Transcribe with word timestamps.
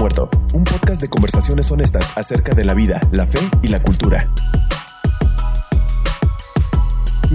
Muerto, 0.00 0.30
un 0.54 0.64
podcast 0.64 1.02
de 1.02 1.08
conversaciones 1.08 1.70
honestas 1.70 2.16
acerca 2.16 2.54
de 2.54 2.64
la 2.64 2.72
vida, 2.72 3.02
la 3.12 3.26
fe 3.26 3.38
y 3.62 3.68
la 3.68 3.82
cultura. 3.82 4.32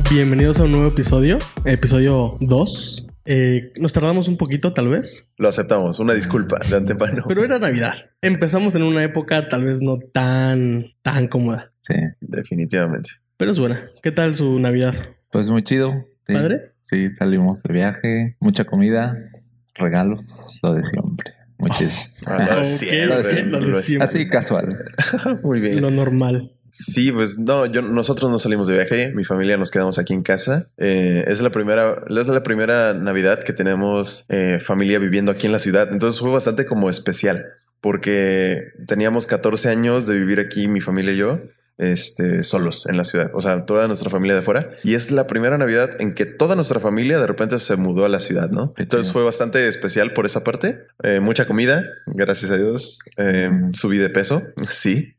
Bienvenidos 0.10 0.60
a 0.60 0.64
un 0.64 0.72
nuevo 0.72 0.88
episodio, 0.88 1.38
episodio 1.64 2.38
2. 2.40 3.08
Eh, 3.26 3.72
nos 3.78 3.94
tardamos 3.94 4.28
un 4.28 4.38
poquito, 4.38 4.72
tal 4.72 4.88
vez. 4.88 5.32
Lo 5.38 5.48
aceptamos, 5.48 6.00
una 6.00 6.14
disculpa 6.14 6.58
de 6.68 6.76
antemano. 6.76 7.24
Pero 7.28 7.44
era 7.44 7.60
Navidad. 7.60 7.94
Empezamos 8.24 8.74
en 8.74 8.82
una 8.82 9.04
época 9.04 9.48
tal 9.48 9.64
vez 9.66 9.84
no 9.84 10.00
tan, 10.00 10.88
tan 11.04 11.28
cómoda. 11.28 11.72
Sí, 11.82 11.94
definitivamente. 12.20 13.12
Pero 13.38 13.52
es 13.52 13.60
buena. 13.60 13.92
¿Qué 14.02 14.12
tal 14.12 14.36
su 14.36 14.58
Navidad? 14.60 14.96
Pues 15.32 15.52
muy 15.52 15.62
chido. 15.62 16.04
Sí. 16.26 16.34
¿Padre? 16.34 16.72
Sí, 16.86 17.12
salimos 17.12 17.62
de 17.62 17.72
viaje, 17.72 18.38
mucha 18.40 18.66
comida, 18.66 19.16
regalos, 19.76 20.60
lo 20.64 20.74
de 20.74 20.84
siempre. 20.84 21.15
Muy 21.58 21.72
chido. 21.72 21.92
Ah, 22.28 22.40
lo 22.40 22.56
de 22.56 22.62
Ok, 22.62 22.64
siempre, 22.64 23.06
lo 23.06 23.18
de 23.18 23.24
siempre, 23.24 23.62
lo 23.62 23.76
de 23.76 23.82
siempre. 23.82 24.08
Así 24.08 24.28
casual. 24.28 24.68
Muy 25.44 25.60
bien. 25.60 25.80
Lo 25.80 25.92
normal. 25.92 26.52
Sí, 26.72 27.12
pues 27.12 27.38
no, 27.38 27.68
yo, 27.68 27.84
nosotros 27.84 28.32
no 28.32 28.40
salimos 28.40 28.68
de 28.68 28.74
viaje, 28.74 29.12
mi 29.14 29.24
familia 29.24 29.56
nos 29.56 29.70
quedamos 29.70 30.00
aquí 30.00 30.14
en 30.14 30.24
casa. 30.24 30.68
Eh, 30.78 31.24
es 31.28 31.40
la 31.42 31.52
primera, 31.52 32.04
es 32.10 32.28
la 32.28 32.42
primera 32.42 32.94
Navidad 32.94 33.44
que 33.44 33.54
tenemos 33.54 34.26
eh, 34.30 34.60
familia 34.60 34.98
viviendo 34.98 35.32
aquí 35.32 35.46
en 35.46 35.54
la 35.54 35.60
ciudad. 35.60 35.88
Entonces 35.92 36.20
fue 36.20 36.32
bastante 36.32 36.66
como 36.66 36.90
especial 36.90 37.38
porque 37.80 38.74
teníamos 38.88 39.28
14 39.28 39.70
años 39.70 40.08
de 40.08 40.16
vivir 40.16 40.40
aquí, 40.40 40.68
mi 40.68 40.82
familia 40.82 41.14
y 41.14 41.18
yo. 41.18 41.40
Este, 41.78 42.44
solos 42.44 42.86
en 42.86 42.96
la 42.96 43.04
ciudad, 43.04 43.32
o 43.34 43.42
sea, 43.42 43.66
toda 43.66 43.88
nuestra 43.88 44.10
familia 44.10 44.34
de 44.34 44.42
fuera. 44.42 44.70
Y 44.84 44.94
es 44.94 45.12
la 45.12 45.28
primera 45.28 45.58
Navidad 45.58 45.90
en 46.00 46.14
que 46.14 46.26
toda 46.26 46.56
nuestra 46.56 46.80
familia 46.80 47.20
de 47.20 47.28
repente 47.28 47.60
se 47.60 47.76
mudó 47.76 48.06
a 48.06 48.10
la 48.10 48.22
ciudad, 48.22 48.50
¿no? 48.50 48.72
Entonces 48.78 49.12
fue 49.12 49.26
bastante 49.26 49.68
especial 49.68 50.14
por 50.14 50.26
esa 50.26 50.46
parte. 50.46 50.80
Eh, 51.04 51.20
mucha 51.20 51.46
comida, 51.46 51.86
gracias 52.06 52.52
a 52.52 52.58
Dios. 52.58 53.00
Eh, 53.18 53.50
subí 53.74 53.98
de 53.98 54.10
peso, 54.10 54.42
sí. 54.70 55.16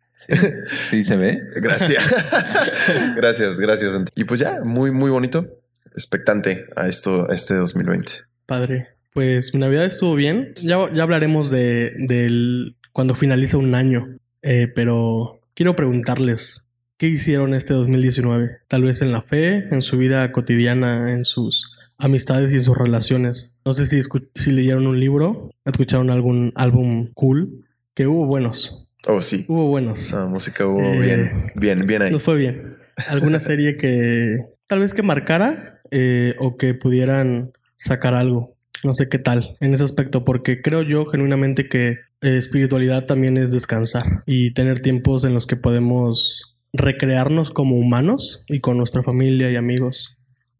Sí, 0.90 1.04
se 1.04 1.16
ve. 1.16 1.38
Gracias. 1.56 2.02
gracias, 3.16 3.58
gracias. 3.58 3.92
Y 4.14 4.24
pues 4.24 4.40
ya, 4.40 4.60
muy, 4.64 4.90
muy 4.90 5.10
bonito. 5.10 5.46
Expectante 5.92 6.66
a 6.74 6.88
esto, 6.88 7.30
a 7.30 7.34
este 7.34 7.54
2020. 7.54 8.12
Padre. 8.46 8.88
Pues 9.12 9.54
mi 9.54 9.60
Navidad 9.60 9.84
estuvo 9.84 10.14
bien. 10.14 10.52
Ya, 10.56 10.78
ya 10.92 11.02
hablaremos 11.02 11.50
de 11.50 11.92
del 11.96 12.76
cuando 12.92 13.14
finaliza 13.14 13.56
un 13.56 13.74
año. 13.74 14.18
Eh, 14.42 14.68
pero 14.74 15.35
quiero 15.56 15.74
preguntarles 15.74 16.68
qué 16.98 17.08
hicieron 17.08 17.54
este 17.54 17.74
2019. 17.74 18.58
Tal 18.68 18.84
vez 18.84 19.02
en 19.02 19.10
la 19.10 19.22
fe, 19.22 19.66
en 19.72 19.82
su 19.82 19.98
vida 19.98 20.30
cotidiana, 20.30 21.12
en 21.12 21.24
sus 21.24 21.72
amistades 21.98 22.52
y 22.52 22.56
en 22.56 22.64
sus 22.64 22.76
relaciones. 22.76 23.54
No 23.64 23.72
sé 23.72 23.86
si, 23.86 24.00
si 24.34 24.52
leyeron 24.52 24.86
un 24.86 25.00
libro, 25.00 25.50
escucharon 25.64 26.10
algún 26.10 26.52
álbum 26.54 27.08
cool, 27.14 27.64
que 27.94 28.06
hubo 28.06 28.26
buenos. 28.26 28.86
Oh, 29.06 29.22
sí. 29.22 29.44
Hubo 29.48 29.68
buenos. 29.68 30.12
La 30.12 30.26
música 30.26 30.66
hubo 30.66 30.80
Eh, 30.80 31.00
bien, 31.00 31.52
bien, 31.54 31.86
bien 31.86 32.02
ahí. 32.02 32.12
Nos 32.12 32.22
fue 32.22 32.36
bien. 32.36 32.76
¿Alguna 33.08 33.40
serie 33.40 33.76
que 33.76 34.36
tal 34.66 34.80
vez 34.80 34.92
que 34.94 35.02
marcara 35.02 35.80
eh, 35.90 36.34
o 36.38 36.56
que 36.56 36.74
pudieran 36.74 37.52
sacar 37.78 38.14
algo? 38.14 38.54
No 38.84 38.92
sé 38.92 39.08
qué 39.08 39.18
tal 39.18 39.56
en 39.60 39.72
ese 39.72 39.84
aspecto, 39.84 40.22
porque 40.22 40.60
creo 40.60 40.82
yo 40.82 41.06
genuinamente 41.06 41.68
que 41.68 41.96
espiritualidad 42.26 43.06
también 43.06 43.36
es 43.36 43.50
descansar 43.50 44.22
y 44.26 44.52
tener 44.52 44.80
tiempos 44.80 45.24
en 45.24 45.34
los 45.34 45.46
que 45.46 45.56
podemos 45.56 46.56
recrearnos 46.72 47.50
como 47.50 47.76
humanos 47.76 48.44
y 48.48 48.60
con 48.60 48.76
nuestra 48.76 49.02
familia 49.02 49.50
y 49.50 49.56
amigos. 49.56 50.16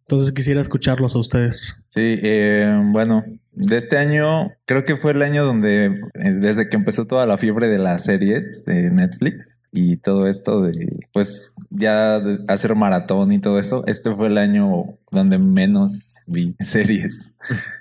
Entonces 0.09 0.33
quisiera 0.33 0.61
escucharlos 0.61 1.17
a 1.17 1.19
ustedes. 1.19 1.85
Sí, 1.89 2.21
eh, 2.23 2.81
bueno, 2.93 3.25
de 3.51 3.77
este 3.77 3.97
año 3.97 4.53
creo 4.65 4.85
que 4.85 4.97
fue 4.97 5.11
el 5.11 5.23
año 5.23 5.45
donde, 5.45 5.87
eh, 5.87 6.33
desde 6.35 6.69
que 6.69 6.77
empezó 6.77 7.07
toda 7.09 7.27
la 7.27 7.39
fiebre 7.39 7.67
de 7.67 7.79
las 7.79 8.05
series 8.05 8.65
de 8.67 8.91
Netflix 8.91 9.59
y 9.73 9.97
todo 9.97 10.29
esto 10.29 10.63
de, 10.63 10.73
pues 11.13 11.57
ya 11.71 12.23
hacer 12.47 12.77
maratón 12.77 13.33
y 13.33 13.41
todo 13.41 13.59
eso, 13.59 13.83
este 13.89 14.15
fue 14.15 14.29
el 14.29 14.39
año 14.39 14.97
donde 15.11 15.39
menos 15.39 16.23
vi 16.29 16.55
series. 16.61 17.33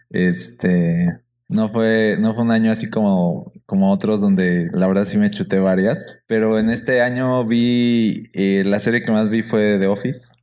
Este, 0.09 1.19
no 1.47 1.69
fue, 1.69 2.17
no 2.19 2.33
fue 2.33 2.43
un 2.43 2.51
año 2.51 2.71
así 2.71 2.89
como, 2.89 3.51
como 3.65 3.91
otros 3.91 4.21
donde 4.21 4.67
la 4.73 4.87
verdad 4.87 5.05
sí 5.05 5.17
me 5.17 5.29
chuté 5.29 5.59
varias, 5.59 6.15
pero 6.27 6.57
en 6.59 6.69
este 6.69 7.01
año 7.01 7.45
vi, 7.45 8.29
eh, 8.33 8.63
la 8.65 8.79
serie 8.79 9.01
que 9.01 9.11
más 9.11 9.29
vi 9.29 9.43
fue 9.43 9.77
The 9.79 9.87
Office. 9.87 10.35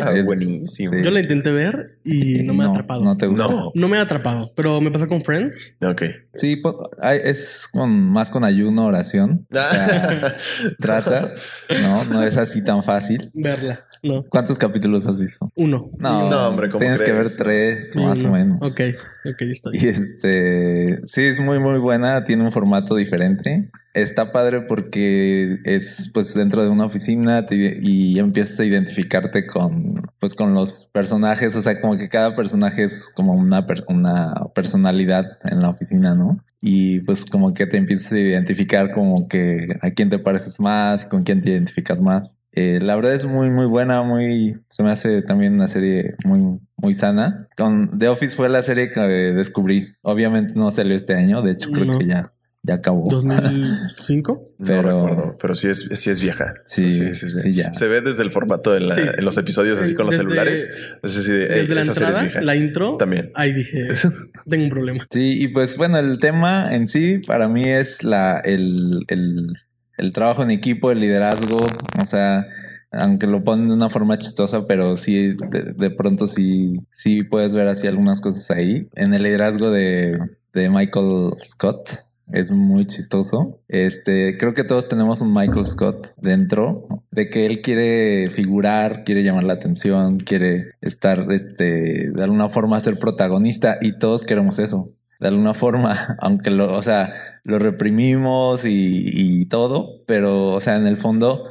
Ah, 0.00 0.12
Es- 0.14 0.24
buenísimo. 0.24 0.92
sí. 0.92 1.02
Yo 1.02 1.10
la 1.10 1.18
intenté 1.18 1.50
ver 1.50 1.98
y 2.04 2.44
no 2.44 2.54
me 2.54 2.62
ha 2.64 2.68
atrapado. 2.68 3.02
No 3.02 3.10
No, 3.10 3.16
te 3.16 3.26
gustó. 3.26 3.72
No. 3.74 3.88
me 3.88 3.98
ha 3.98 4.02
atrapado, 4.02 4.52
pero 4.54 4.80
me 4.80 4.92
pasó 4.92 5.08
con 5.08 5.20
Friends. 5.24 5.74
Ok. 5.84 6.02
Sí, 6.34 6.62
hay- 7.02 7.18
es 7.24 7.66
con, 7.72 7.90
más 7.90 8.30
con 8.30 8.44
ayuno, 8.44 8.86
oración. 8.86 9.48
O 9.50 9.56
sea, 9.56 10.36
trata, 10.78 11.34
¿no? 11.82 12.04
No 12.04 12.22
es 12.22 12.36
así 12.36 12.62
tan 12.62 12.84
fácil. 12.84 13.30
Verla. 13.34 13.84
No. 14.02 14.22
¿Cuántos 14.24 14.58
capítulos 14.58 15.06
has 15.06 15.18
visto? 15.18 15.50
Uno. 15.54 15.90
No, 15.98 16.30
No, 16.30 16.48
hombre, 16.48 16.68
¿cómo 16.68 16.80
tienes 16.80 17.02
que 17.02 17.12
ver 17.12 17.26
tres, 17.36 17.92
Sí, 17.92 17.98
más 18.00 18.22
o 18.22 18.30
menos. 18.30 18.58
Ok, 18.60 18.80
ok, 19.24 19.42
está 19.42 19.70
bien. 19.70 19.84
Y 19.84 19.88
este, 19.88 21.06
sí, 21.06 21.24
es 21.24 21.40
muy, 21.40 21.58
muy 21.58 21.78
buena. 21.78 22.24
Tiene 22.24 22.44
un 22.44 22.52
formato 22.52 22.94
diferente. 22.96 23.70
Está 23.94 24.30
padre 24.32 24.60
porque 24.60 25.58
es, 25.64 26.10
pues, 26.14 26.32
dentro 26.34 26.62
de 26.62 26.68
una 26.68 26.84
oficina 26.84 27.46
te- 27.46 27.78
y 27.82 28.18
empiezas 28.18 28.60
a 28.60 28.64
identificarte 28.64 29.46
con, 29.46 30.02
pues, 30.20 30.34
con 30.34 30.54
los 30.54 30.88
personajes. 30.92 31.56
O 31.56 31.62
sea, 31.62 31.80
como 31.80 31.96
que 31.98 32.08
cada 32.08 32.36
personaje 32.36 32.84
es 32.84 33.10
como 33.14 33.32
una, 33.34 33.66
per- 33.66 33.84
una 33.88 34.34
personalidad 34.54 35.24
en 35.44 35.60
la 35.60 35.70
oficina, 35.70 36.14
¿no? 36.14 36.38
Y 36.60 37.00
pues 37.00 37.24
como 37.24 37.54
que 37.54 37.66
te 37.66 37.76
empiezas 37.76 38.12
a 38.12 38.18
identificar 38.18 38.90
como 38.90 39.28
que 39.28 39.78
a 39.80 39.90
quién 39.92 40.10
te 40.10 40.18
pareces 40.18 40.58
más, 40.58 41.04
con 41.04 41.22
quién 41.22 41.40
te 41.40 41.50
identificas 41.50 42.00
más. 42.00 42.36
Eh, 42.60 42.80
la 42.80 42.96
verdad 42.96 43.14
es 43.14 43.24
muy, 43.24 43.50
muy 43.50 43.66
buena, 43.66 44.02
muy, 44.02 44.56
se 44.68 44.82
me 44.82 44.90
hace 44.90 45.22
también 45.22 45.54
una 45.54 45.68
serie 45.68 46.14
muy, 46.24 46.58
muy 46.76 46.94
sana. 46.94 47.46
Con 47.56 47.98
The 47.98 48.08
Office 48.08 48.34
fue 48.36 48.48
la 48.48 48.62
serie 48.62 48.90
que 48.90 49.00
descubrí. 49.00 49.94
Obviamente 50.02 50.54
no 50.56 50.70
salió 50.70 50.96
este 50.96 51.14
año, 51.14 51.42
de 51.42 51.52
hecho 51.52 51.70
creo 51.70 51.84
No. 51.84 51.98
que 51.98 52.06
ya, 52.06 52.32
ya 52.62 52.74
acabó. 52.74 53.08
2005. 53.10 54.44
No 54.58 54.66
Pero- 54.66 55.06
recuerdo, 55.06 55.36
pero 55.40 55.54
sí 55.54 55.68
es, 55.68 55.88
sí 55.94 56.10
es 56.10 56.20
vieja. 56.20 56.52
Sí, 56.64 56.86
es 56.86 57.20
sí, 57.20 57.52
vieja. 57.52 57.68
ya. 57.70 57.72
Se 57.72 57.86
ve 57.86 58.00
desde 58.00 58.24
el 58.24 58.32
formato 58.32 58.76
la- 58.80 58.92
Sí. 58.92 59.02
en 59.18 59.24
los 59.24 59.38
episodios 59.38 59.78
así 59.78 59.94
con 59.94 60.06
los 60.06 60.14
Desde- 60.16 60.24
celulares. 60.24 60.94
Es 61.02 61.16
así 61.16 61.30
de, 61.30 61.44
"Ey, 61.44 61.60
Desde 61.60 61.74
la 61.76 61.82
esa 61.82 61.94
serie 61.94 62.08
es 62.08 62.14
entrada, 62.16 62.22
vieja. 62.24 62.40
la 62.42 62.56
intro, 62.56 62.96
También. 62.96 63.30
ahí 63.36 63.52
dije, 63.52 63.86
tengo 64.50 64.64
un 64.64 64.70
problema. 64.70 65.06
Sí, 65.12 65.38
y 65.40 65.48
pues 65.48 65.76
bueno, 65.78 65.98
el 65.98 66.18
tema 66.18 66.74
en 66.74 66.88
sí 66.88 67.18
para 67.24 67.46
mí 67.46 67.64
es 67.68 68.02
la, 68.02 68.40
el, 68.44 69.04
el, 69.06 69.52
el 69.98 70.12
trabajo 70.12 70.42
en 70.42 70.50
equipo, 70.50 70.90
el 70.90 71.00
liderazgo, 71.00 71.58
o 72.00 72.06
sea, 72.06 72.46
aunque 72.90 73.26
lo 73.26 73.44
ponen 73.44 73.68
de 73.68 73.74
una 73.74 73.90
forma 73.90 74.16
chistosa, 74.16 74.66
pero 74.66 74.96
sí, 74.96 75.34
de, 75.34 75.90
pronto 75.90 76.26
sí, 76.26 76.78
sí 76.92 77.22
puedes 77.22 77.54
ver 77.54 77.68
así 77.68 77.86
algunas 77.86 78.20
cosas 78.20 78.50
ahí. 78.50 78.88
En 78.94 79.12
el 79.12 79.24
liderazgo 79.24 79.70
de, 79.70 80.18
de 80.54 80.70
Michael 80.70 81.32
Scott 81.38 81.98
es 82.32 82.50
muy 82.50 82.86
chistoso. 82.86 83.58
Este, 83.68 84.38
creo 84.38 84.54
que 84.54 84.64
todos 84.64 84.88
tenemos 84.88 85.20
un 85.20 85.34
Michael 85.34 85.66
Scott 85.66 86.14
dentro 86.16 86.86
de 87.10 87.28
que 87.28 87.46
él 87.46 87.60
quiere 87.60 88.30
figurar, 88.30 89.04
quiere 89.04 89.22
llamar 89.22 89.44
la 89.44 89.54
atención, 89.54 90.18
quiere 90.18 90.72
estar, 90.80 91.30
este, 91.32 92.10
de 92.10 92.22
alguna 92.22 92.48
forma 92.48 92.80
ser 92.80 92.98
protagonista 92.98 93.78
y 93.80 93.98
todos 93.98 94.24
queremos 94.24 94.58
eso 94.58 94.92
de 95.20 95.28
alguna 95.28 95.54
forma, 95.54 96.16
aunque 96.20 96.50
lo, 96.50 96.72
o 96.72 96.82
sea, 96.82 97.12
lo 97.44 97.58
reprimimos 97.58 98.64
y, 98.64 98.90
y 98.92 99.46
todo, 99.46 100.02
pero, 100.06 100.52
o 100.52 100.60
sea, 100.60 100.76
en 100.76 100.86
el 100.86 100.96
fondo 100.96 101.44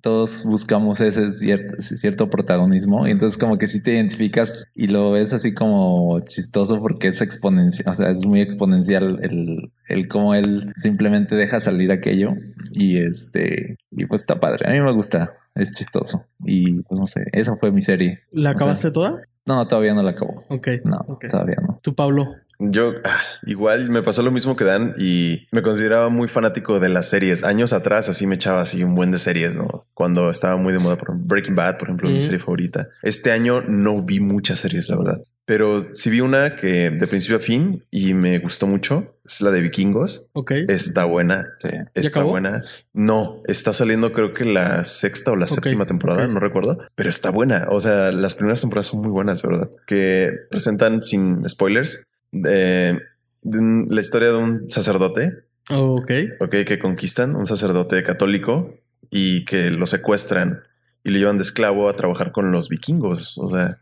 todos 0.00 0.44
buscamos 0.46 1.00
ese 1.00 1.32
cierto, 1.32 1.80
cierto 1.80 2.30
protagonismo 2.30 3.06
y 3.06 3.10
entonces 3.10 3.38
como 3.38 3.58
que 3.58 3.68
si 3.68 3.82
te 3.82 3.92
identificas 3.92 4.66
y 4.74 4.88
lo 4.88 5.10
ves 5.10 5.32
así 5.32 5.54
como 5.54 6.18
chistoso 6.20 6.80
porque 6.80 7.08
es 7.08 7.20
exponencial, 7.20 7.90
o 7.90 7.94
sea, 7.94 8.10
es 8.10 8.24
muy 8.24 8.40
exponencial 8.40 9.18
el, 9.22 9.70
el 9.88 10.08
cómo 10.08 10.34
él 10.34 10.72
simplemente 10.76 11.34
deja 11.34 11.60
salir 11.60 11.92
aquello 11.92 12.32
y 12.72 13.00
este, 13.00 13.76
y 13.90 14.06
pues 14.06 14.22
está 14.22 14.40
padre, 14.40 14.68
a 14.68 14.72
mí 14.72 14.80
me 14.80 14.92
gusta, 14.92 15.34
es 15.54 15.72
chistoso 15.72 16.24
y 16.40 16.82
pues 16.82 17.00
no 17.00 17.06
sé, 17.06 17.24
esa 17.32 17.56
fue 17.56 17.70
mi 17.70 17.82
serie. 17.82 18.20
¿La 18.30 18.50
O 18.50 18.52
sea, 18.52 18.56
acabaste 18.62 18.90
toda? 18.90 19.22
No, 19.46 19.64
todavía 19.68 19.94
no 19.94 20.02
la 20.02 20.10
acabo. 20.10 20.44
Ok. 20.48 20.68
No, 20.84 20.96
ok. 21.06 21.28
todavía 21.30 21.56
no. 21.62 21.78
Tú, 21.80 21.94
Pablo. 21.94 22.34
Yo 22.58 22.94
ah, 23.04 23.20
igual 23.46 23.90
me 23.90 24.02
pasó 24.02 24.22
lo 24.22 24.30
mismo 24.30 24.56
que 24.56 24.64
Dan 24.64 24.94
y 24.98 25.46
me 25.52 25.62
consideraba 25.62 26.08
muy 26.08 26.28
fanático 26.28 26.80
de 26.80 26.88
las 26.88 27.08
series. 27.08 27.44
Años 27.44 27.72
atrás 27.72 28.08
así 28.08 28.26
me 28.26 28.36
echaba 28.36 28.62
así 28.62 28.82
un 28.82 28.94
buen 28.94 29.10
de 29.10 29.18
series, 29.18 29.56
¿no? 29.56 29.86
Cuando 29.94 30.30
estaba 30.30 30.56
muy 30.56 30.72
de 30.72 30.78
moda 30.78 30.96
por 30.96 31.16
Breaking 31.16 31.54
Bad, 31.54 31.78
por 31.78 31.88
ejemplo, 31.88 32.08
mi 32.08 32.20
serie 32.20 32.38
favorita. 32.38 32.88
Este 33.02 33.32
año 33.32 33.62
no 33.62 34.02
vi 34.02 34.20
muchas 34.20 34.60
series, 34.60 34.88
la 34.88 34.96
verdad. 34.96 35.22
Pero 35.46 35.78
sí 35.78 36.10
vi 36.10 36.20
una 36.20 36.56
que 36.56 36.90
de 36.90 37.06
principio 37.06 37.36
a 37.36 37.40
fin 37.40 37.84
y 37.92 38.14
me 38.14 38.38
gustó 38.40 38.66
mucho. 38.66 39.16
Es 39.24 39.40
la 39.40 39.52
de 39.52 39.60
Vikingos. 39.60 40.28
Ok. 40.32 40.50
Está 40.68 41.04
buena. 41.04 41.46
Sí. 41.60 41.68
Está 41.94 42.20
acabó? 42.20 42.30
buena. 42.30 42.64
No, 42.92 43.42
está 43.46 43.72
saliendo 43.72 44.12
creo 44.12 44.34
que 44.34 44.44
la 44.44 44.84
sexta 44.84 45.30
o 45.30 45.36
la 45.36 45.46
séptima 45.46 45.86
temporada, 45.86 46.26
no 46.26 46.40
recuerdo, 46.40 46.78
pero 46.96 47.08
está 47.08 47.30
buena. 47.30 47.66
O 47.70 47.80
sea, 47.80 48.10
las 48.10 48.34
primeras 48.34 48.60
temporadas 48.60 48.88
son 48.88 49.02
muy 49.02 49.10
buenas, 49.10 49.42
verdad. 49.42 49.70
Que 49.86 50.32
presentan 50.50 51.02
sin 51.02 51.48
spoilers 51.48 52.06
de, 52.32 52.98
de 53.42 53.58
un- 53.58 53.86
la 53.90 54.00
historia 54.00 54.28
de 54.28 54.36
un 54.36 54.70
sacerdote 54.70 55.32
Oh, 55.70 55.96
ok. 56.00 56.10
ok, 56.40 56.50
que 56.64 56.78
conquistan 56.78 57.34
un 57.34 57.46
sacerdote 57.46 58.02
católico 58.04 58.72
y 59.10 59.44
que 59.44 59.70
lo 59.70 59.86
secuestran 59.86 60.60
y 61.02 61.10
lo 61.10 61.18
llevan 61.18 61.38
de 61.38 61.42
esclavo 61.42 61.88
a 61.88 61.96
trabajar 61.96 62.30
con 62.32 62.52
los 62.52 62.68
vikingos. 62.68 63.36
O 63.38 63.50
sea, 63.50 63.78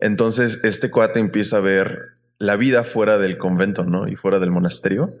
entonces 0.00 0.62
este 0.64 0.90
cuate 0.90 1.18
empieza 1.20 1.56
a 1.56 1.60
ver 1.60 2.13
la 2.38 2.56
vida 2.56 2.84
fuera 2.84 3.18
del 3.18 3.38
convento, 3.38 3.84
¿no? 3.84 4.08
Y 4.08 4.16
fuera 4.16 4.38
del 4.38 4.50
monasterio. 4.50 5.14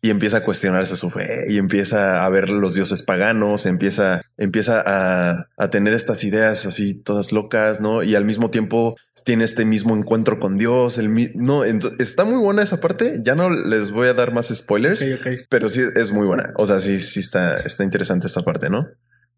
Y 0.00 0.10
empieza 0.10 0.38
a 0.38 0.44
cuestionarse 0.44 0.96
su 0.96 1.10
fe 1.10 1.44
y 1.48 1.58
empieza 1.58 2.24
a 2.24 2.28
ver 2.28 2.48
los 2.48 2.74
dioses 2.74 3.02
paganos, 3.02 3.66
empieza, 3.66 4.20
empieza 4.36 4.82
a, 4.84 5.46
a 5.56 5.68
tener 5.70 5.94
estas 5.94 6.24
ideas 6.24 6.66
así 6.66 7.02
todas 7.02 7.32
locas, 7.32 7.80
¿no? 7.80 8.02
Y 8.02 8.14
al 8.14 8.24
mismo 8.24 8.50
tiempo 8.50 8.96
tiene 9.24 9.44
este 9.44 9.64
mismo 9.64 9.96
encuentro 9.96 10.38
con 10.38 10.58
Dios. 10.58 10.98
El 10.98 11.32
no, 11.34 11.64
está 11.64 12.24
muy 12.24 12.36
buena 12.36 12.62
esa 12.62 12.80
parte. 12.80 13.20
Ya 13.22 13.34
no 13.34 13.50
les 13.50 13.90
voy 13.90 14.08
a 14.08 14.14
dar 14.14 14.32
más 14.32 14.54
spoilers, 14.54 15.04
pero 15.48 15.68
sí 15.68 15.82
es 15.96 16.12
muy 16.12 16.26
buena. 16.26 16.52
O 16.56 16.66
sea, 16.66 16.80
sí, 16.80 17.00
sí 17.00 17.20
está, 17.20 17.58
está 17.60 17.84
interesante 17.84 18.26
esta 18.26 18.42
parte, 18.42 18.68
¿no? 18.68 18.86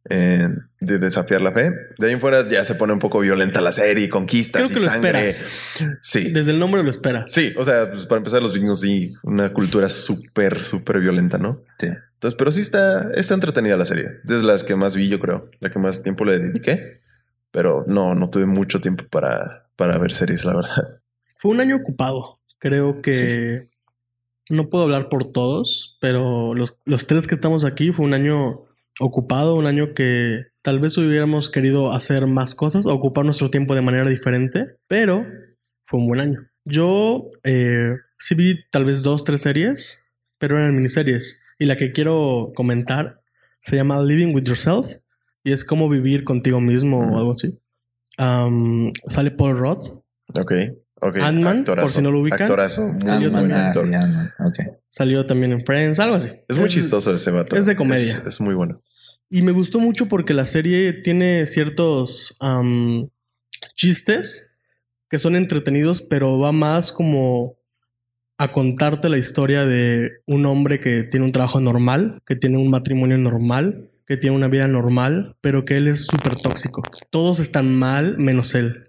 Eh, 0.09 0.49
de 0.81 0.99
desafiar 0.99 1.41
la 1.41 1.53
fe. 1.53 1.73
De 1.99 2.07
ahí 2.07 2.13
en 2.13 2.21
fuera 2.21 2.47
ya 2.49 2.65
se 2.65 2.77
pone 2.77 2.93
un 2.93 3.01
poco 3.01 3.19
violenta 3.19 3.61
la 3.61 3.73
serie, 3.73 4.09
conquistas 4.09 4.63
Creo 4.63 4.71
y 4.71 4.75
que 4.75 4.85
lo 4.85 4.91
sangre. 4.91 5.27
esperas. 5.27 5.99
Sí. 6.01 6.31
Desde 6.31 6.53
el 6.53 6.59
nombre 6.59 6.83
lo 6.85 6.91
esperas. 6.91 7.25
Sí, 7.33 7.53
o 7.57 7.65
sea, 7.65 7.91
pues, 7.91 8.05
para 8.07 8.19
empezar, 8.19 8.41
los 8.41 8.53
vikingos 8.53 8.81
sí, 8.81 9.15
una 9.25 9.53
cultura 9.53 9.89
súper, 9.89 10.63
súper 10.63 11.01
violenta, 11.01 11.39
¿no? 11.39 11.61
Sí. 11.79 11.89
Entonces, 12.15 12.37
pero 12.39 12.53
sí 12.53 12.61
está, 12.61 13.11
está 13.15 13.35
entretenida 13.35 13.77
la 13.77 13.85
serie. 13.85 14.07
Es 14.25 14.43
las 14.43 14.63
que 14.63 14.77
más 14.77 14.95
vi, 14.95 15.09
yo 15.09 15.19
creo, 15.19 15.51
la 15.61 15.71
que 15.71 15.79
más 15.79 16.03
tiempo 16.03 16.25
le 16.25 16.39
dediqué, 16.39 17.01
pero 17.51 17.85
no, 17.89 18.15
no 18.15 18.31
tuve 18.31 18.47
mucho 18.47 18.81
tiempo 18.81 19.05
para, 19.11 19.65
para 19.75 19.99
ver 19.99 20.13
series, 20.13 20.45
la 20.45 20.55
verdad. 20.55 21.01
Fue 21.39 21.51
un 21.51 21.61
año 21.61 21.77
ocupado. 21.77 22.39
Creo 22.61 23.03
que 23.03 23.67
no 24.51 24.69
puedo 24.69 24.85
hablar 24.85 25.09
por 25.09 25.25
todos, 25.25 25.97
pero 26.01 26.55
los, 26.55 26.77
los 26.85 27.07
tres 27.07 27.27
que 27.27 27.35
estamos 27.35 27.65
aquí 27.65 27.91
fue 27.93 28.05
un 28.07 28.15
año 28.15 28.66
ocupado, 29.01 29.55
un 29.55 29.67
año 29.67 29.95
que 29.95 30.47
tal 30.63 30.81
vez 30.81 30.97
hubiéramos 30.99 31.51
querido 31.51 31.93
hacer 31.93 32.27
más 32.27 32.55
cosas, 32.55 32.87
ocupar 32.87 33.25
nuestro 33.25 33.51
tiempo 33.51 33.75
de 33.75 33.83
manera 33.83 34.09
diferente, 34.09 34.67
pero 34.89 35.27
fue 35.87 36.01
un 36.01 36.09
buen 36.09 36.21
año. 36.21 36.47
Yo 36.65 37.31
eh, 37.45 37.95
sí 38.19 38.35
vi 38.35 38.61
tal 38.71 38.85
vez 38.85 39.03
dos, 39.03 39.25
tres 39.25 39.43
series, 39.43 40.03
pero 40.39 40.59
eran 40.59 40.75
miniseries. 40.75 41.43
Y 41.59 41.67
la 41.67 41.77
que 41.77 41.93
quiero 41.93 42.53
comentar 42.55 43.15
se 43.61 43.77
llama 43.77 44.03
Living 44.03 44.35
with 44.35 44.45
Yourself 44.45 44.87
y 45.45 45.53
es 45.53 45.65
como 45.65 45.89
vivir 45.89 46.25
contigo 46.25 46.61
mismo 46.61 46.99
o 46.99 47.19
algo 47.19 47.33
así. 47.33 47.57
Sale 48.17 49.31
Paul 49.31 49.59
Roth, 49.59 49.87
Ok, 50.35 50.53
ok. 51.01 51.17
Ant-Man, 51.19 51.65
por 51.65 51.91
si 51.91 52.03
no 52.03 52.11
lo 52.11 52.21
ubican. 52.21 52.43
Actorazo, 52.43 52.89
muy 52.93 53.03
Salió 53.03 53.31
buen 53.31 53.73
también. 53.73 54.01
Ah. 54.01 54.53
Salió 54.89 55.27
en 55.29 55.65
Friends, 55.65 55.99
algo 55.99 56.17
así. 56.17 56.31
Es 56.49 56.59
muy 56.59 56.69
chistoso 56.69 57.15
ese 57.15 57.31
vato. 57.31 57.57
es 57.57 57.67
de 57.67 57.77
comedia. 57.77 58.13
Es, 58.13 58.27
es 58.27 58.41
muy 58.41 58.55
bueno. 58.55 58.83
Y 59.29 59.43
me 59.43 59.53
gustó 59.53 59.81
mucho 59.81 60.07
porque 60.07 60.35
la 60.35 60.47
serie 60.47 60.93
tiene 60.93 61.47
ciertos 61.47 62.37
am, 62.41 63.09
chistes 63.75 64.61
que 65.11 65.19
son 65.19 65.37
entretenidos, 65.37 66.03
pero 66.03 66.39
va 66.39 66.53
más 66.53 66.93
como 66.93 67.55
a 68.39 68.53
contarte 68.53 69.09
la 69.09 69.19
historia 69.19 69.65
de 69.65 70.11
un 70.27 70.47
hombre 70.47 70.81
que 70.81 71.05
tiene 71.05 71.27
un 71.27 71.33
trabajo 71.33 71.61
normal, 71.61 72.21
que 72.27 72.37
tiene 72.37 72.59
un 72.59 72.71
matrimonio 72.71 73.17
normal, 73.17 73.89
que 74.07 74.17
tiene 74.17 74.37
una 74.37 74.49
vida 74.49 74.69
normal, 74.69 75.37
pero 75.41 75.65
que 75.65 75.77
él 75.77 75.89
es 75.89 76.07
súper 76.07 76.37
tóxico. 76.37 76.83
Todos 77.11 77.41
están 77.41 77.75
mal 77.75 78.19
menos 78.19 78.55
él. 78.55 78.86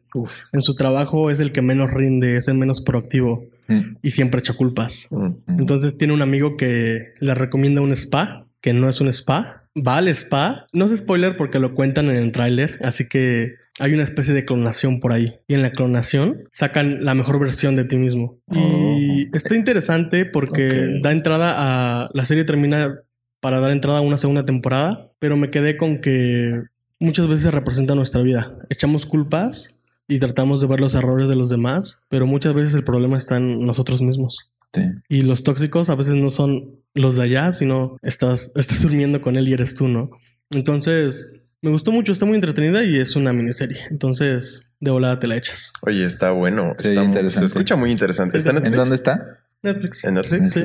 En 0.54 0.62
su 0.62 0.76
trabajo 0.76 1.30
es 1.30 1.40
el 1.40 1.52
que 1.52 1.62
menos 1.62 1.92
rinde, 1.92 2.38
es 2.38 2.48
el 2.48 2.58
menos 2.58 2.82
proactivo 2.82 3.44
Mm, 3.68 3.98
y 4.02 4.12
siempre 4.12 4.40
echa 4.40 4.54
culpas. 4.54 5.08
Mm. 5.12 5.26
mm. 5.26 5.60
Entonces 5.60 5.98
tiene 5.98 6.14
un 6.14 6.22
amigo 6.22 6.58
que 6.58 7.14
le 7.20 7.36
recomienda 7.36 7.82
un 7.82 7.92
spa, 7.92 8.46
que 8.62 8.74
no 8.74 8.90
es 8.90 9.02
un 9.02 9.08
spa. 9.10 9.64
Va 9.76 9.98
al 9.98 10.08
spa. 10.10 10.66
No 10.74 10.86
es 10.86 10.98
spoiler 10.98 11.38
porque 11.38 11.60
lo 11.60 11.74
cuentan 11.74 12.10
en 12.10 12.18
el 12.18 12.32
tráiler, 12.32 12.80
así 12.84 13.08
que 13.08 13.56
hay 13.80 13.94
una 13.94 14.04
especie 14.04 14.34
de 14.34 14.44
clonación 14.44 15.00
por 15.00 15.12
ahí. 15.14 15.36
Y 15.48 15.54
en 15.54 15.62
la 15.62 15.72
clonación 15.72 16.44
sacan 16.52 17.04
la 17.06 17.14
mejor 17.14 17.40
versión 17.40 17.76
de 17.76 17.86
ti 17.86 17.98
mismo. 17.98 18.40
Y 18.52 19.28
está 19.36 19.56
interesante 19.56 20.26
porque 20.26 21.00
da 21.04 21.12
entrada 21.12 21.54
a... 21.56 22.10
La 22.14 22.26
serie 22.26 22.44
termina 22.44 22.96
para 23.40 23.60
dar 23.60 23.70
entrada 23.70 24.00
a 24.00 24.02
una 24.02 24.18
segunda 24.18 24.46
temporada, 24.46 25.08
pero 25.20 25.38
me 25.38 25.52
quedé 25.52 25.78
con 25.78 26.02
que 26.02 26.64
muchas 27.00 27.28
veces 27.28 27.54
representa 27.54 27.94
nuestra 27.94 28.24
vida. 28.24 28.52
Echamos 28.70 29.06
culpas 29.06 29.77
y 30.08 30.20
tratamos 30.20 30.62
de 30.62 30.68
ver 30.68 30.80
los 30.80 30.96
errores 30.96 31.28
de 31.28 31.36
los 31.36 31.50
demás, 31.50 32.04
pero 32.10 32.26
muchas 32.28 32.54
veces 32.54 32.74
el 32.76 32.84
problema 32.84 33.18
está 33.18 33.38
en 33.38 33.66
nosotros 33.66 34.02
mismos. 34.02 34.52
Sí. 34.74 34.82
Y 35.10 35.22
los 35.22 35.44
tóxicos 35.44 35.90
a 35.90 35.96
veces 35.96 36.16
no 36.16 36.30
son 36.30 36.66
los 36.94 37.16
de 37.18 37.24
allá, 37.24 37.54
sino 37.54 37.98
estás, 38.02 38.52
estás 38.56 38.82
durmiendo 38.84 39.22
con 39.22 39.36
él 39.38 39.48
y 39.48 39.54
eres 39.54 39.76
tú, 39.76 39.88
¿no? 39.88 40.10
Entonces, 40.52 41.34
me 41.62 41.70
gustó 41.72 41.92
mucho, 41.92 42.12
está 42.12 42.26
muy 42.26 42.36
entretenida 42.36 42.84
y 42.84 42.98
es 42.98 43.16
una 43.16 43.34
miniserie. 43.34 43.80
Entonces, 43.90 44.70
de 44.80 44.92
volada 44.92 45.20
te 45.20 45.28
la 45.28 45.36
echas. 45.38 45.72
Oye, 45.82 46.06
está 46.06 46.32
bueno. 46.32 46.74
Sí, 46.80 46.90
está 46.90 47.02
muy- 47.02 47.08
interesante. 47.10 47.40
se 47.40 47.46
escucha 47.54 47.76
muy 47.76 47.92
interesante. 47.92 48.32
Sí, 48.32 48.38
¿Está 48.38 48.52
en 48.52 48.58
¿En 48.58 48.64
Netflix? 48.64 48.78
dónde 48.84 48.96
está? 48.96 49.40
Netflix. 49.64 50.04
¿En 50.06 50.14
Netflix? 50.14 50.50
Sí. 50.52 50.64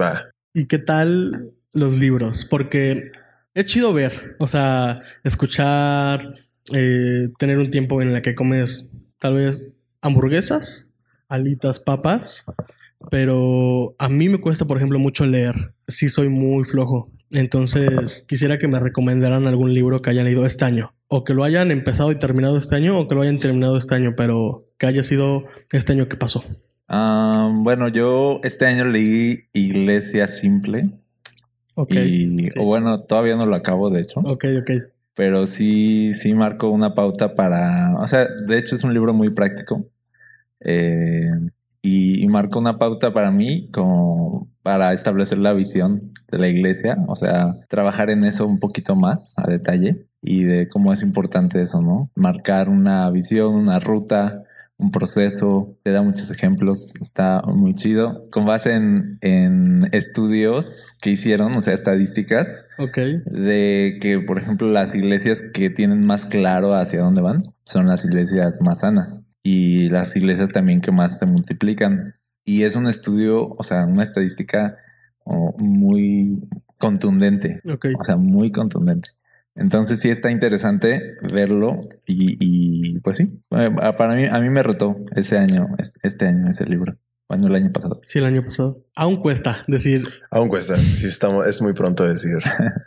Va. 0.00 0.24
¿Y 0.52 0.66
qué 0.66 0.78
tal 0.78 1.50
los 1.72 1.92
libros? 1.98 2.46
Porque 2.48 3.10
es 3.54 3.64
chido 3.66 3.92
ver, 3.92 4.36
o 4.38 4.46
sea, 4.46 5.02
escuchar, 5.24 6.34
eh, 6.72 7.28
tener 7.38 7.58
un 7.58 7.70
tiempo 7.70 8.00
en 8.00 8.14
el 8.14 8.22
que 8.22 8.34
comes 8.34 8.92
tal 9.18 9.34
vez 9.34 9.74
hamburguesas, 10.00 10.94
alitas, 11.28 11.80
papas, 11.80 12.46
pero 13.10 13.94
a 13.98 14.08
mí 14.08 14.28
me 14.28 14.40
cuesta, 14.40 14.64
por 14.64 14.76
ejemplo, 14.76 14.98
mucho 14.98 15.26
leer. 15.26 15.72
Sí 15.88 16.08
soy 16.08 16.28
muy 16.28 16.64
flojo. 16.64 17.10
Entonces, 17.30 18.24
quisiera 18.28 18.58
que 18.58 18.68
me 18.68 18.78
recomendaran 18.78 19.46
algún 19.46 19.74
libro 19.74 20.00
que 20.00 20.10
hayan 20.10 20.24
leído 20.24 20.46
este 20.46 20.64
año. 20.64 20.92
O 21.08 21.24
que 21.24 21.34
lo 21.34 21.44
hayan 21.44 21.70
empezado 21.70 22.12
y 22.12 22.16
terminado 22.16 22.56
este 22.56 22.76
año, 22.76 22.98
o 22.98 23.08
que 23.08 23.14
lo 23.14 23.22
hayan 23.22 23.40
terminado 23.40 23.76
este 23.76 23.94
año, 23.94 24.14
pero 24.16 24.64
que 24.78 24.86
haya 24.86 25.02
sido 25.02 25.44
este 25.70 25.92
año 25.92 26.08
que 26.08 26.16
pasó. 26.16 26.44
Ah, 26.88 27.50
bueno, 27.52 27.88
yo 27.88 28.40
este 28.44 28.66
año 28.66 28.84
leí 28.84 29.44
Iglesia 29.52 30.28
Simple. 30.28 30.90
Ok. 31.76 31.94
y, 31.94 32.50
sí. 32.50 32.58
O 32.58 32.64
bueno, 32.64 33.00
todavía 33.00 33.36
no 33.36 33.46
lo 33.46 33.56
acabo, 33.56 33.90
de 33.90 34.02
hecho. 34.02 34.20
Ok, 34.20 34.44
ok. 34.60 34.70
Pero 35.14 35.46
sí, 35.46 36.12
sí 36.12 36.34
marcó 36.34 36.70
una 36.70 36.94
pauta 36.94 37.34
para. 37.34 37.96
O 38.00 38.06
sea, 38.06 38.26
de 38.46 38.58
hecho 38.58 38.76
es 38.76 38.84
un 38.84 38.94
libro 38.94 39.14
muy 39.14 39.30
práctico. 39.30 39.86
Eh, 40.60 41.30
y, 41.82 42.24
y 42.24 42.28
marcó 42.28 42.58
una 42.58 42.78
pauta 42.78 43.12
para 43.12 43.30
mí 43.30 43.68
como 43.70 44.48
para 44.62 44.92
establecer 44.94 45.38
la 45.38 45.52
visión 45.52 46.12
de 46.30 46.38
la 46.38 46.48
iglesia. 46.48 46.96
O 47.06 47.14
sea, 47.14 47.56
trabajar 47.68 48.10
en 48.10 48.24
eso 48.24 48.46
un 48.46 48.58
poquito 48.58 48.96
más 48.96 49.34
a 49.36 49.46
detalle 49.46 50.06
y 50.22 50.44
de 50.44 50.68
cómo 50.68 50.92
es 50.92 51.02
importante 51.02 51.60
eso, 51.62 51.82
¿no? 51.82 52.10
Marcar 52.14 52.70
una 52.70 53.08
visión, 53.10 53.54
una 53.54 53.78
ruta, 53.78 54.44
un 54.84 54.90
proceso, 54.90 55.74
te 55.82 55.90
da 55.90 56.02
muchos 56.02 56.30
ejemplos, 56.30 56.94
está 57.00 57.42
muy 57.42 57.74
chido. 57.74 58.28
Con 58.30 58.44
base 58.44 58.74
en, 58.74 59.18
en 59.22 59.88
estudios 59.92 60.94
que 61.00 61.10
hicieron, 61.10 61.56
o 61.56 61.62
sea, 61.62 61.72
estadísticas, 61.72 62.64
de 63.26 63.98
que, 64.00 64.20
por 64.20 64.38
ejemplo, 64.38 64.68
las 64.68 64.94
iglesias 64.94 65.42
que 65.52 65.70
tienen 65.70 66.04
más 66.04 66.26
claro 66.26 66.74
hacia 66.74 67.00
dónde 67.00 67.22
van 67.22 67.42
son 67.64 67.86
las 67.86 68.04
iglesias 68.04 68.60
más 68.60 68.80
sanas 68.80 69.20
y 69.42 69.88
las 69.88 70.14
iglesias 70.16 70.52
también 70.52 70.80
que 70.80 70.92
más 70.92 71.18
se 71.18 71.26
multiplican. 71.26 72.14
Y 72.44 72.64
es 72.64 72.76
un 72.76 72.86
estudio, 72.86 73.48
o 73.48 73.62
sea, 73.62 73.86
una 73.86 74.02
estadística 74.02 74.76
oh, 75.24 75.54
muy 75.58 76.46
contundente, 76.78 77.62
o 77.64 78.04
sea, 78.04 78.16
muy 78.16 78.50
contundente. 78.50 79.10
Entonces 79.56 80.00
sí 80.00 80.10
está 80.10 80.30
interesante 80.30 81.14
verlo 81.32 81.88
y, 82.06 82.36
y, 82.40 82.98
pues 83.00 83.18
sí, 83.18 83.40
eh, 83.52 83.70
para 83.96 84.14
mí, 84.14 84.24
a 84.26 84.40
mí 84.40 84.50
me 84.50 84.62
retó 84.62 84.96
ese 85.14 85.38
año, 85.38 85.68
este- 85.78 86.00
este 86.02 86.26
año, 86.26 86.48
ese 86.50 86.66
libro, 86.66 86.94
bueno, 87.28 87.46
el 87.46 87.54
año 87.54 87.70
pasado. 87.72 88.00
Sí, 88.04 88.18
el 88.18 88.24
año 88.26 88.42
pasado. 88.44 88.82
Aún 88.96 89.16
cuesta 89.16 89.62
decir 89.68 90.02
Aún 90.30 90.48
cuesta. 90.48 90.76
Sí, 90.76 91.06
estamos, 91.06 91.46
es 91.46 91.62
muy 91.62 91.72
pronto 91.72 92.04
decir 92.04 92.36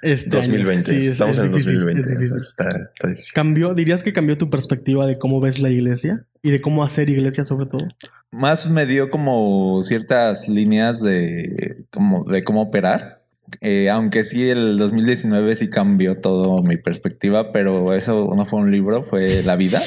este 0.01 0.29
año. 0.38 0.47
2020. 0.47 0.83
Sí, 0.83 0.97
es- 0.97 1.07
estamos 1.13 1.38
es 1.38 1.45
en 1.45 1.51
difícil, 1.51 1.74
2020. 1.79 2.01
es 2.12 2.17
difícil. 2.19 2.38
Está, 2.38 2.69
está 2.69 3.07
difícil. 3.07 3.33
¿Cambió, 3.33 3.74
dirías 3.74 4.03
que 4.03 4.12
cambió 4.13 4.38
tu 4.38 4.50
perspectiva 4.50 5.07
de 5.07 5.17
cómo 5.17 5.39
ves 5.39 5.59
la 5.59 5.69
iglesia 5.69 6.25
y 6.43 6.51
de 6.51 6.59
cómo 6.62 6.83
hacer 6.83 7.09
iglesia 7.09 7.45
sobre 7.45 7.67
todo? 7.67 7.88
más 8.29 8.69
me 8.69 8.86
dio 8.86 9.09
como 9.09 9.81
ciertas 9.83 10.50
líneas 10.50 11.00
de, 11.01 11.86
como, 11.91 12.25
de 12.25 12.43
cómo 12.43 12.62
operar. 12.62 13.16
Eh, 13.62 13.89
aunque 13.89 14.25
sí, 14.25 14.50
el 14.50 14.77
2019 14.77 15.56
sí 15.56 15.70
cambió 15.70 16.20
todo 16.20 16.62
mi 16.62 16.77
perspectiva, 16.77 17.51
pero 17.54 17.94
eso 17.94 18.34
no 18.36 18.46
fue 18.46 18.60
un 18.60 18.72
libro, 18.72 19.04
fue 19.04 19.42
la 19.44 19.56
vida. 19.56 19.82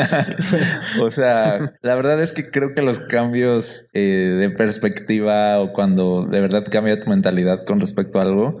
o 1.02 1.10
sea, 1.10 1.74
la 1.82 1.94
verdad 1.96 2.22
es 2.22 2.32
que 2.32 2.50
creo 2.50 2.74
que 2.74 2.82
los 2.82 3.00
cambios 3.00 3.88
eh, 3.92 4.36
de 4.38 4.50
perspectiva 4.50 5.58
o 5.58 5.72
cuando 5.72 6.26
de 6.26 6.40
verdad 6.40 6.64
cambia 6.70 7.00
tu 7.00 7.10
mentalidad 7.10 7.64
con 7.64 7.80
respecto 7.80 8.20
a 8.20 8.22
algo, 8.22 8.58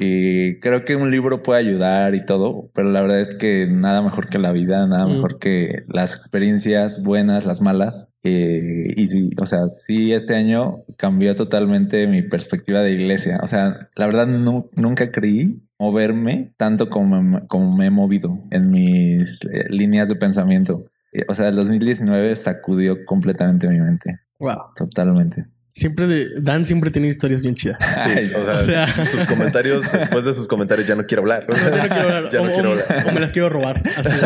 y 0.00 0.54
creo 0.60 0.84
que 0.84 0.94
un 0.94 1.10
libro 1.10 1.42
puede 1.42 1.60
ayudar 1.60 2.14
y 2.14 2.24
todo, 2.24 2.70
pero 2.72 2.90
la 2.90 3.00
verdad 3.00 3.20
es 3.20 3.34
que 3.34 3.66
nada 3.66 4.00
mejor 4.00 4.28
que 4.28 4.38
la 4.38 4.52
vida, 4.52 4.86
nada 4.86 5.06
Mm. 5.06 5.10
mejor 5.14 5.38
que 5.40 5.82
las 5.88 6.14
experiencias 6.14 7.02
buenas, 7.02 7.44
las 7.46 7.60
malas, 7.60 8.08
Eh, 8.24 8.92
y 8.96 9.06
sí, 9.06 9.30
o 9.40 9.46
sea, 9.46 9.68
sí, 9.68 10.12
este 10.12 10.34
año 10.34 10.82
cambió 10.98 11.34
totalmente 11.36 12.06
mi 12.08 12.22
perspectiva 12.22 12.80
de 12.80 12.92
iglesia. 12.92 13.38
O 13.42 13.46
sea, 13.46 13.72
la 13.96 14.06
verdad 14.06 14.26
nunca 14.26 15.10
creí 15.12 15.62
moverme 15.78 16.52
tanto 16.56 16.90
como 16.90 17.22
me, 17.22 17.46
como 17.46 17.74
me 17.76 17.86
he 17.86 17.90
movido 17.90 18.38
en 18.50 18.70
mis 18.70 19.40
eh, 19.52 19.64
líneas 19.70 20.08
de 20.08 20.16
pensamiento. 20.16 20.84
Eh, 21.12 21.22
o 21.28 21.34
sea, 21.34 21.48
el 21.48 21.56
2019 21.56 22.34
sacudió 22.36 23.04
completamente 23.06 23.68
mi 23.68 23.80
mente. 23.80 24.18
Wow. 24.40 24.58
Totalmente. 24.76 25.46
Siempre 25.78 26.08
de, 26.08 26.40
Dan 26.40 26.66
siempre 26.66 26.90
tiene 26.90 27.06
historias 27.06 27.44
bien 27.44 27.54
chidas. 27.54 27.78
Sí, 28.02 28.34
o 28.34 28.42
sea, 28.42 29.04
sus 29.04 29.24
comentarios, 29.26 29.92
después 29.92 30.24
de 30.24 30.34
sus 30.34 30.48
comentarios 30.48 30.88
ya 30.88 30.96
no 30.96 31.06
quiero 31.06 31.22
hablar. 31.22 31.46
ya 31.46 31.86
no 31.86 31.88
quiero 31.88 32.16
hablar. 32.16 32.28
ya 32.32 32.40
no 32.42 32.52
quiero 32.52 32.70
hablar. 32.72 33.06
O 33.06 33.12
me 33.12 33.20
las 33.20 33.30
quiero 33.30 33.48
robar. 33.48 33.82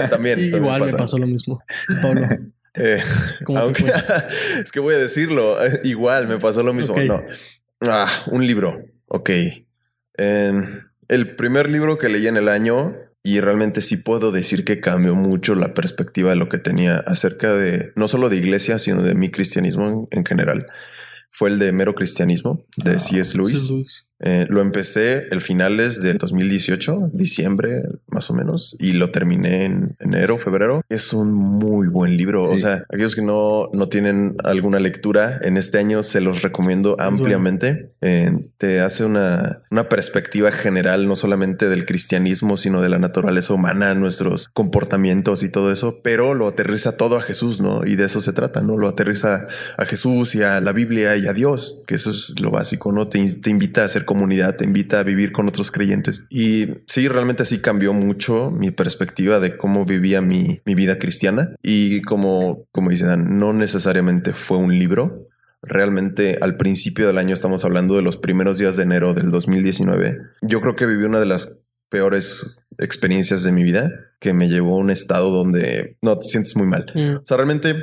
También. 0.09 0.40
igual 0.40 0.80
me 0.87 0.92
pasó 0.94 1.18
lo 1.18 1.26
mismo. 1.26 1.62
Pablo. 2.00 2.26
Eh, 2.73 3.02
aunque 3.54 3.85
es 4.62 4.73
que 4.73 4.80
voy 4.80 4.94
a 4.94 4.99
decirlo, 4.99 5.59
igual 5.85 6.26
me 6.26 6.38
pasó 6.38 6.62
lo 6.62 6.73
mismo. 6.73 6.97
No. 6.97 7.23
Ah, 7.82 8.09
un 8.28 8.47
libro. 8.47 8.87
Ok. 9.09 9.28
el 10.16 11.37
primer 11.37 11.68
libro 11.68 11.99
que 11.99 12.09
leí 12.09 12.28
en 12.28 12.38
el 12.38 12.49
año 12.49 12.94
y 13.23 13.40
realmente 13.40 13.82
sí 13.82 13.99
puedo 13.99 14.32
decir 14.32 14.64
que 14.64 14.80
cambió 14.80 15.14
mucho 15.16 15.54
la 15.54 15.75
perspectiva 15.75 16.30
de 16.30 16.37
lo 16.37 16.49
que 16.49 16.56
tenía 16.56 16.97
acerca 16.97 17.52
de 17.52 17.92
no 17.94 18.09
solo 18.09 18.30
de 18.30 18.38
iglesia, 18.38 18.78
sino 18.78 19.02
de 19.02 19.14
mi 19.14 19.30
cristianismo 19.30 20.09
en 20.12 20.25
general 20.25 20.66
fue 21.33 21.49
el 21.49 21.59
de 21.59 21.73
Mero 21.73 21.95
Cristianismo 21.95 22.62
de 22.77 22.97
ah, 22.97 23.01
C.S. 23.01 23.37
Lewis. 23.37 24.07
Eh, 24.23 24.47
lo 24.49 24.61
empecé 24.61 25.29
el 25.31 25.41
finales 25.41 26.00
del 26.00 26.19
2018, 26.19 27.11
diciembre 27.12 27.83
más 28.09 28.31
o 28.31 28.35
menos, 28.35 28.76
y 28.79 28.93
lo 28.93 29.11
terminé 29.11 29.64
en 29.64 29.97
enero, 29.99 30.38
febrero. 30.38 30.83
Es 30.88 31.12
un 31.12 31.33
muy 31.33 31.88
buen 31.88 32.17
libro. 32.17 32.43
O 32.43 32.59
sea, 32.59 32.85
aquellos 32.88 33.14
que 33.14 33.23
no, 33.23 33.69
no 33.73 33.88
tienen 33.88 34.37
alguna 34.45 34.79
lectura 34.79 35.41
en 35.43 35.57
este 35.57 35.79
año, 35.79 36.02
se 36.02 36.21
los 36.21 36.43
recomiendo 36.43 36.97
ampliamente. 36.99 37.93
Eh, 38.00 38.31
te 38.59 38.81
hace 38.81 39.05
una, 39.05 39.62
una 39.71 39.88
perspectiva 39.88 40.52
general, 40.52 41.07
no 41.07 41.17
solamente 41.17 41.69
del 41.69 41.87
cristianismo, 41.87 42.57
sino 42.57 42.81
de 42.81 42.88
la 42.88 42.99
naturaleza 42.99 43.55
humana, 43.55 43.95
nuestros 43.95 44.49
comportamientos 44.52 45.43
y 45.43 45.50
todo 45.50 45.73
eso, 45.73 46.00
pero 46.02 46.35
lo 46.35 46.47
aterriza 46.47 46.97
todo 46.97 47.17
a 47.17 47.23
Jesús, 47.23 47.61
¿no? 47.61 47.85
Y 47.85 47.97
de 47.97 48.05
eso 48.05 48.21
se 48.21 48.33
trata, 48.33 48.62
¿no? 48.62 48.76
Lo 48.76 48.88
aterriza 48.88 49.47
a 49.76 49.85
Jesús 49.85 50.35
y 50.35 50.43
a 50.43 50.61
la 50.61 50.73
Biblia 50.73 51.17
y 51.17 51.26
a 51.26 51.33
Dios, 51.33 51.83
que 51.87 51.95
eso 51.95 52.11
es 52.11 52.41
lo 52.41 52.50
básico, 52.50 52.93
¿no? 52.93 53.09
Te, 53.09 53.25
te 53.41 53.50
invita 53.50 53.85
a 53.85 53.88
ser 53.88 54.05
comunidad, 54.12 54.57
te 54.57 54.66
invita 54.66 55.00
a 55.00 55.04
vivir 55.04 55.33
con 55.33 55.49
otros 55.49 55.71
creyentes. 55.71 56.26
Y 56.28 56.69
sí, 56.87 57.09
realmente 57.09 57.47
sí 57.47 57.61
cambió 57.61 57.95
mucho 57.95 58.50
mi 58.50 58.71
perspectiva 58.71 59.40
de 59.40 59.57
cómo 59.57 59.87
vivía 59.87 60.21
mi, 60.21 60.61
mi 60.66 60.75
vida 60.75 60.99
cristiana. 60.99 61.54
Y 61.62 62.02
como, 62.02 62.66
como 62.73 62.90
dicen, 62.90 63.38
no 63.38 63.54
necesariamente 63.54 64.35
fue 64.35 64.59
un 64.59 64.78
libro. 64.78 65.28
Realmente 65.62 66.38
al 66.42 66.59
principio 66.59 67.07
del 67.07 67.16
año 67.16 67.33
estamos 67.33 67.64
hablando 67.64 67.97
de 67.97 68.02
los 68.02 68.19
primeros 68.19 68.59
días 68.59 68.76
de 68.76 68.83
enero 68.83 69.14
del 69.14 69.31
2019. 69.31 70.19
Yo 70.42 70.61
creo 70.61 70.76
que 70.76 70.85
viví 70.85 71.04
una 71.04 71.21
de 71.21 71.26
las 71.26 71.64
peores 71.88 72.69
experiencias 72.78 73.45
de 73.45 73.52
mi 73.52 73.62
vida 73.62 73.90
que 74.19 74.35
me 74.35 74.49
llevó 74.49 74.75
a 74.75 74.81
un 74.81 74.90
estado 74.90 75.31
donde 75.31 75.97
no 76.02 76.19
te 76.19 76.26
sientes 76.26 76.54
muy 76.57 76.66
mal. 76.66 76.90
Mm. 76.95 77.16
O 77.16 77.23
sea, 77.25 77.38
realmente 77.38 77.76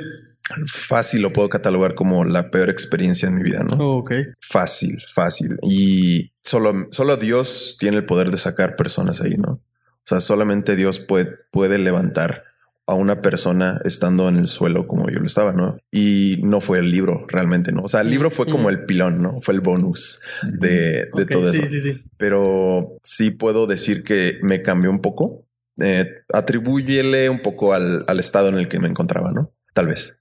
fácil 0.66 1.22
lo 1.22 1.32
puedo 1.32 1.48
catalogar 1.48 1.94
como 1.94 2.24
la 2.24 2.50
peor 2.50 2.70
experiencia 2.70 3.28
en 3.28 3.36
mi 3.36 3.42
vida, 3.42 3.62
¿no? 3.62 3.76
Oh, 3.76 3.98
ok. 3.98 4.12
Fácil, 4.40 5.00
fácil. 5.12 5.58
Y 5.62 6.32
solo, 6.42 6.88
solo 6.90 7.16
Dios 7.16 7.76
tiene 7.78 7.98
el 7.98 8.04
poder 8.04 8.30
de 8.30 8.38
sacar 8.38 8.76
personas 8.76 9.20
ahí, 9.20 9.36
¿no? 9.36 9.52
O 9.52 10.06
sea, 10.06 10.20
solamente 10.20 10.76
Dios 10.76 10.98
puede, 10.98 11.30
puede 11.50 11.78
levantar 11.78 12.42
a 12.90 12.94
una 12.94 13.22
persona 13.22 13.80
estando 13.84 14.28
en 14.28 14.36
el 14.36 14.48
suelo 14.48 14.88
como 14.88 15.08
yo 15.10 15.20
lo 15.20 15.26
estaba, 15.26 15.52
¿no? 15.52 15.78
Y 15.92 16.40
no 16.42 16.60
fue 16.60 16.80
el 16.80 16.90
libro 16.90 17.24
realmente, 17.28 17.70
¿no? 17.70 17.82
O 17.82 17.88
sea, 17.88 18.00
el 18.00 18.10
libro 18.10 18.32
fue 18.32 18.46
como 18.46 18.64
mm. 18.64 18.70
el 18.70 18.84
pilón, 18.84 19.22
¿no? 19.22 19.40
Fue 19.42 19.54
el 19.54 19.60
bonus 19.60 20.22
de, 20.42 21.08
todo 21.30 21.44
eso. 21.44 21.52
Sí, 21.52 21.68
sí, 21.68 21.80
sí. 21.80 22.02
Pero 22.16 22.96
sí 23.04 23.30
puedo 23.30 23.68
decir 23.68 24.02
que 24.02 24.40
me 24.42 24.62
cambió 24.62 24.90
un 24.90 25.00
poco. 25.00 25.46
Eh, 25.80 26.04
atribúyele 26.34 27.30
un 27.30 27.38
poco 27.38 27.74
al, 27.74 28.04
al 28.08 28.18
estado 28.18 28.48
en 28.48 28.56
el 28.56 28.66
que 28.66 28.80
me 28.80 28.88
encontraba, 28.88 29.30
¿no? 29.30 29.52
Tal 29.72 29.86
vez. 29.86 30.19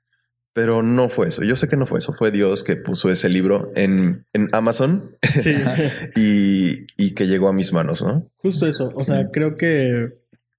Pero 0.53 0.83
no 0.83 1.09
fue 1.09 1.27
eso. 1.27 1.43
Yo 1.43 1.55
sé 1.55 1.67
que 1.67 1.77
no 1.77 1.85
fue 1.85 1.99
eso. 1.99 2.13
Fue 2.13 2.31
Dios 2.31 2.63
que 2.63 2.75
puso 2.75 3.09
ese 3.09 3.29
libro 3.29 3.71
en, 3.75 4.25
en 4.33 4.49
Amazon 4.51 5.15
y, 6.15 6.87
y, 6.97 7.13
que 7.13 7.27
llegó 7.27 7.47
a 7.47 7.53
mis 7.53 7.71
manos, 7.71 8.01
¿no? 8.01 8.25
Justo 8.37 8.67
eso. 8.67 8.87
O 8.95 9.01
sea, 9.01 9.29
creo 9.31 9.57
que 9.57 10.09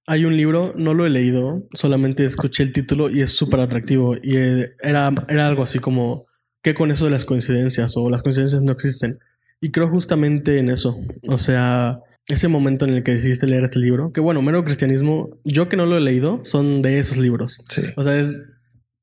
hay 0.07 0.25
un 0.25 0.35
libro, 0.35 0.73
no 0.75 0.93
lo 0.93 1.05
he 1.05 1.09
leído, 1.09 1.63
solamente 1.73 2.25
escuché 2.25 2.63
el 2.63 2.73
título 2.73 3.09
y 3.09 3.21
es 3.21 3.31
súper 3.31 3.59
atractivo. 3.59 4.15
Y 4.21 4.37
eh, 4.37 4.71
era, 4.81 5.13
era 5.29 5.47
algo 5.47 5.63
así 5.63 5.79
como, 5.79 6.25
¿qué 6.61 6.73
con 6.73 6.91
eso 6.91 7.05
de 7.05 7.11
las 7.11 7.25
coincidencias? 7.25 7.95
O 7.97 8.09
las 8.09 8.23
coincidencias 8.23 8.61
no 8.61 8.71
existen. 8.71 9.19
Y 9.61 9.71
creo 9.71 9.89
justamente 9.89 10.57
en 10.57 10.69
eso. 10.69 10.97
O 11.29 11.37
sea, 11.37 11.99
ese 12.27 12.47
momento 12.47 12.85
en 12.85 12.95
el 12.95 13.03
que 13.03 13.13
decidiste 13.13 13.47
leer 13.47 13.63
este 13.63 13.79
libro, 13.79 14.11
que 14.11 14.21
bueno, 14.21 14.41
mero 14.41 14.63
cristianismo, 14.63 15.29
yo 15.43 15.69
que 15.69 15.77
no 15.77 15.85
lo 15.85 15.97
he 15.97 16.01
leído, 16.01 16.41
son 16.43 16.81
de 16.81 16.99
esos 16.99 17.17
libros. 17.17 17.63
Sí. 17.69 17.83
O 17.95 18.03
sea, 18.03 18.17
es 18.17 18.50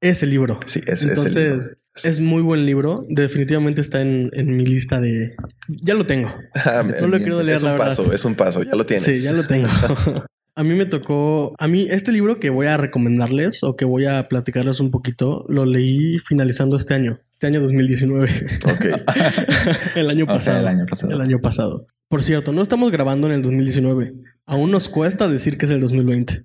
ese 0.01 0.27
libro. 0.27 0.61
Sí, 0.67 0.81
es, 0.87 1.05
Entonces, 1.05 1.77
es 2.05 2.21
muy 2.21 2.43
buen 2.43 2.67
libro. 2.67 3.03
Definitivamente 3.09 3.81
está 3.81 4.01
en, 4.03 4.31
mi 4.57 4.65
lista 4.65 5.01
de. 5.01 5.35
Ya 5.69 5.95
lo 5.95 6.07
tengo. 6.07 6.33
Ah, 6.55 6.85
no 7.01 7.07
lo 7.07 7.17
he 7.17 7.21
querido 7.21 7.43
leer. 7.43 7.57
Es 7.57 7.63
un 7.63 7.77
paso, 7.77 8.13
es 8.13 8.25
un 8.25 8.35
paso. 8.35 8.63
Ya 8.63 8.75
lo 8.75 8.85
tienes. 8.85 9.05
Sí, 9.05 9.21
ya 9.21 9.33
lo 9.33 9.47
tengo. 9.47 9.69
a 10.55 10.65
mí 10.65 10.75
me 10.75 10.87
tocó. 10.87 11.55
A 11.59 11.69
mí, 11.69 11.87
este 11.89 12.13
libro 12.13 12.39
que 12.39 12.51
voy 12.51 12.67
a 12.67 12.77
recomendarles 12.77 13.63
o 13.63 13.77
que 13.77 13.85
voy 13.85 14.07
a 14.07 14.29
platicarles 14.29 14.81
un 14.81 14.91
poquito, 14.91 15.45
lo 15.49 15.65
leí 15.65 16.19
finalizando 16.19 16.77
este 16.77 16.95
año. 16.95 17.19
Este 17.35 17.47
año 17.47 17.61
2019. 17.61 18.29
Ok. 18.65 18.87
el 19.95 20.11
año 20.11 20.27
pasado. 20.27 20.61
el 20.61 20.69
año 20.69 20.87
pasado. 20.87 21.13
El 21.13 21.21
año 21.21 21.39
pasado. 21.41 21.87
Por 22.09 22.23
cierto, 22.23 22.53
no 22.53 22.63
estamos 22.63 22.91
grabando 22.91 23.27
en 23.27 23.35
el 23.35 23.43
2019. 23.43 24.15
Aún 24.47 24.71
nos 24.71 24.89
cuesta 24.89 25.29
decir 25.29 25.59
que 25.59 25.67
es 25.67 25.73
el 25.73 25.81
2020. 25.81 26.43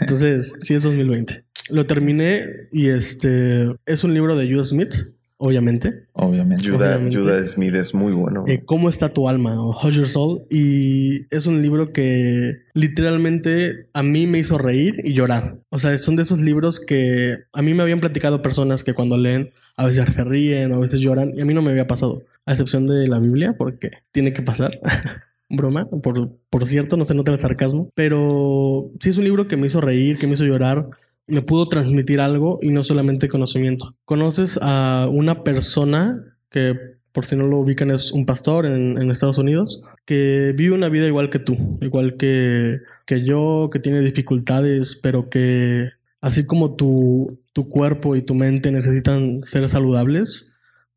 Entonces, 0.00 0.56
sí 0.62 0.74
es 0.74 0.82
2020. 0.82 1.44
Lo 1.70 1.86
terminé 1.86 2.46
y 2.72 2.88
este 2.88 3.70
es 3.86 4.04
un 4.04 4.14
libro 4.14 4.36
de 4.36 4.50
Judah 4.50 4.64
Smith, 4.64 4.94
obviamente. 5.38 6.06
Obviamente. 6.12 6.68
Judah, 6.68 7.44
Smith 7.44 7.74
es 7.74 7.94
muy 7.94 8.12
bueno. 8.12 8.44
Eh, 8.46 8.60
¿Cómo 8.64 8.88
está 8.88 9.12
tu 9.12 9.28
alma? 9.28 9.60
O 9.62 9.70
How 9.70 9.90
Your 9.90 10.08
Soul. 10.08 10.42
Y 10.50 11.26
es 11.34 11.46
un 11.46 11.62
libro 11.62 11.92
que 11.92 12.56
literalmente 12.74 13.86
a 13.92 14.02
mí 14.02 14.26
me 14.26 14.38
hizo 14.38 14.58
reír 14.58 15.00
y 15.04 15.12
llorar. 15.12 15.56
O 15.70 15.78
sea, 15.78 15.96
son 15.98 16.16
de 16.16 16.22
esos 16.22 16.40
libros 16.40 16.80
que 16.80 17.38
a 17.52 17.62
mí 17.62 17.74
me 17.74 17.82
habían 17.82 18.00
platicado 18.00 18.42
personas 18.42 18.84
que 18.84 18.94
cuando 18.94 19.16
leen 19.16 19.52
a 19.76 19.86
veces 19.86 20.06
se 20.14 20.24
ríen, 20.24 20.72
a 20.72 20.78
veces 20.78 21.00
lloran 21.00 21.32
y 21.34 21.40
a 21.40 21.44
mí 21.44 21.54
no 21.54 21.62
me 21.62 21.70
había 21.70 21.86
pasado. 21.86 22.22
A 22.44 22.52
excepción 22.52 22.84
de 22.84 23.06
la 23.06 23.20
Biblia, 23.20 23.54
porque 23.56 23.90
tiene 24.10 24.32
que 24.32 24.42
pasar. 24.42 24.78
broma, 25.52 25.86
por, 25.86 26.30
por 26.50 26.66
cierto, 26.66 26.96
no 26.96 27.04
se 27.04 27.14
nota 27.14 27.30
el 27.30 27.38
sarcasmo, 27.38 27.90
pero 27.94 28.90
sí 29.00 29.10
es 29.10 29.18
un 29.18 29.24
libro 29.24 29.46
que 29.46 29.56
me 29.56 29.66
hizo 29.66 29.80
reír, 29.80 30.18
que 30.18 30.26
me 30.26 30.34
hizo 30.34 30.44
llorar, 30.44 30.88
me 31.26 31.42
pudo 31.42 31.68
transmitir 31.68 32.20
algo 32.20 32.58
y 32.62 32.68
no 32.68 32.82
solamente 32.82 33.28
conocimiento. 33.28 33.94
Conoces 34.04 34.58
a 34.62 35.08
una 35.10 35.44
persona 35.44 36.22
que, 36.50 36.74
por 37.12 37.24
si 37.26 37.36
no 37.36 37.46
lo 37.46 37.58
ubican, 37.58 37.90
es 37.90 38.12
un 38.12 38.26
pastor 38.26 38.66
en, 38.66 39.10
Estados 39.10 39.38
Unidos, 39.38 39.82
que 40.04 40.52
vive 40.56 40.74
una 40.74 40.88
vida 40.88 41.06
igual 41.06 41.30
que 41.30 41.38
tú, 41.38 41.78
igual 41.80 42.16
que, 42.16 42.80
que 43.06 43.24
yo, 43.24 43.70
que 43.72 43.78
tiene 43.78 44.00
dificultades, 44.00 44.98
pero 45.02 45.28
que 45.28 45.90
así 46.20 46.46
como 46.46 46.74
tu, 46.74 47.38
tu 47.52 47.68
cuerpo 47.68 48.16
y 48.16 48.22
tu 48.22 48.34
mente 48.34 48.72
necesitan 48.72 49.42
ser 49.42 49.68
saludables, 49.68 50.56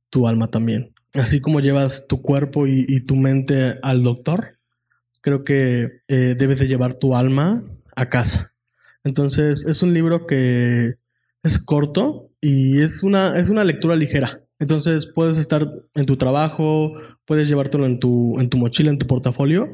tu 0.10 0.28
alma 0.28 0.48
también. 0.48 0.92
Así 1.14 1.40
como 1.40 1.62
llevas 1.62 2.08
tu 2.08 2.22
cuerpo 2.22 2.68
y, 2.68 3.00
tu 3.02 3.16
mente 3.16 3.76
al 3.84 4.04
doctor, 4.04 4.58
creo 5.22 5.46
que 5.46 6.02
eh, 6.10 6.36
debes 6.38 6.60
de 6.60 6.68
llevar 6.68 6.94
tu 6.94 7.16
alma 7.16 7.64
a 7.96 8.10
casa 8.10 8.55
entonces 9.06 9.66
es 9.66 9.82
un 9.82 9.94
libro 9.94 10.28
que 10.28 10.96
es 11.44 11.64
corto 11.64 12.30
y 12.42 12.82
es 12.82 13.04
una, 13.04 13.40
es 13.40 13.50
una 13.50 13.64
lectura 13.64 13.96
ligera. 13.96 14.42
Entonces 14.60 15.06
puedes 15.06 15.38
estar 15.38 15.72
en 15.94 16.06
tu 16.06 16.18
trabajo, 16.18 16.94
puedes 17.26 17.48
llevártelo 17.48 17.86
en 17.86 18.00
tu, 18.00 18.40
en 18.40 18.50
tu 18.50 18.58
mochila, 18.58 18.90
en 18.90 18.98
tu 18.98 19.08
portafolio 19.08 19.70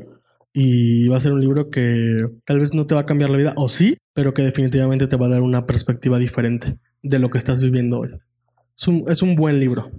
y 0.53 1.07
va 1.07 1.17
a 1.17 1.21
ser 1.21 1.31
un 1.31 1.41
libro 1.41 1.69
que 1.69 2.25
tal 2.45 2.59
vez 2.59 2.73
no 2.73 2.85
te 2.85 2.93
va 2.93 3.01
a 3.01 3.05
cambiar 3.05 3.29
la 3.29 3.38
vida, 3.38 3.53
o 3.55 3.69
sí, 3.69 3.97
pero 4.13 4.33
que 4.33 4.41
definitivamente 4.41 5.07
te 5.07 5.15
va 5.15 5.27
a 5.27 5.29
dar 5.29 5.41
una 5.41 5.65
perspectiva 5.65 6.19
diferente 6.19 6.75
de 7.01 7.19
lo 7.19 7.29
que 7.29 7.38
estás 7.38 7.61
viviendo 7.61 8.00
hoy. 8.00 8.09
Es 9.07 9.21
un, 9.21 9.35
buen 9.35 9.59
libro. 9.59 9.91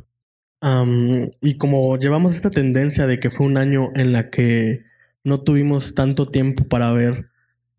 y 1.40 1.56
como 1.56 1.96
llevamos 1.96 2.34
esta 2.34 2.50
tendencia 2.50 3.06
de 3.06 3.18
que 3.18 3.30
fue 3.30 3.46
un 3.46 3.56
año 3.56 3.88
en 3.94 4.12
la 4.12 4.28
que 4.28 4.84
no 5.24 5.40
tuvimos 5.40 5.94
tanto 5.94 6.26
tiempo 6.26 6.64
para 6.64 6.92
ver 6.92 7.31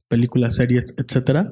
películas, 0.08 0.56
series, 0.56 0.96
etcétera. 0.98 1.52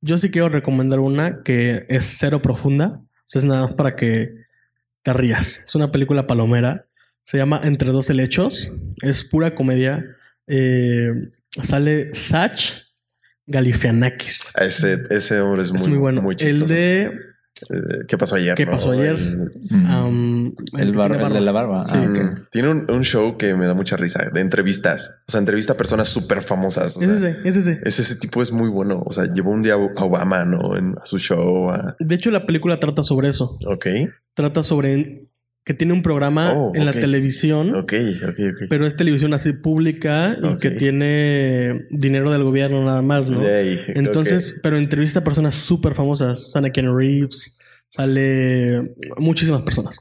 Yo 0.00 0.18
sí 0.18 0.30
quiero 0.30 0.48
recomendar 0.48 1.00
una 1.00 1.42
que 1.42 1.84
es 1.88 2.16
cero 2.18 2.40
profunda. 2.40 3.00
es 3.32 3.44
nada 3.44 3.62
más 3.62 3.74
para 3.74 3.96
que 3.96 4.34
te 5.02 5.12
rías. 5.12 5.62
Es 5.64 5.74
una 5.74 5.92
película 5.92 6.26
palomera. 6.26 6.84
Se 7.24 7.36
llama 7.36 7.60
Entre 7.62 7.90
dos 7.90 8.08
helechos. 8.10 8.72
Es 9.02 9.24
pura 9.24 9.54
comedia. 9.54 10.04
Eh, 10.46 11.30
sale 11.62 12.14
Sach 12.14 12.82
Galifianakis. 13.46 14.52
Ese, 14.56 14.98
ese 15.10 15.40
hombre 15.40 15.62
es, 15.62 15.72
muy, 15.72 15.98
bueno. 15.98 16.22
Muy 16.22 16.36
El 16.38 16.66
de 16.66 17.29
¿Qué 18.08 18.18
pasó 18.18 18.36
ayer? 18.36 18.54
¿Qué 18.54 18.66
no? 18.66 18.72
pasó 18.72 18.90
ayer? 18.92 19.16
El- 19.16 19.50
Mm. 19.70 19.86
Am, 19.86 20.46
el, 20.78 20.90
que 20.90 20.96
bar- 20.96 21.12
el 21.20 21.32
de 21.32 21.40
la 21.40 21.52
barba. 21.52 21.84
Sí. 21.84 21.94
Ah. 21.96 22.08
Mm, 22.08 22.46
Tiene 22.50 22.68
un, 22.70 22.90
un 22.90 23.02
show 23.04 23.36
que 23.36 23.54
me 23.54 23.66
da 23.66 23.74
mucha 23.74 23.96
risa 23.96 24.28
de 24.32 24.40
entrevistas. 24.40 25.14
O 25.28 25.30
sea, 25.32 25.38
entrevista 25.40 25.74
a 25.74 25.76
personas 25.76 26.08
súper 26.08 26.42
famosas. 26.42 26.96
o 26.96 27.02
Es 27.02 27.18
sea, 27.20 27.28
ese, 27.30 27.48
es 27.48 27.56
ese. 27.56 27.78
ese, 27.84 28.02
ese 28.02 28.16
tipo 28.16 28.42
es 28.42 28.50
muy 28.52 28.68
bueno. 28.68 29.02
O 29.06 29.12
sea, 29.12 29.32
llevó 29.32 29.50
un 29.52 29.62
día 29.62 29.74
a 29.74 29.76
Obama, 29.76 30.44
¿no? 30.44 30.76
En 30.76 30.94
a 31.00 31.06
su 31.06 31.18
show. 31.18 31.70
a- 31.70 31.94
De 32.00 32.14
hecho, 32.14 32.30
la 32.30 32.46
película 32.46 32.78
trata 32.78 33.02
sobre 33.04 33.28
eso. 33.28 33.58
Ok, 33.66 33.86
Trata 34.34 34.62
sobre 34.62 35.29
que 35.64 35.74
tiene 35.74 35.92
un 35.92 36.02
programa 36.02 36.52
Oh, 36.54 36.72
en 36.74 36.84
la 36.86 36.92
televisión, 36.92 37.74
ok, 37.74 37.92
ok, 38.22 38.38
ok. 38.50 38.66
pero 38.68 38.86
es 38.86 38.96
televisión 38.96 39.34
así 39.34 39.52
pública 39.52 40.36
y 40.42 40.58
que 40.58 40.70
tiene 40.70 41.86
dinero 41.90 42.30
del 42.32 42.42
gobierno 42.44 42.82
nada 42.84 43.02
más, 43.02 43.30
¿no? 43.30 43.40
De 43.40 43.54
ahí, 43.56 43.78
Entonces, 43.88 44.60
pero 44.62 44.76
entrevista 44.78 45.20
a 45.20 45.24
personas 45.24 45.54
súper 45.54 45.94
famosas. 45.94 46.52
Sale 46.52 46.72
Ken 46.72 46.94
Reeves, 46.96 47.60
sale 47.88 48.94
muchísimas 49.18 49.62
personas. 49.62 49.98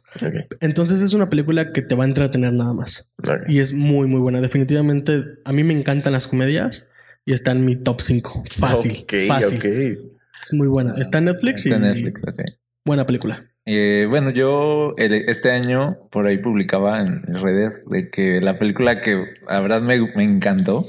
Entonces 0.61 1.01
es 1.01 1.13
una 1.13 1.29
película 1.29 1.71
que 1.73 1.81
te 1.81 1.95
va 1.95 2.05
a 2.05 2.07
entretener 2.07 2.53
nada 2.53 2.73
más. 2.73 3.11
Y 3.47 3.59
es 3.59 3.73
muy, 3.73 4.07
muy 4.07 4.21
buena. 4.21 4.41
Definitivamente, 4.41 5.21
a 5.45 5.51
mí 5.53 5.63
me 5.63 5.73
encantan 5.77 6.13
las 6.13 6.27
comedias 6.27 6.89
y 7.25 7.33
está 7.33 7.51
en 7.51 7.65
mi 7.65 7.75
top 7.75 7.99
5. 8.01 8.43
Fácil. 8.49 8.91
Ok, 9.03 9.13
fácil. 9.27 9.57
ok. 9.57 9.65
Es 9.65 10.53
muy 10.53 10.67
buena. 10.67 10.91
Está 10.97 11.17
en 11.17 11.25
Netflix 11.25 11.65
Está 11.65 11.75
en 11.77 11.83
y 11.83 11.87
Netflix, 11.87 12.23
ok. 12.23 12.41
buena 12.85 13.05
película. 13.05 13.45
Eh, 13.65 14.07
bueno, 14.09 14.29
yo 14.31 14.93
el- 14.97 15.29
este 15.29 15.51
año 15.51 15.97
por 16.11 16.25
ahí 16.27 16.37
publicaba 16.37 17.01
en 17.01 17.21
redes 17.23 17.85
de 17.89 18.09
que 18.09 18.41
la 18.41 18.53
película 18.55 18.99
que 19.01 19.23
la 19.47 19.59
verdad 19.59 19.81
me, 19.81 19.99
me 20.15 20.23
encantó, 20.23 20.87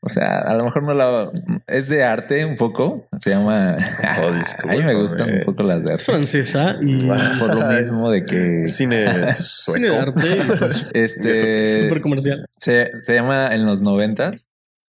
o 0.00 0.08
sea, 0.10 0.40
a 0.40 0.52
lo 0.54 0.64
mejor 0.64 0.82
no 0.82 0.92
la... 0.92 1.30
Es 1.66 1.88
de 1.88 2.04
arte 2.04 2.44
un 2.44 2.56
poco, 2.56 3.08
se 3.18 3.30
llama... 3.30 3.76
Oh, 4.20 4.68
a 4.68 4.72
mí 4.72 4.82
me 4.82 4.94
gustan 4.94 5.32
un 5.32 5.40
poco 5.40 5.62
las 5.62 5.78
de 5.82 5.94
Es 5.94 6.00
arte. 6.02 6.04
francesa 6.12 6.76
y 6.82 6.98
Por 7.38 7.54
lo 7.54 7.66
mismo 7.68 8.10
de 8.10 8.26
que... 8.26 8.68
Cine 8.68 9.06
cine 9.34 9.88
de 9.88 9.96
arte 9.96 10.20
y, 10.28 10.56
pues, 10.58 10.90
Este... 10.92 11.78
súper 11.84 12.02
comercial. 12.02 12.44
Se, 12.58 12.90
se 13.00 13.14
llama 13.14 13.54
En 13.54 13.64
los 13.64 13.80
noventas 13.80 14.46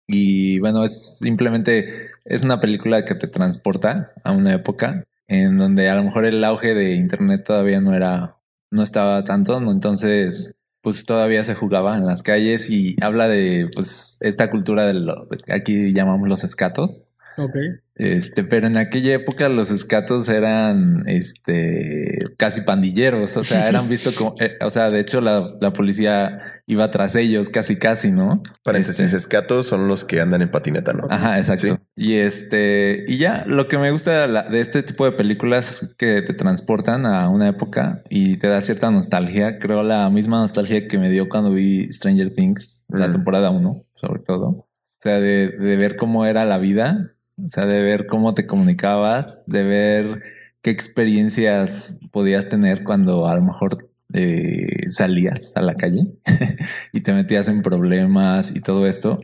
y 0.07 0.57
bueno, 0.59 0.83
es 0.83 1.19
simplemente 1.19 2.07
es 2.25 2.43
una 2.43 2.59
película 2.59 3.05
que 3.05 3.13
te 3.15 3.27
transporta 3.27 4.11
a 4.23 4.31
una 4.31 4.51
época 4.53 5.03
en 5.27 5.57
donde 5.57 5.89
a 5.89 5.95
lo 5.95 6.03
mejor 6.03 6.25
el 6.25 6.43
auge 6.43 6.73
de 6.73 6.93
internet 6.95 7.43
todavía 7.45 7.79
no 7.81 7.95
era, 7.95 8.35
no 8.71 8.83
estaba 8.83 9.23
tanto, 9.23 9.59
¿no? 9.59 9.71
entonces 9.71 10.55
pues 10.81 11.05
todavía 11.05 11.43
se 11.45 11.55
jugaba 11.55 11.95
en 11.95 12.05
las 12.05 12.21
calles 12.21 12.69
y 12.69 12.97
habla 13.01 13.29
de 13.29 13.69
pues 13.73 14.17
esta 14.19 14.49
cultura 14.49 14.85
de 14.85 14.93
lo 14.93 15.29
que 15.29 15.53
aquí 15.53 15.93
llamamos 15.93 16.27
los 16.27 16.43
escatos. 16.43 17.07
Ok. 17.37 17.55
Este, 17.95 18.43
pero 18.43 18.65
en 18.65 18.75
aquella 18.77 19.13
época 19.13 19.49
los 19.49 19.69
escatos 19.69 20.27
eran 20.27 21.03
este 21.07 22.17
casi 22.37 22.61
pandilleros, 22.61 23.37
o 23.37 23.43
sea, 23.43 23.69
eran 23.69 23.87
vistos 23.87 24.15
como, 24.15 24.35
eh, 24.39 24.53
o 24.61 24.69
sea, 24.71 24.89
de 24.89 24.99
hecho 24.99 25.21
la, 25.21 25.51
la 25.61 25.73
policía 25.73 26.39
iba 26.65 26.89
tras 26.89 27.15
ellos 27.15 27.49
casi 27.49 27.75
casi, 27.77 28.09
¿no? 28.11 28.41
Paréntesis, 28.63 28.99
Este, 29.05 29.17
escatos 29.17 29.67
son 29.67 29.87
los 29.87 30.03
que 30.05 30.21
andan 30.21 30.41
en 30.41 30.49
patineta, 30.49 30.93
¿no? 30.93 31.05
Ajá, 31.09 31.37
exacto. 31.37 31.67
Sí. 31.67 31.73
Y 31.95 32.13
este, 32.15 33.05
y 33.07 33.17
ya, 33.19 33.43
lo 33.45 33.67
que 33.67 33.77
me 33.77 33.91
gusta 33.91 34.21
de, 34.23 34.27
la- 34.27 34.43
de 34.49 34.59
este 34.59 34.81
tipo 34.81 35.05
de 35.05 35.11
películas 35.11 35.83
es 35.83 35.93
que 35.95 36.23
te 36.23 36.33
transportan 36.33 37.05
a 37.05 37.29
una 37.29 37.47
época 37.47 38.01
y 38.09 38.37
te 38.37 38.47
da 38.47 38.59
cierta 38.61 38.89
nostalgia. 38.89 39.59
Creo 39.59 39.83
la 39.83 40.09
misma 40.09 40.37
nostalgia 40.39 40.87
que 40.87 40.97
me 40.97 41.11
dio 41.11 41.29
cuando 41.29 41.51
vi 41.51 41.91
Stranger 41.91 42.33
Things, 42.33 42.83
la 42.89 43.11
temporada 43.11 43.51
1, 43.51 43.83
sobre 43.93 44.19
todo. 44.21 44.45
O 44.47 44.65
sea, 44.99 45.19
de, 45.19 45.49
de 45.49 45.75
ver 45.75 45.95
cómo 45.95 46.25
era 46.25 46.43
la 46.45 46.57
vida, 46.57 47.11
o 47.45 47.49
sea, 47.49 47.65
de 47.65 47.81
ver 47.81 48.05
cómo 48.05 48.33
te 48.33 48.45
comunicabas, 48.45 49.43
de 49.47 49.63
ver 49.63 50.23
qué 50.61 50.71
experiencias 50.71 51.99
podías 52.11 52.49
tener 52.49 52.83
cuando 52.83 53.27
a 53.27 53.35
lo 53.35 53.41
mejor 53.41 53.89
eh, 54.13 54.89
salías 54.89 55.57
a 55.57 55.61
la 55.61 55.75
calle 55.75 56.07
y 56.93 57.01
te 57.01 57.13
metías 57.13 57.47
en 57.47 57.61
problemas 57.61 58.55
y 58.55 58.61
todo 58.61 58.87
esto. 58.87 59.19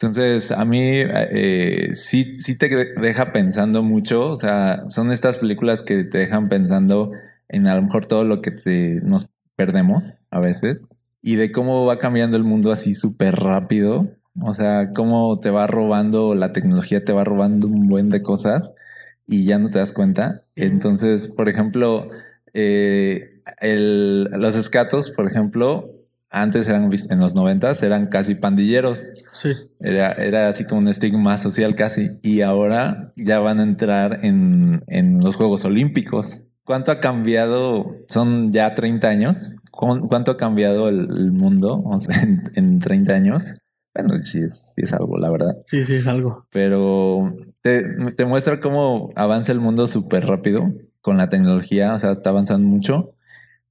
Entonces, 0.00 0.50
a 0.50 0.64
mí 0.64 0.80
eh, 0.82 1.90
sí, 1.92 2.38
sí 2.38 2.56
te 2.56 2.68
deja 3.00 3.32
pensando 3.32 3.82
mucho. 3.82 4.30
O 4.30 4.36
sea, 4.36 4.84
son 4.88 5.12
estas 5.12 5.36
películas 5.38 5.82
que 5.82 6.04
te 6.04 6.18
dejan 6.18 6.48
pensando 6.48 7.12
en 7.48 7.66
a 7.66 7.74
lo 7.74 7.82
mejor 7.82 8.06
todo 8.06 8.24
lo 8.24 8.40
que 8.40 8.52
nos 9.02 9.28
perdemos 9.56 10.14
a 10.30 10.40
veces 10.40 10.88
y 11.22 11.36
de 11.36 11.52
cómo 11.52 11.84
va 11.84 11.98
cambiando 11.98 12.36
el 12.36 12.44
mundo 12.44 12.72
así 12.72 12.94
súper 12.94 13.36
rápido. 13.36 14.08
O 14.42 14.54
sea, 14.54 14.90
cómo 14.94 15.38
te 15.38 15.50
va 15.50 15.66
robando 15.66 16.34
la 16.34 16.52
tecnología, 16.52 17.04
te 17.04 17.12
va 17.12 17.24
robando 17.24 17.66
un 17.66 17.88
buen 17.88 18.08
de 18.08 18.22
cosas 18.22 18.74
y 19.26 19.44
ya 19.44 19.58
no 19.58 19.70
te 19.70 19.78
das 19.78 19.92
cuenta. 19.92 20.42
Entonces, 20.56 21.28
por 21.28 21.48
ejemplo, 21.48 22.08
eh, 22.54 23.40
el- 23.60 24.24
los 24.24 24.56
escatos, 24.56 25.10
por 25.10 25.26
ejemplo, 25.28 25.90
antes 26.30 26.68
eran 26.68 26.88
en 26.92 27.18
los 27.18 27.34
noventas, 27.34 27.82
eran 27.82 28.06
casi 28.06 28.36
pandilleros. 28.36 29.10
Sí. 29.32 29.50
Era, 29.80 30.10
era 30.12 30.48
así 30.48 30.64
como 30.64 30.80
un 30.80 30.88
estigma 30.88 31.36
social 31.38 31.74
casi. 31.74 32.10
Y 32.22 32.42
ahora 32.42 33.12
ya 33.16 33.40
van 33.40 33.58
a 33.58 33.64
entrar 33.64 34.20
en, 34.24 34.82
en 34.86 35.18
los 35.20 35.34
Juegos 35.36 35.64
Olímpicos. 35.64 36.46
¿Cuánto 36.64 36.92
ha 36.92 37.00
cambiado? 37.00 37.96
Son 38.06 38.52
ya 38.52 38.72
30 38.76 39.08
años. 39.08 39.56
¿Cu- 39.72 40.06
¿Cuánto 40.08 40.30
ha 40.30 40.36
cambiado 40.36 40.88
el, 40.88 41.00
el 41.00 41.32
mundo 41.32 41.82
o 41.84 41.98
sea, 41.98 42.20
en, 42.22 42.52
en 42.54 42.78
30 42.78 43.12
años? 43.12 43.54
Bueno, 43.94 44.16
sí 44.18 44.40
es, 44.40 44.72
sí 44.74 44.82
es 44.84 44.92
algo, 44.92 45.18
la 45.18 45.30
verdad. 45.30 45.56
Sí, 45.62 45.84
sí, 45.84 45.96
es 45.96 46.06
algo. 46.06 46.46
Pero 46.52 47.34
te, 47.62 47.82
te 48.16 48.24
muestra 48.24 48.60
cómo 48.60 49.10
avanza 49.16 49.52
el 49.52 49.60
mundo 49.60 49.86
súper 49.86 50.26
rápido 50.26 50.72
con 51.00 51.18
la 51.18 51.26
tecnología. 51.26 51.92
O 51.94 51.98
sea, 51.98 52.10
está 52.10 52.30
avanzando 52.30 52.68
mucho. 52.68 53.14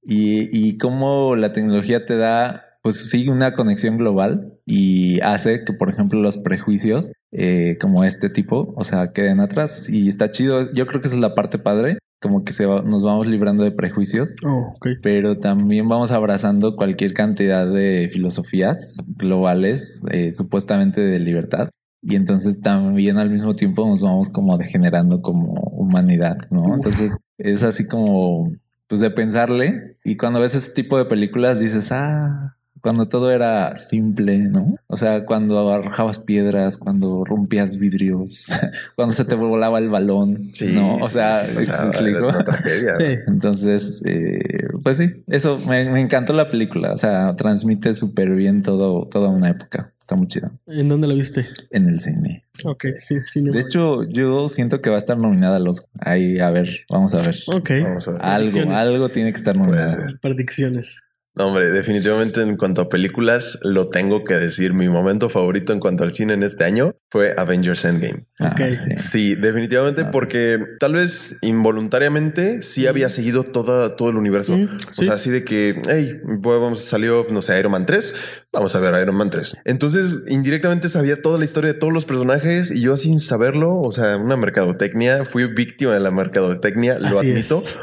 Y, 0.02 0.48
y 0.52 0.78
cómo 0.78 1.36
la 1.36 1.52
tecnología 1.52 2.04
te 2.04 2.16
da, 2.16 2.64
pues 2.82 3.10
sí, 3.10 3.28
una 3.28 3.52
conexión 3.54 3.98
global 3.98 4.58
y 4.64 5.20
hace 5.20 5.64
que, 5.64 5.72
por 5.72 5.90
ejemplo, 5.90 6.20
los 6.20 6.38
prejuicios 6.38 7.12
eh, 7.32 7.76
como 7.80 8.04
este 8.04 8.30
tipo, 8.30 8.72
o 8.76 8.84
sea, 8.84 9.12
queden 9.12 9.40
atrás. 9.40 9.88
Y 9.88 10.08
está 10.08 10.30
chido. 10.30 10.72
Yo 10.72 10.86
creo 10.86 11.00
que 11.00 11.08
esa 11.08 11.16
es 11.16 11.22
la 11.22 11.34
parte 11.34 11.58
padre, 11.58 11.98
como 12.20 12.44
que 12.44 12.52
se 12.52 12.66
va- 12.66 12.82
nos 12.82 13.02
vamos 13.02 13.26
librando 13.26 13.64
de 13.64 13.70
prejuicios 13.72 14.36
Oh, 14.44 14.68
ok. 14.76 14.88
pero 15.02 15.38
también 15.38 15.88
vamos 15.88 16.12
abrazando 16.12 16.76
cualquier 16.76 17.12
cantidad 17.14 17.66
de 17.66 18.10
filosofías 18.12 19.02
globales, 19.16 20.00
eh, 20.10 20.32
supuestamente 20.34 21.00
de 21.00 21.18
libertad. 21.18 21.70
Y 22.02 22.16
entonces 22.16 22.60
también 22.60 23.18
al 23.18 23.28
mismo 23.30 23.54
tiempo 23.54 23.86
nos 23.86 24.02
vamos 24.02 24.30
como 24.30 24.56
degenerando 24.56 25.20
como 25.20 25.52
humanidad, 25.72 26.36
¿no? 26.50 26.62
Uf. 26.62 26.74
Entonces 26.76 27.16
es 27.38 27.62
así 27.62 27.86
como, 27.86 28.52
pues 28.88 29.00
de 29.02 29.10
pensarle. 29.10 29.96
Y 30.04 30.16
cuando 30.16 30.40
ves 30.40 30.54
ese 30.54 30.72
tipo 30.74 30.96
de 30.98 31.04
películas 31.04 31.58
dices, 31.60 31.88
ah, 31.92 32.56
cuando 32.80 33.08
todo 33.08 33.30
era 33.30 33.76
simple, 33.76 34.38
¿no? 34.38 34.76
O 34.86 34.96
sea, 34.96 35.24
cuando 35.24 35.72
arrojabas 35.72 36.18
piedras, 36.18 36.78
cuando 36.78 37.24
rompías 37.24 37.76
vidrios, 37.76 38.52
cuando 38.96 39.14
se 39.14 39.24
te 39.24 39.34
volaba 39.34 39.78
el 39.78 39.88
balón, 39.88 40.52
¿no? 40.72 40.96
O 40.96 41.08
sea, 41.08 41.44
sí, 41.44 41.52
¿me 41.54 41.62
o 41.62 41.64
sea, 41.64 41.86
explico? 41.86 42.18
era 42.18 42.28
una 42.28 42.44
tragedia. 42.44 42.94
Sí. 42.94 43.04
Entonces, 43.26 44.02
eh, 44.04 44.68
pues 44.82 44.96
sí, 44.96 45.06
eso 45.26 45.58
me, 45.68 45.88
me 45.90 46.00
encantó 46.00 46.32
la 46.32 46.50
película. 46.50 46.92
O 46.92 46.96
sea, 46.96 47.34
transmite 47.36 47.94
súper 47.94 48.30
bien 48.30 48.62
todo, 48.62 49.06
toda 49.06 49.28
una 49.28 49.50
época. 49.50 49.92
Está 50.00 50.16
muy 50.16 50.26
chido 50.26 50.50
¿En 50.66 50.88
dónde 50.88 51.06
la 51.06 51.14
viste? 51.14 51.46
en 51.70 51.88
el 51.88 52.00
cine. 52.00 52.44
Ok, 52.64 52.86
sí, 52.96 53.16
sí. 53.26 53.42
De 53.42 53.60
hecho, 53.60 54.02
yo 54.04 54.48
siento 54.48 54.80
que 54.80 54.90
va 54.90 54.96
a 54.96 54.98
estar 54.98 55.16
nominada 55.16 55.56
a 55.56 55.60
los. 55.60 55.88
Ahí, 56.00 56.40
a 56.40 56.50
ver, 56.50 56.68
vamos 56.90 57.14
a 57.14 57.22
ver. 57.22 57.36
ok. 57.46 57.70
Vamos 57.84 58.08
a 58.08 58.12
ver. 58.12 58.22
Algo, 58.22 58.74
algo 58.74 59.08
tiene 59.10 59.32
que 59.32 59.38
estar 59.38 59.56
nominada. 59.56 60.14
Predicciones. 60.20 61.02
No, 61.36 61.46
hombre, 61.46 61.70
definitivamente 61.70 62.42
en 62.42 62.56
cuanto 62.56 62.82
a 62.82 62.88
películas, 62.88 63.60
lo 63.62 63.88
tengo 63.88 64.24
que 64.24 64.34
decir. 64.34 64.74
Mi 64.74 64.88
momento 64.88 65.28
favorito 65.28 65.72
en 65.72 65.78
cuanto 65.78 66.02
al 66.02 66.12
cine 66.12 66.34
en 66.34 66.42
este 66.42 66.64
año 66.64 66.94
fue 67.10 67.34
Avengers 67.36 67.84
Endgame. 67.84 68.26
Ah, 68.40 68.56
sí. 68.70 68.90
Sí, 68.96 69.34
definitivamente, 69.36 70.02
Ah. 70.02 70.10
porque 70.10 70.58
tal 70.80 70.94
vez 70.94 71.38
involuntariamente 71.42 72.60
sí 72.62 72.86
había 72.88 73.08
seguido 73.08 73.44
toda, 73.44 73.96
todo 73.96 74.10
el 74.10 74.16
universo. 74.16 74.56
Mm, 74.56 74.76
O 74.98 75.02
sea, 75.04 75.14
así 75.14 75.30
de 75.30 75.44
que, 75.44 75.80
hey, 75.88 76.20
pues 76.42 76.60
vamos, 76.60 76.82
salió, 76.82 77.26
no 77.30 77.42
sé, 77.42 77.58
Iron 77.58 77.72
Man 77.72 77.86
3, 77.86 78.14
vamos 78.52 78.74
a 78.74 78.80
ver 78.80 79.00
Iron 79.00 79.14
Man 79.16 79.30
3. 79.30 79.56
Entonces, 79.64 80.24
indirectamente 80.28 80.88
sabía 80.88 81.22
toda 81.22 81.38
la 81.38 81.44
historia 81.44 81.72
de 81.72 81.78
todos 81.78 81.92
los 81.92 82.04
personajes 82.04 82.70
y 82.70 82.80
yo 82.82 82.96
sin 82.96 83.20
saberlo, 83.20 83.76
o 83.80 83.92
sea, 83.92 84.16
una 84.16 84.36
mercadotecnia, 84.36 85.24
fui 85.24 85.44
víctima 85.46 85.94
de 85.94 86.00
la 86.00 86.10
mercadotecnia, 86.10 86.98
lo 86.98 87.18
Así 87.20 87.30
admito. 87.30 87.62
es. 87.64 87.78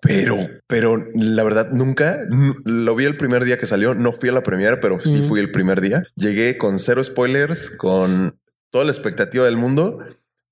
Pero, 0.00 0.36
pero 0.66 1.04
la 1.14 1.42
verdad 1.42 1.70
nunca 1.72 2.18
lo 2.64 2.94
vi 2.94 3.04
el 3.04 3.16
primer 3.16 3.44
día 3.44 3.58
que 3.58 3.66
salió. 3.66 3.94
No 3.94 4.12
fui 4.12 4.28
a 4.28 4.32
la 4.32 4.42
premiere, 4.42 4.76
pero 4.76 5.00
sí 5.00 5.22
fui 5.26 5.40
el 5.40 5.50
primer 5.50 5.80
día. 5.80 6.02
Llegué 6.14 6.56
con 6.56 6.78
cero 6.78 7.02
spoilers, 7.02 7.70
con 7.70 8.38
toda 8.70 8.84
la 8.84 8.92
expectativa 8.92 9.44
del 9.44 9.56
mundo 9.56 9.98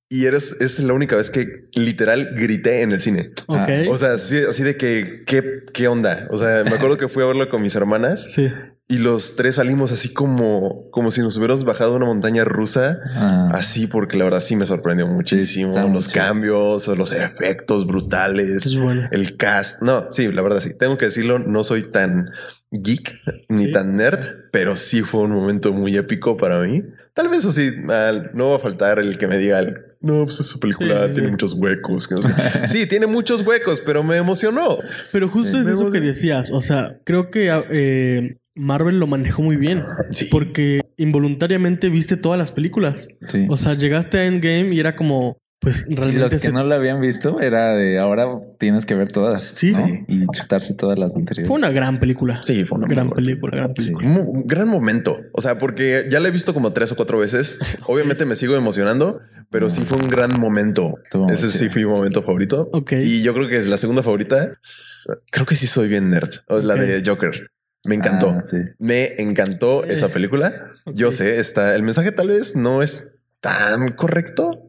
y 0.08 0.26
eres, 0.26 0.60
es 0.60 0.78
la 0.80 0.92
única 0.92 1.16
vez 1.16 1.30
que 1.30 1.46
literal 1.74 2.30
grité 2.36 2.82
en 2.82 2.92
el 2.92 3.00
cine. 3.00 3.30
Ok. 3.46 3.58
Ah, 3.58 3.82
O 3.90 3.98
sea, 3.98 4.18
sí, 4.18 4.38
así 4.48 4.62
de 4.62 4.76
que, 4.76 5.24
¿qué, 5.26 5.42
¿qué 5.72 5.88
onda? 5.88 6.28
O 6.30 6.38
sea, 6.38 6.62
me 6.64 6.70
acuerdo 6.70 6.96
que 6.96 7.08
fui 7.08 7.22
a 7.22 7.26
verlo 7.26 7.48
con 7.48 7.60
mis 7.62 7.74
hermanas 7.74 8.32
sí. 8.32 8.48
y 8.88 8.98
los 8.98 9.34
tres 9.34 9.56
salimos 9.56 9.90
así 9.90 10.14
como, 10.14 10.88
como 10.92 11.10
si 11.10 11.22
nos 11.22 11.36
hubiéramos 11.36 11.64
bajado 11.64 11.96
una 11.96 12.06
montaña 12.06 12.44
rusa. 12.44 12.98
ah, 13.16 13.50
Así, 13.52 13.88
porque 13.88 14.16
la 14.16 14.24
verdad 14.24 14.40
sí 14.40 14.54
me 14.54 14.66
sorprendió 14.66 15.08
muchísimo. 15.08 15.76
muy 15.76 15.92
los 15.92 16.08
cambios, 16.10 16.86
los 16.86 17.10
efectos 17.10 17.84
brutales, 17.86 18.76
bueno. 18.76 19.08
el 19.10 19.36
cast. 19.36 19.82
No, 19.82 20.06
sí, 20.12 20.30
la 20.30 20.42
verdad 20.42 20.60
sí. 20.60 20.70
Tengo 20.78 20.96
que 20.98 21.06
decirlo, 21.06 21.40
no 21.40 21.64
soy 21.64 21.82
tan 21.82 22.30
geek 22.70 23.12
ni 23.48 23.66
Sí. 23.66 23.72
tan 23.72 23.96
nerd, 23.96 24.24
pero 24.52 24.76
sí 24.76 25.02
fue 25.02 25.22
un 25.22 25.32
momento 25.32 25.72
muy 25.72 25.96
épico 25.96 26.36
para 26.36 26.60
mí. 26.60 26.82
Tal 27.14 27.28
vez 27.28 27.44
así, 27.46 27.70
al- 27.88 28.30
no 28.34 28.50
va 28.50 28.56
a 28.56 28.60
faltar 28.60 28.98
el 28.98 29.16
que 29.18 29.26
me 29.26 29.38
diga, 29.38 29.58
el, 29.60 29.74
no, 30.06 30.24
pues 30.24 30.40
esa 30.40 30.58
película 30.58 31.02
Sí, 31.02 31.08
sí, 31.08 31.14
tiene 31.14 31.28
sí. 31.28 31.32
muchos 31.32 31.52
huecos. 31.54 32.08
que 32.08 32.14
no 32.14 32.22
sé". 32.22 32.30
sí, 32.66 32.86
tiene 32.86 33.06
muchos 33.06 33.46
huecos, 33.46 33.80
pero 33.84 34.02
me 34.02 34.16
emocionó. 34.16 34.78
Pero 35.12 35.28
justo 35.28 35.56
Sí. 35.58 35.62
es 35.62 35.68
eso 35.68 35.90
que 35.90 36.00
decías. 36.00 36.50
O 36.52 36.60
sea, 36.60 36.98
creo 37.04 37.30
que 37.30 37.50
eh, 37.70 38.36
Marvel 38.54 38.98
lo 38.98 39.06
manejó 39.06 39.42
muy 39.42 39.56
bien. 39.56 39.82
Sí. 40.12 40.26
Porque 40.30 40.80
involuntariamente 40.96 41.88
viste 41.90 42.16
todas 42.16 42.38
las 42.38 42.52
películas. 42.52 43.08
sí. 43.26 43.46
O 43.50 43.56
sea, 43.56 43.74
llegaste 43.74 44.18
a 44.18 44.24
Endgame 44.26 44.74
y 44.74 44.80
era 44.80 44.96
como, 44.96 45.36
pues 45.66 45.86
Y 45.90 45.96
los 45.96 46.04
realmente 46.06 46.36
que 46.36 46.38
se- 46.38 46.52
no 46.52 46.62
la 46.62 46.76
habían 46.76 47.00
visto 47.00 47.40
era 47.40 47.74
de 47.74 47.98
ahora 47.98 48.26
tienes 48.58 48.86
que 48.86 48.94
ver 48.94 49.10
todas. 49.10 49.40
Sí. 49.42 49.72
¿no? 49.72 49.84
Sí. 49.84 50.04
Y 50.06 50.26
chutarse 50.28 50.74
todas 50.74 50.98
las 50.98 51.16
anteriores. 51.16 51.48
fue 51.48 51.56
una 51.58 51.70
gran 51.70 51.98
película. 51.98 52.40
Sí, 52.42 52.64
fue 52.64 52.78
una 52.78 52.86
gran 52.86 53.08
buena 53.08 53.16
película, 53.26 53.56
gran 53.56 53.68
Sí. 53.70 53.74
película. 53.92 54.08
Mu- 54.08 54.42
gran 54.46 54.68
momento. 54.68 55.18
O 55.32 55.40
sea, 55.42 55.58
porque 55.58 56.06
ya 56.10 56.20
la 56.20 56.28
he 56.28 56.30
visto 56.30 56.54
como 56.54 56.72
tres 56.72 56.92
o 56.92 56.96
cuatro 56.96 57.18
veces. 57.18 57.58
Obviamente 57.88 58.24
me 58.24 58.36
sigo 58.36 58.54
emocionando, 58.54 59.20
pero 59.50 59.68
sí 59.68 59.80
fue 59.82 59.98
un 59.98 60.06
gran 60.06 60.38
momento. 60.38 60.94
Estuvo 61.04 61.28
Ese 61.30 61.48
sí 61.48 61.68
fue 61.68 61.82
mi 61.82 61.88
momento 61.88 62.22
favorito. 62.22 62.68
Ok. 62.72 62.92
Y 62.92 63.22
yo 63.22 63.34
creo 63.34 63.48
que 63.48 63.56
es 63.56 63.66
la 63.66 63.76
segunda 63.76 64.02
favorita. 64.02 64.56
Creo 65.32 65.46
que 65.46 65.56
sí 65.56 65.66
soy 65.66 65.88
bien 65.88 66.10
nerd. 66.10 66.30
O 66.48 66.58
La 66.58 66.74
Ok. 66.74 66.80
de 66.80 67.02
Joker. 67.04 67.50
Me 67.84 67.94
encantó. 67.94 68.30
Ah, 68.30 68.40
sí. 68.40 68.56
Me 68.78 69.20
encantó 69.20 69.84
Eh. 69.84 69.92
esa 69.92 70.08
película. 70.08 70.72
Ok. 70.86 70.94
Yo 70.96 71.12
sé, 71.12 71.38
está 71.38 71.74
el 71.74 71.82
mensaje 71.82 72.10
tal 72.12 72.28
vez 72.28 72.56
no 72.56 72.82
es 72.82 73.18
tan 73.40 73.92
correcto, 73.92 74.65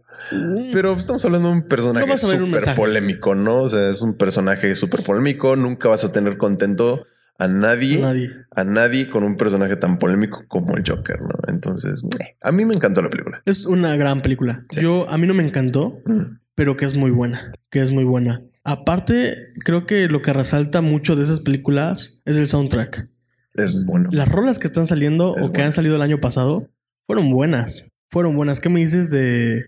pero 0.72 0.94
estamos 0.96 1.24
hablando 1.26 1.50
de 1.50 1.56
un 1.56 1.62
personaje 1.64 2.06
No 2.08 2.18
súper 2.18 2.76
polémico, 2.76 3.36
¿no? 3.36 3.62
O 3.64 3.70
sea, 3.70 3.90
es 3.90 4.02
un 4.02 4.18
personaje 4.18 4.74
súper 4.76 5.04
polémico. 5.04 5.56
Nunca 5.56 5.90
vas 5.90 6.04
a 6.04 6.12
tener 6.12 6.38
contento 6.38 7.06
a 7.40 7.48
nadie, 7.48 8.00
Nadie. 8.02 8.32
a 8.56 8.64
nadie 8.64 9.10
con 9.10 9.24
un 9.24 9.38
personaje 9.38 9.76
tan 9.76 10.00
polémico 10.00 10.44
como 10.48 10.76
el 10.76 10.84
Joker, 10.88 11.22
¿no? 11.22 11.36
Entonces, 11.48 12.02
a 12.42 12.52
mí 12.52 12.66
me 12.66 12.74
encantó 12.74 13.02
la 13.02 13.10
película. 13.10 13.42
Es 13.46 13.66
una 13.66 13.96
gran 13.96 14.22
película. 14.22 14.64
Sí. 14.72 14.82
Yo, 14.82 15.08
a 15.10 15.18
mí 15.18 15.28
no 15.28 15.34
me 15.36 15.44
encantó, 15.44 16.00
Mm. 16.06 16.40
pero 16.56 16.76
que 16.78 16.86
es 16.86 16.96
muy 16.96 17.12
buena. 17.12 17.52
Que 17.70 17.82
es 17.82 17.92
muy 17.92 18.04
buena. 18.06 18.42
Aparte, 18.64 19.54
creo 19.64 19.86
que 19.86 20.08
lo 20.08 20.22
que 20.22 20.34
resalta 20.34 20.82
mucho 20.82 21.16
de 21.16 21.24
esas 21.24 21.40
películas 21.42 22.22
es 22.26 22.38
el 22.38 22.48
soundtrack. 22.48 23.08
Es 23.54 23.86
bueno. 23.86 24.10
Las 24.12 24.28
rolas 24.30 24.60
que 24.60 24.68
están 24.68 24.88
saliendo 24.88 25.36
Es 25.38 25.46
o 25.46 25.52
que 25.54 25.62
han 25.62 25.74
salido 25.74 25.96
el 25.96 26.02
año 26.02 26.20
pasado 26.20 26.68
fueron 27.06 27.32
buenas. 27.32 27.88
Fueron 28.10 28.36
buenas. 28.36 28.60
¿Qué 28.60 28.70
me 28.70 28.80
dices 28.80 29.10
de 29.12 29.66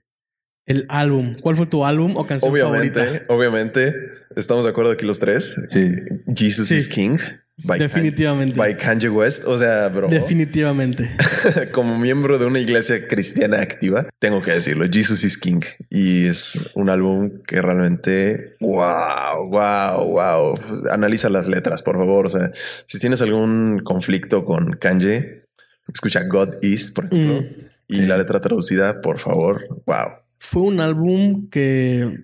el 0.70 0.86
álbum? 0.88 1.36
¿Cuál 1.42 1.58
fue 1.58 1.66
tu 1.66 1.84
álbum 1.84 2.16
o 2.16 2.26
canción 2.26 2.52
Obviamente, 2.52 3.00
favorita? 3.04 3.26
obviamente, 3.34 3.94
estamos 4.38 4.64
de 4.64 4.70
acuerdo 4.70 4.92
aquí 4.92 5.06
los 5.06 5.20
tres. 5.20 5.60
Sí. 5.70 5.92
Jesus 6.34 6.70
Sí. 6.70 6.76
is 6.78 6.88
King. 6.88 7.18
by 7.66 7.78
Definitivamente. 7.78 8.56
Kanye- 8.56 8.58
by 8.58 8.78
Kanye 8.78 9.10
West. 9.10 9.44
O 9.46 9.58
sea, 9.60 9.90
bro. 9.90 10.08
Definitivamente. 10.08 11.10
como 11.74 11.98
miembro 12.00 12.38
de 12.38 12.46
una 12.46 12.60
iglesia 12.60 13.06
cristiana 13.10 13.60
activa, 13.60 14.08
tengo 14.20 14.42
que 14.42 14.52
decirlo, 14.52 14.86
Jesus 14.90 15.26
is 15.26 15.38
King. 15.38 15.60
Y 15.90 16.26
es 16.28 16.58
un 16.76 16.90
álbum 16.90 17.42
que 17.46 17.62
realmente, 17.62 18.56
wow, 18.62 19.50
wow, 19.50 20.06
wow. 20.06 20.56
Analiza 20.92 21.30
las 21.30 21.50
letras, 21.50 21.82
por 21.82 21.98
favor. 21.98 22.28
O 22.28 22.30
sea, 22.30 22.50
si 22.86 22.98
tienes 22.98 23.22
algún 23.22 23.80
conflicto 23.84 24.46
con 24.46 24.72
Kanye, 24.78 25.44
escucha 25.92 26.24
God 26.24 26.54
is, 26.62 26.92
por 26.92 27.06
ejemplo, 27.06 27.42
Mm. 27.42 27.46
y 27.90 27.96
Sí. 27.98 28.06
la 28.06 28.18
letra 28.18 28.40
traducida, 28.40 29.02
por 29.02 29.18
favor, 29.20 29.68
wow. 29.86 30.08
Fue 30.40 30.62
un 30.62 30.80
álbum 30.80 31.50
que 31.50 32.24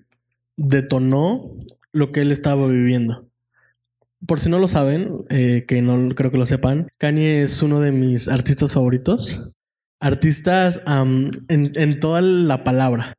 detonó 0.56 1.50
lo 1.92 2.12
que 2.12 2.22
él 2.22 2.32
estaba 2.32 2.66
viviendo. 2.66 3.28
Por 4.26 4.40
si 4.40 4.48
no 4.48 4.58
lo 4.58 4.68
saben, 4.68 5.26
eh, 5.28 5.66
que 5.68 5.82
no 5.82 6.08
creo 6.14 6.30
que 6.30 6.38
lo 6.38 6.46
sepan, 6.46 6.88
Kanye 6.98 7.42
es 7.42 7.62
uno 7.62 7.78
de 7.80 7.92
mis 7.92 8.28
artistas 8.28 8.72
favoritos. 8.72 9.52
Artistas 10.00 10.82
am, 10.86 11.30
en, 11.48 11.70
en 11.76 12.00
toda 12.00 12.22
la 12.22 12.64
palabra. 12.64 13.12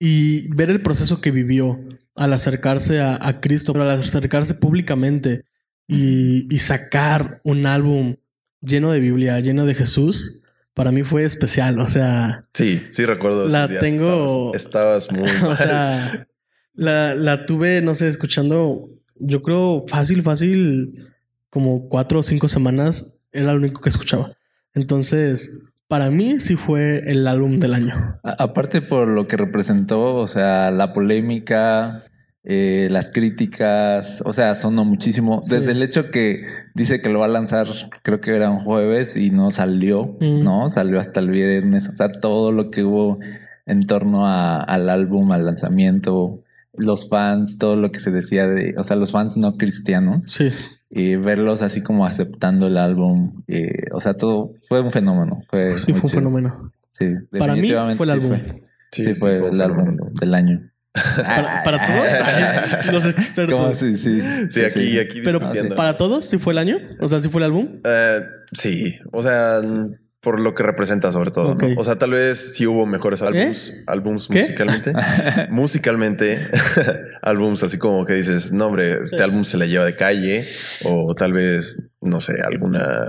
Y 0.00 0.48
ver 0.48 0.70
el 0.70 0.82
proceso 0.82 1.20
que 1.20 1.30
vivió 1.30 1.78
al 2.16 2.32
acercarse 2.32 3.00
a, 3.00 3.16
a 3.22 3.40
Cristo, 3.40 3.72
al 3.80 3.90
acercarse 3.90 4.54
públicamente 4.54 5.44
y, 5.86 6.52
y 6.52 6.58
sacar 6.58 7.40
un 7.44 7.64
álbum 7.64 8.16
lleno 8.60 8.90
de 8.90 8.98
Biblia, 8.98 9.38
lleno 9.38 9.66
de 9.66 9.74
Jesús, 9.74 10.41
para 10.74 10.92
mí 10.92 11.02
fue 11.02 11.24
especial. 11.24 11.78
O 11.78 11.86
sea, 11.88 12.44
Sí, 12.52 12.82
sí 12.90 13.04
recuerdo. 13.06 13.48
La 13.48 13.68
días. 13.68 13.80
tengo- 13.82 14.52
Estabas, 14.54 15.08
estabas 15.08 15.12
muy 15.12 15.28
o 15.44 15.48
mal. 15.48 15.56
sea, 15.58 16.26
la, 16.74 17.14
la 17.14 17.46
tuve, 17.46 17.82
no 17.82 17.94
sé, 17.94 18.08
escuchando, 18.08 18.88
yo 19.16 19.42
creo 19.42 19.84
fácil, 19.88 20.22
fácil, 20.22 21.06
como 21.50 21.88
cuatro 21.88 22.20
o 22.20 22.22
cinco 22.22 22.48
semanas, 22.48 23.20
era 23.32 23.52
lo 23.52 23.58
único 23.58 23.80
que 23.80 23.88
escuchaba. 23.90 24.32
Entonces, 24.74 25.50
para 25.88 26.10
mí 26.10 26.40
sí 26.40 26.56
fue 26.56 27.02
el 27.10 27.26
álbum 27.28 27.56
del 27.56 27.74
año. 27.74 28.18
A- 28.24 28.42
Aparte 28.44 28.80
por 28.80 29.08
lo 29.08 29.26
que 29.26 29.36
representó, 29.36 30.14
o 30.14 30.26
sea, 30.26 30.70
la 30.70 30.92
polémica, 30.94 32.04
eh, 32.44 32.88
las 32.90 33.10
críticas, 33.10 34.22
o 34.24 34.32
sea, 34.32 34.54
sonó 34.54 34.84
muchísimo. 34.86 35.42
Sí. 35.44 35.56
Desde 35.56 35.72
el 35.72 35.82
hecho 35.82 36.10
que 36.10 36.42
dice 36.74 37.00
que 37.00 37.08
lo 37.10 37.20
va 37.20 37.26
a 37.26 37.28
lanzar, 37.28 37.68
creo 38.02 38.20
que 38.20 38.34
era 38.34 38.50
un 38.50 38.60
jueves 38.60 39.16
y 39.16 39.30
no 39.30 39.50
salió, 39.50 40.16
Mm. 40.20 40.42
¿no? 40.44 40.70
Salió 40.70 40.98
hasta 41.00 41.20
el 41.20 41.30
viernes. 41.30 41.88
O 41.88 41.96
sea, 41.96 42.10
todo 42.12 42.52
lo 42.52 42.70
que 42.70 42.84
hubo 42.84 43.18
en 43.66 43.86
torno 43.86 44.26
a- 44.26 44.62
al 44.62 44.88
álbum, 44.90 45.30
al 45.32 45.44
lanzamiento, 45.44 46.40
los 46.74 47.08
fans, 47.08 47.58
todo 47.58 47.76
lo 47.76 47.92
que 47.92 48.00
se 48.00 48.10
decía 48.10 48.48
de, 48.48 48.74
o 48.78 48.82
sea, 48.84 48.96
los 48.96 49.12
fans 49.12 49.36
no 49.36 49.56
cristianos, 49.58 50.18
Sí, 50.26 50.48
y 50.90 51.16
verlos 51.16 51.62
así 51.62 51.82
como 51.82 52.06
aceptando 52.06 52.66
el 52.66 52.76
álbum, 52.78 53.42
eh, 53.48 53.88
o 53.92 54.00
sea, 54.00 54.14
todo 54.14 54.52
fue 54.68 54.80
un 54.80 54.90
fenómeno. 54.90 55.42
Fue 55.50 55.78
sí 55.78 55.92
fue 55.92 56.00
un 56.02 56.08
chido. 56.08 56.20
fenómeno. 56.20 56.72
Sí, 56.90 57.06
Para 57.38 57.54
mí 57.54 57.60
definitivamente 57.60 57.96
fue 58.04 58.06
el 58.14 58.20
sí 58.20 58.26
álbum. 58.26 58.38
fue. 58.40 58.62
Sí, 58.90 59.04
Sí, 59.04 59.14
sí, 59.14 59.20
fue, 59.20 59.38
fue 59.38 59.48
el 59.50 59.60
álbum 59.60 59.96
del 60.20 60.34
año. 60.34 60.60
Para, 60.94 61.62
para 61.62 61.86
todos, 61.86 62.06
Ay, 62.22 62.92
los 62.92 63.04
expertos. 63.06 63.58
¿Cómo? 63.60 63.74
Sí, 63.74 63.96
sí. 63.96 64.20
Sí, 64.50 64.64
aquí, 64.64 64.98
aquí 64.98 65.22
Pero 65.22 65.40
para 65.74 65.96
todos, 65.96 66.26
sí 66.28 66.38
fue 66.38 66.52
el 66.52 66.58
año. 66.58 66.78
O 67.00 67.08
sea, 67.08 67.20
sí 67.20 67.28
fue 67.28 67.40
el 67.40 67.46
álbum. 67.46 67.80
Eh, 67.84 68.20
sí, 68.52 68.94
o 69.10 69.22
sea, 69.22 69.60
por 70.20 70.38
lo 70.38 70.54
que 70.54 70.62
representa 70.62 71.10
sobre 71.10 71.30
todo. 71.30 71.56
O 71.78 71.84
sea, 71.84 71.96
tal 71.96 72.10
vez 72.10 72.54
sí 72.54 72.66
hubo 72.66 72.84
mejores 72.86 73.22
álbums, 73.22 73.84
álbums 73.86 74.28
¿Qué? 74.28 74.40
musicalmente. 74.40 74.92
musicalmente, 75.50 76.48
álbums 77.22 77.62
así 77.62 77.78
como 77.78 78.04
que 78.04 78.14
dices, 78.14 78.52
no, 78.52 78.66
hombre, 78.66 78.92
este 79.04 79.16
Sí. 79.16 79.22
álbum 79.22 79.44
se 79.44 79.56
la 79.56 79.66
lleva 79.66 79.84
de 79.86 79.96
calle, 79.96 80.46
o 80.84 81.14
tal 81.14 81.32
vez, 81.32 81.88
no 82.02 82.20
sé, 82.20 82.34
alguna, 82.44 83.08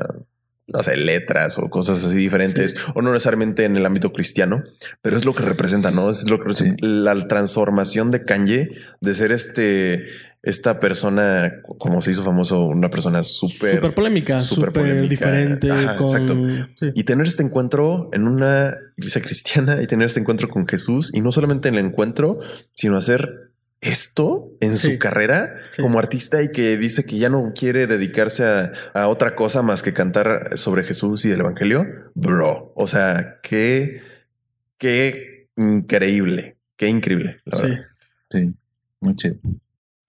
no 0.73 0.81
sé, 0.81 0.97
letras 0.97 1.57
o 1.59 1.69
cosas 1.69 2.03
así 2.03 2.17
diferentes, 2.17 2.75
o 2.95 3.01
no 3.01 3.12
necesariamente 3.12 3.65
en 3.65 3.77
el 3.77 3.86
ámbito 3.86 4.12
cristiano, 4.12 4.63
pero 5.01 5.15
es 5.15 5.23
lo 5.25 5.33
que 5.33 5.43
representa, 5.43 5.91
¿no? 5.91 6.09
Es 6.09 6.29
lo 6.29 6.39
que 6.39 6.51
la 6.81 7.27
transformación 7.27 8.12
de 8.12 8.25
Kanye 8.25 8.71
de 8.99 9.15
ser 9.15 9.31
este. 9.31 10.05
Esta 10.45 10.81
persona, 10.81 11.62
como 11.79 12.01
se 12.01 12.12
hizo 12.12 12.21
famoso, 12.21 12.65
una 12.65 12.89
persona 12.89 13.23
súper 13.23 13.75
Súper 13.75 13.93
polémica, 13.93 14.41
súper 14.41 15.07
diferente. 15.07 15.71
Ajá, 15.71 15.95
con... 15.95 16.05
exacto. 16.05 16.38
Sí. 16.75 16.88
y 16.95 17.05
tener 17.05 17.27
este 17.27 17.43
encuentro 17.43 18.09
en 18.12 18.27
una 18.27 18.75
iglesia 18.97 19.21
cristiana 19.21 19.81
y 19.81 19.88
tener 19.88 20.07
este 20.07 20.19
encuentro 20.19 20.49
con 20.49 20.67
Jesús 20.67 21.12
y 21.13 21.21
no 21.21 21.31
solamente 21.31 21.69
en 21.69 21.75
el 21.75 21.86
encuentro, 21.86 22.41
sino 22.73 22.97
hacer 22.97 23.42
esto 23.84 24.50
en 24.60 24.78
Sí. 24.78 24.93
su 24.93 25.00
carrera 25.00 25.56
Sí. 25.69 25.82
como 25.82 26.00
artista 26.00 26.41
y 26.41 26.52
que 26.52 26.78
dice 26.78 27.04
que 27.06 27.17
ya 27.17 27.30
no 27.30 27.54
quiere 27.56 27.86
dedicarse 27.88 28.43
a, 28.46 28.72
a 28.93 29.08
otra 29.08 29.36
cosa 29.36 29.62
más 29.62 29.82
que 29.84 29.93
cantar 29.93 30.52
sobre 30.58 30.84
Jesús 30.84 31.26
y 31.26 31.32
el 31.32 31.39
evangelio. 31.41 31.86
Bro, 32.15 32.72
o 32.76 32.88
sea, 32.88 33.39
qué, 33.43 34.02
qué 34.78 35.48
increíble, 35.58 36.56
qué 36.78 36.88
increíble. 36.88 37.41
la 37.46 37.58
Sí. 37.58 37.67
verdad. 37.67 37.86
Sí, 38.32 38.54
muy 39.02 39.15
chido. 39.15 39.36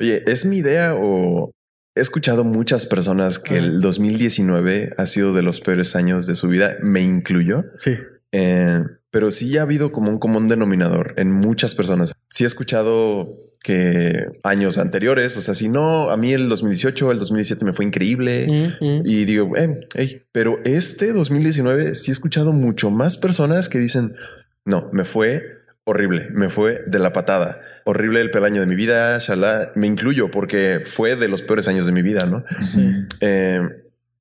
Oye, 0.00 0.22
¿es 0.26 0.44
mi 0.46 0.58
idea 0.58 0.94
o 0.94 1.50
he 1.94 2.00
escuchado 2.00 2.42
muchas 2.44 2.86
personas 2.86 3.38
que 3.38 3.58
el 3.58 3.80
2019 3.80 4.90
ha 4.96 5.06
sido 5.06 5.32
de 5.34 5.42
los 5.42 5.60
peores 5.60 5.94
años 5.96 6.26
de 6.26 6.34
su 6.34 6.48
vida? 6.48 6.76
Me 6.82 7.02
incluyo. 7.02 7.64
Sí. 7.78 7.96
Eh, 8.32 8.82
pero 9.10 9.30
sí 9.30 9.56
ha 9.58 9.62
habido 9.62 9.92
como 9.92 10.10
un 10.10 10.18
común 10.18 10.48
denominador 10.48 11.14
en 11.18 11.30
muchas 11.30 11.74
personas. 11.76 12.14
Sí 12.28 12.42
he 12.42 12.46
escuchado 12.48 13.36
que 13.64 14.26
años 14.42 14.76
anteriores, 14.76 15.38
o 15.38 15.40
sea, 15.40 15.54
si 15.54 15.70
no, 15.70 16.10
a 16.10 16.18
mí 16.18 16.34
el 16.34 16.50
2018, 16.50 17.12
el 17.12 17.18
2017 17.18 17.64
me 17.64 17.72
fue 17.72 17.86
increíble. 17.86 18.76
Mm. 18.80 19.06
Y 19.06 19.24
digo, 19.24 19.56
eh, 19.56 19.80
hey, 19.94 20.22
pero 20.32 20.60
este 20.64 21.14
2019 21.14 21.94
sí 21.94 22.10
he 22.10 22.12
escuchado 22.12 22.52
mucho 22.52 22.90
más 22.90 23.16
personas 23.16 23.70
que 23.70 23.78
dicen, 23.78 24.10
no, 24.66 24.90
me 24.92 25.04
fue 25.04 25.42
horrible. 25.84 26.28
Me 26.30 26.50
fue 26.50 26.82
de 26.86 26.98
la 26.98 27.14
patada. 27.14 27.58
Horrible 27.84 28.20
el 28.20 28.30
peor 28.30 28.44
año 28.44 28.60
de 28.60 28.66
mi 28.66 28.74
vida. 28.74 29.16
Shalá. 29.18 29.72
Me 29.74 29.86
incluyo 29.86 30.30
porque 30.30 30.80
fue 30.84 31.16
de 31.16 31.28
los 31.28 31.40
peores 31.40 31.66
años 31.66 31.86
de 31.86 31.92
mi 31.92 32.02
vida, 32.02 32.26
¿no? 32.26 32.44
Sí. 32.60 32.92
Eh, 33.22 33.62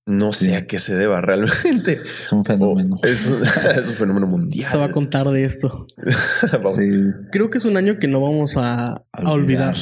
no 0.06 0.34
sé 0.34 0.56
a 0.58 0.66
qué 0.68 0.80
se 0.80 0.96
deba 0.96 1.22
realmente. 1.22 2.00
Es 2.20 2.32
un 2.34 2.44
fenómeno. 2.44 3.00
Es, 3.04 3.28
un, 3.28 3.42
es 3.78 3.88
un 3.90 3.96
fenómeno 3.96 4.28
mundial. 4.28 4.70
Se 4.70 4.78
va 4.78 4.86
a 4.86 4.92
contar 4.92 5.28
de 5.30 5.44
esto. 5.44 5.88
Vamos. 6.52 6.76
Sí. 6.76 6.90
Creo 7.32 7.50
que 7.50 7.58
es 7.58 7.66
un 7.66 7.78
año 7.78 7.98
que 8.00 8.08
no 8.08 8.20
vamos 8.22 8.58
a, 8.58 9.02
a 9.12 9.32
olvidar. 9.32 9.76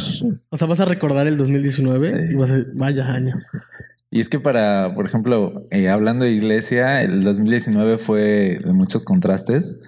O 0.49 0.57
sea, 0.57 0.67
vas 0.67 0.79
a 0.79 0.85
recordar 0.85 1.25
el 1.27 1.37
2019 1.37 2.09
Sí. 2.09 2.33
y 2.33 2.35
vas 2.35 2.51
a 2.51 2.55
decir, 2.57 2.71
vaya 2.75 3.11
año. 3.13 3.33
Y 4.11 4.19
es 4.19 4.29
que 4.29 4.39
para, 4.39 4.93
por 4.93 5.05
ejemplo, 5.05 5.65
eh, 5.71 5.89
hablando 5.89 6.25
de 6.25 6.31
iglesia, 6.31 7.01
el 7.01 7.23
2019 7.23 7.97
fue 7.97 8.59
de 8.63 8.73
muchos 8.73 9.05
contrastes. 9.05 9.79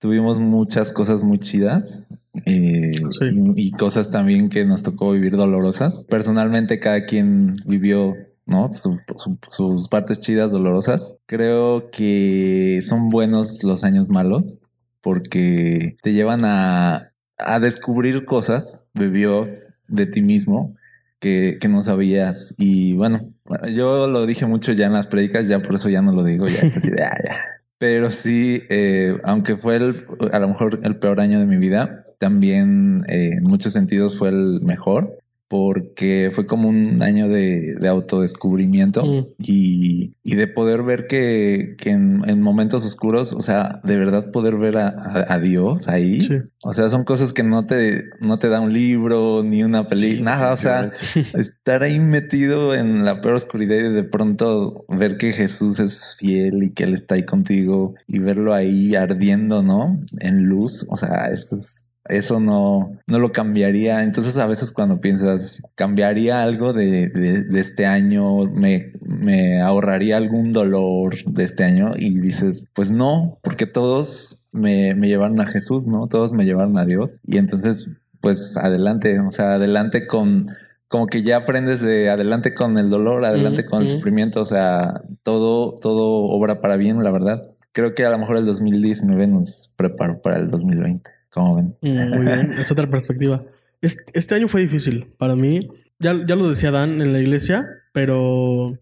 Tuvimos 0.00 0.38
muchas 0.38 0.92
cosas 0.92 1.24
muy 1.24 1.38
chidas 1.38 2.04
eh, 2.44 2.92
Sí. 3.10 3.24
y, 3.56 3.68
y 3.68 3.70
cosas 3.72 4.10
también 4.10 4.48
que 4.48 4.64
nos 4.64 4.82
tocó 4.82 5.12
vivir 5.12 5.36
dolorosas. 5.36 6.04
Personalmente, 6.08 6.78
cada 6.78 7.04
quien 7.04 7.56
vivió 7.66 8.14
¿no? 8.48 8.72
Su- 8.72 8.98
su- 9.16 9.38
sus 9.48 9.88
partes 9.88 10.18
chidas, 10.20 10.50
dolorosas. 10.50 11.14
Creo 11.26 11.90
que 11.92 12.80
son 12.82 13.08
buenos 13.10 13.62
los 13.62 13.84
años 13.84 14.08
malos 14.08 14.58
porque 15.02 15.96
te 16.02 16.12
llevan 16.12 16.44
a, 16.44 17.10
a 17.38 17.60
descubrir 17.60 18.24
cosas 18.24 18.84
de 18.94 19.10
Dios, 19.10 19.70
de 19.86 20.06
ti 20.06 20.22
mismo, 20.22 20.74
que, 21.20 21.58
que 21.60 21.68
no 21.68 21.82
sabías. 21.82 22.54
Y 22.58 22.94
bueno, 22.94 23.28
yo 23.74 24.06
lo 24.08 24.26
dije 24.26 24.46
mucho 24.46 24.72
ya 24.72 24.86
en 24.86 24.92
las 24.92 25.06
predicas, 25.06 25.46
ya 25.48 25.60
por 25.60 25.76
eso 25.76 25.88
ya 25.88 26.02
no 26.02 26.12
lo 26.12 26.24
digo, 26.24 26.46
"Ah, 26.46 26.48
ya". 26.48 27.40
Pero 27.78 28.10
sí, 28.10 28.64
eh, 28.70 29.16
aunque 29.22 29.56
fue 29.56 29.76
el, 29.76 30.04
a 30.32 30.38
lo 30.40 30.48
mejor 30.48 30.80
el 30.82 30.96
peor 30.96 31.20
año 31.20 31.38
de 31.38 31.46
mi 31.46 31.56
vida, 31.58 32.04
también 32.18 33.02
eh, 33.08 33.34
en 33.38 33.44
muchos 33.44 33.72
sentidos 33.72 34.18
fue 34.18 34.30
el 34.30 34.60
mejor 34.62 35.16
porque 35.48 36.30
fue 36.32 36.46
como 36.46 36.68
un 36.68 37.02
año 37.02 37.28
de, 37.28 37.74
de 37.80 37.88
autodescubrimiento 37.88 39.04
Mm. 39.04 39.26
y, 39.42 40.12
y 40.22 40.34
de 40.34 40.46
poder 40.46 40.82
ver 40.82 41.06
que, 41.06 41.74
que 41.78 41.90
en, 41.90 42.22
en 42.26 42.42
momentos 42.42 42.84
oscuros, 42.84 43.32
o 43.32 43.40
sea, 43.40 43.80
de 43.84 43.96
verdad 43.96 44.30
poder 44.30 44.56
ver 44.56 44.76
a, 44.78 44.88
a- 44.88 45.34
a 45.34 45.38
Dios 45.40 45.88
ahí. 45.88 46.20
Sí. 46.20 46.34
O 46.64 46.72
sea, 46.72 46.88
son 46.88 47.04
cosas 47.04 47.32
que 47.32 47.42
no 47.42 47.66
te, 47.66 48.04
no 48.20 48.38
te 48.38 48.48
da 48.48 48.60
un 48.60 48.72
libro 48.72 49.42
ni 49.44 49.62
una 49.62 49.86
película, 49.86 50.16
Sí, 50.18 50.22
nada. 50.22 50.52
O 50.52 50.56
sea, 50.56 50.92
estar 51.34 51.82
ahí 51.82 51.98
metido 51.98 52.74
en 52.74 53.04
la 53.04 53.20
peor 53.20 53.34
oscuridad 53.34 53.76
y 53.76 53.92
de 53.92 54.04
pronto 54.04 54.84
ver 54.88 55.16
que 55.16 55.32
Jesús 55.32 55.80
es 55.80 56.16
fiel 56.18 56.62
y 56.62 56.70
que 56.72 56.84
Él 56.84 56.94
está 56.94 57.14
ahí 57.14 57.24
contigo 57.24 57.94
y 58.06 58.18
verlo 58.18 58.54
ahí 58.54 58.94
ardiendo, 58.94 59.62
¿no? 59.62 59.98
En 60.20 60.44
luz. 60.44 60.86
O 60.90 60.96
sea, 60.96 61.26
eso 61.32 61.56
es. 61.56 61.87
Eso 62.08 62.40
no, 62.40 62.92
no 63.06 63.18
lo 63.18 63.32
cambiaría. 63.32 64.02
Entonces 64.02 64.36
a 64.36 64.46
veces 64.46 64.72
cuando 64.72 65.00
piensas, 65.00 65.62
¿cambiaría 65.74 66.42
algo 66.42 66.72
de, 66.72 67.08
de- 67.08 67.42
de 67.44 67.60
este 67.60 67.86
año? 67.86 68.44
¿Me, 68.44 68.92
¿Me 69.02 69.60
ahorraría 69.60 70.16
algún 70.16 70.52
dolor 70.52 71.14
de 71.26 71.44
este 71.44 71.64
año? 71.64 71.92
Y 71.96 72.18
dices, 72.18 72.66
pues 72.74 72.90
no, 72.90 73.38
porque 73.42 73.66
todos 73.66 74.46
me, 74.52 74.94
me 74.94 75.08
llevaron 75.08 75.40
a 75.40 75.46
Jesús, 75.46 75.86
¿no? 75.88 76.06
Todos 76.06 76.32
me 76.32 76.44
llevaron 76.44 76.78
a 76.78 76.84
Dios. 76.84 77.20
Y 77.24 77.36
entonces, 77.38 77.90
pues 78.20 78.56
adelante, 78.56 79.20
o 79.20 79.30
sea, 79.30 79.54
adelante 79.54 80.06
con, 80.06 80.46
como 80.88 81.06
que 81.06 81.22
ya 81.22 81.36
aprendes 81.36 81.80
de 81.80 82.08
adelante 82.10 82.54
con 82.54 82.78
el 82.78 82.88
dolor, 82.88 83.24
adelante 83.24 83.62
Mm, 83.62 83.66
con 83.66 83.82
el 83.82 83.88
sufrimiento, 83.88 84.40
o 84.40 84.44
sea, 84.46 85.02
todo, 85.22 85.74
todo 85.80 86.24
obra 86.30 86.60
para 86.60 86.76
bien, 86.76 87.02
la 87.04 87.10
verdad. 87.10 87.42
Creo 87.72 87.94
que 87.94 88.04
a 88.04 88.10
lo 88.10 88.18
mejor 88.18 88.38
el 88.38 88.46
2019 88.46 89.26
nos 89.28 89.72
preparó 89.76 90.20
para 90.20 90.38
el 90.38 90.48
2020. 90.48 91.08
¿Cómo 91.30 91.56
ven? 91.56 91.76
Mm, 91.82 92.16
Muy 92.16 92.26
bien, 92.26 92.52
es 92.52 92.70
otra 92.70 92.88
perspectiva. 92.88 93.44
Este, 93.80 94.18
este 94.18 94.34
año 94.34 94.48
fue 94.48 94.60
difícil 94.60 95.14
para 95.18 95.36
mí. 95.36 95.68
Ya, 95.98 96.14
ya 96.26 96.36
lo 96.36 96.48
decía 96.48 96.70
Dan 96.70 97.00
en 97.02 97.12
la 97.12 97.20
iglesia, 97.20 97.66
pero 97.92 98.78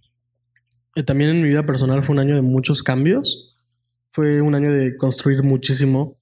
eh, 0.94 1.02
también 1.02 1.30
en 1.30 1.42
mi 1.42 1.48
vida 1.48 1.64
personal 1.64 2.02
fue 2.02 2.14
un 2.14 2.20
año 2.20 2.34
de 2.34 2.42
muchos 2.42 2.82
cambios. 2.82 3.54
Fue 4.08 4.40
un 4.40 4.54
año 4.54 4.72
de 4.72 4.96
construir 4.96 5.42
muchísimo, 5.42 6.16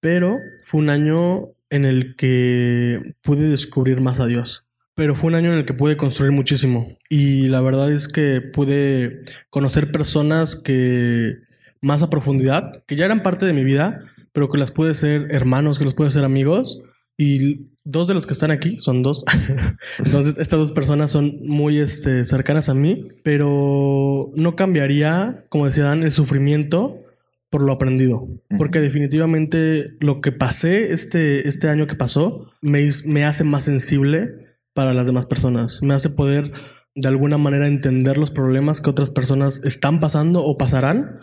pero 0.00 0.38
fue 0.64 0.80
un 0.80 0.90
año 0.90 1.48
en 1.70 1.84
el 1.84 2.14
que 2.14 3.14
pude 3.22 3.48
descubrir 3.48 4.00
más 4.00 4.20
a 4.20 4.26
Dios. 4.26 4.66
Pero 4.94 5.14
fue 5.14 5.28
un 5.28 5.34
año 5.34 5.52
en 5.52 5.58
el 5.58 5.64
que 5.66 5.74
pude 5.74 5.96
construir 5.96 6.32
muchísimo. 6.32 6.96
Y 7.10 7.48
la 7.48 7.60
verdad 7.60 7.92
es 7.92 8.08
que 8.08 8.40
pude 8.40 9.22
conocer 9.50 9.90
personas 9.90 10.56
que 10.56 11.34
más 11.82 12.02
a 12.02 12.08
profundidad, 12.10 12.72
que 12.86 12.96
ya 12.96 13.04
eran 13.04 13.22
parte 13.22 13.46
de 13.46 13.52
mi 13.52 13.64
vida, 13.64 14.00
pero 14.36 14.50
que 14.50 14.58
las 14.58 14.70
puede 14.70 14.92
ser 14.92 15.28
hermanos, 15.30 15.78
que 15.78 15.86
los 15.86 15.94
puede 15.94 16.10
ser 16.10 16.22
amigos. 16.22 16.82
Y 17.16 17.70
dos 17.84 18.06
de 18.06 18.12
los 18.12 18.26
que 18.26 18.34
están 18.34 18.50
aquí 18.50 18.76
son 18.76 19.02
dos. 19.02 19.24
Entonces, 19.98 20.36
estas 20.36 20.58
dos 20.58 20.72
personas 20.72 21.10
son 21.10 21.38
muy 21.46 21.78
este, 21.78 22.26
cercanas 22.26 22.68
a 22.68 22.74
mí, 22.74 23.08
pero 23.22 24.30
no 24.34 24.54
cambiaría, 24.54 25.46
como 25.48 25.64
decía 25.64 25.84
Dan, 25.84 26.02
el 26.02 26.12
sufrimiento 26.12 26.98
por 27.48 27.62
lo 27.62 27.72
aprendido. 27.72 28.28
Porque 28.58 28.80
definitivamente 28.80 29.94
lo 30.00 30.20
que 30.20 30.32
pasé 30.32 30.92
este, 30.92 31.48
este 31.48 31.70
año 31.70 31.86
que 31.86 31.94
pasó 31.94 32.52
me, 32.60 32.86
me 33.06 33.24
hace 33.24 33.42
más 33.42 33.64
sensible 33.64 34.28
para 34.74 34.92
las 34.92 35.06
demás 35.06 35.24
personas. 35.24 35.82
Me 35.82 35.94
hace 35.94 36.10
poder 36.10 36.52
de 36.94 37.08
alguna 37.08 37.38
manera 37.38 37.68
entender 37.68 38.18
los 38.18 38.32
problemas 38.32 38.82
que 38.82 38.90
otras 38.90 39.08
personas 39.08 39.64
están 39.64 39.98
pasando 39.98 40.44
o 40.44 40.58
pasarán 40.58 41.20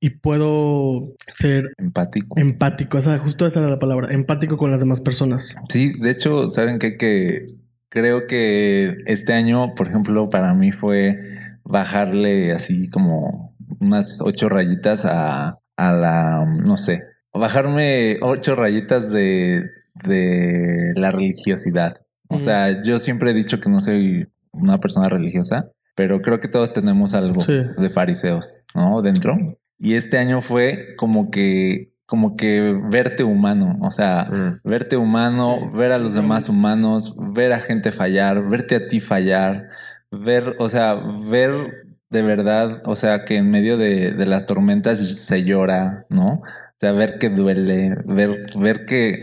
y 0.00 0.10
puedo 0.10 1.14
ser 1.32 1.70
Empático. 1.78 2.38
empático, 2.38 2.98
esa, 2.98 3.18
justo 3.18 3.46
esa 3.46 3.60
era 3.60 3.68
la 3.70 3.78
palabra, 3.78 4.12
empático 4.12 4.56
con 4.56 4.70
las 4.70 4.80
demás 4.80 5.00
personas. 5.00 5.56
Sí, 5.68 5.92
de 5.98 6.10
hecho, 6.10 6.50
¿saben 6.50 6.78
qué? 6.78 6.96
Que 6.96 7.46
creo 7.88 8.26
que 8.26 8.94
este 9.06 9.32
año, 9.32 9.74
por 9.74 9.88
ejemplo, 9.88 10.30
para 10.30 10.54
mí 10.54 10.72
fue 10.72 11.18
bajarle 11.64 12.52
así 12.52 12.88
como 12.88 13.54
unas 13.80 14.20
ocho 14.22 14.48
rayitas 14.48 15.04
a, 15.04 15.58
a 15.76 15.92
la, 15.92 16.44
no 16.46 16.76
sé, 16.76 17.02
bajarme 17.34 18.18
ocho 18.22 18.54
rayitas 18.54 19.10
de, 19.10 19.64
de 20.04 20.92
la 20.96 21.10
religiosidad. 21.10 21.98
O 22.28 22.36
Mm. 22.36 22.40
sea, 22.40 22.82
yo 22.82 22.98
siempre 22.98 23.30
he 23.30 23.34
dicho 23.34 23.58
que 23.60 23.70
no 23.70 23.80
soy 23.80 24.26
una 24.52 24.78
persona 24.78 25.08
religiosa, 25.08 25.66
pero 25.94 26.20
creo 26.20 26.40
que 26.40 26.48
todos 26.48 26.72
tenemos 26.72 27.14
algo 27.14 27.40
Sí. 27.40 27.58
de 27.76 27.90
fariseos, 27.90 28.64
¿no? 28.74 29.02
Dentro. 29.02 29.36
Y 29.78 29.94
este 29.94 30.18
año 30.18 30.40
fue 30.40 30.94
como 30.96 31.30
que, 31.30 31.92
como 32.06 32.36
que 32.36 32.76
verte 32.90 33.22
humano, 33.22 33.78
o 33.82 33.90
sea, 33.90 34.24
Mm. 34.30 34.60
verte 34.64 34.96
humano, 34.96 35.70
ver 35.72 35.92
a 35.92 35.98
los 35.98 36.14
demás 36.14 36.48
humanos, 36.48 37.14
ver 37.18 37.52
a 37.52 37.60
gente 37.60 37.92
fallar, 37.92 38.48
verte 38.48 38.76
a 38.76 38.88
ti 38.88 39.00
fallar, 39.00 39.68
ver, 40.10 40.56
o 40.58 40.68
sea, 40.68 40.94
ver 41.30 41.52
de 42.10 42.22
verdad, 42.22 42.80
o 42.86 42.96
sea, 42.96 43.24
que 43.24 43.36
en 43.36 43.50
medio 43.50 43.76
de, 43.76 44.12
de 44.12 44.26
las 44.26 44.46
tormentas 44.46 44.98
se 44.98 45.44
llora, 45.44 46.06
¿no? 46.08 46.40
O 46.40 46.80
sea, 46.80 46.92
ver 46.92 47.18
que 47.18 47.28
duele, 47.28 47.96
ver, 48.06 48.46
ver 48.58 48.86
que 48.86 49.20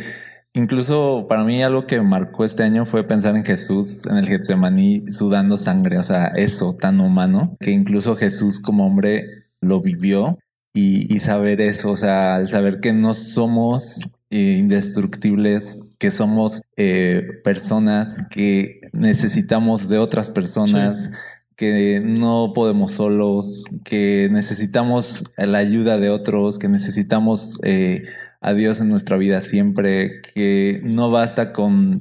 incluso 0.54 1.26
para 1.28 1.44
mí 1.44 1.64
algo 1.64 1.88
que 1.88 2.00
marcó 2.02 2.46
este 2.46 2.64
año 2.64 2.86
fue 2.86 3.04
pensar 3.04 3.36
en 3.36 3.44
Jesús 3.44 4.06
en 4.06 4.18
el 4.18 4.28
Getsemaní 4.28 5.04
sudando 5.10 5.58
sangre, 5.58 5.98
o 5.98 6.04
sea, 6.04 6.28
eso 6.36 6.76
tan 6.80 7.00
humano, 7.02 7.58
que 7.60 7.72
incluso 7.72 8.16
Jesús 8.16 8.60
como 8.62 8.86
hombre 8.86 9.26
lo 9.62 9.82
vivió 9.82 10.38
y, 10.76 11.12
y 11.12 11.22
saber 11.22 11.62
eso, 11.62 11.92
o 11.92 11.98
sea, 11.98 12.36
al 12.36 12.50
saber 12.50 12.82
que 12.82 12.94
no 12.94 13.14
somos 13.14 14.20
eh, 14.30 14.58
indestructibles, 14.60 15.80
que 15.98 16.12
somos 16.12 16.62
eh, 16.76 17.26
personas 17.46 18.26
que 18.30 18.82
necesitamos 18.92 19.88
de 19.88 19.98
otras 19.98 20.30
personas, 20.30 21.12
que 21.56 22.02
no 22.04 22.52
podemos 22.54 22.92
solos, 22.92 23.66
que 23.86 24.28
necesitamos 24.30 25.34
la 25.38 25.60
ayuda 25.60 25.98
de 25.98 26.10
otros, 26.10 26.60
que 26.60 26.68
necesitamos 26.68 27.58
eh, 27.64 28.04
a 28.42 28.54
Dios 28.54 28.82
en 28.82 28.90
nuestra 28.90 29.16
vida 29.16 29.40
siempre, 29.40 30.22
que 30.34 30.82
no 30.84 31.10
basta 31.10 31.54
con, 31.54 32.00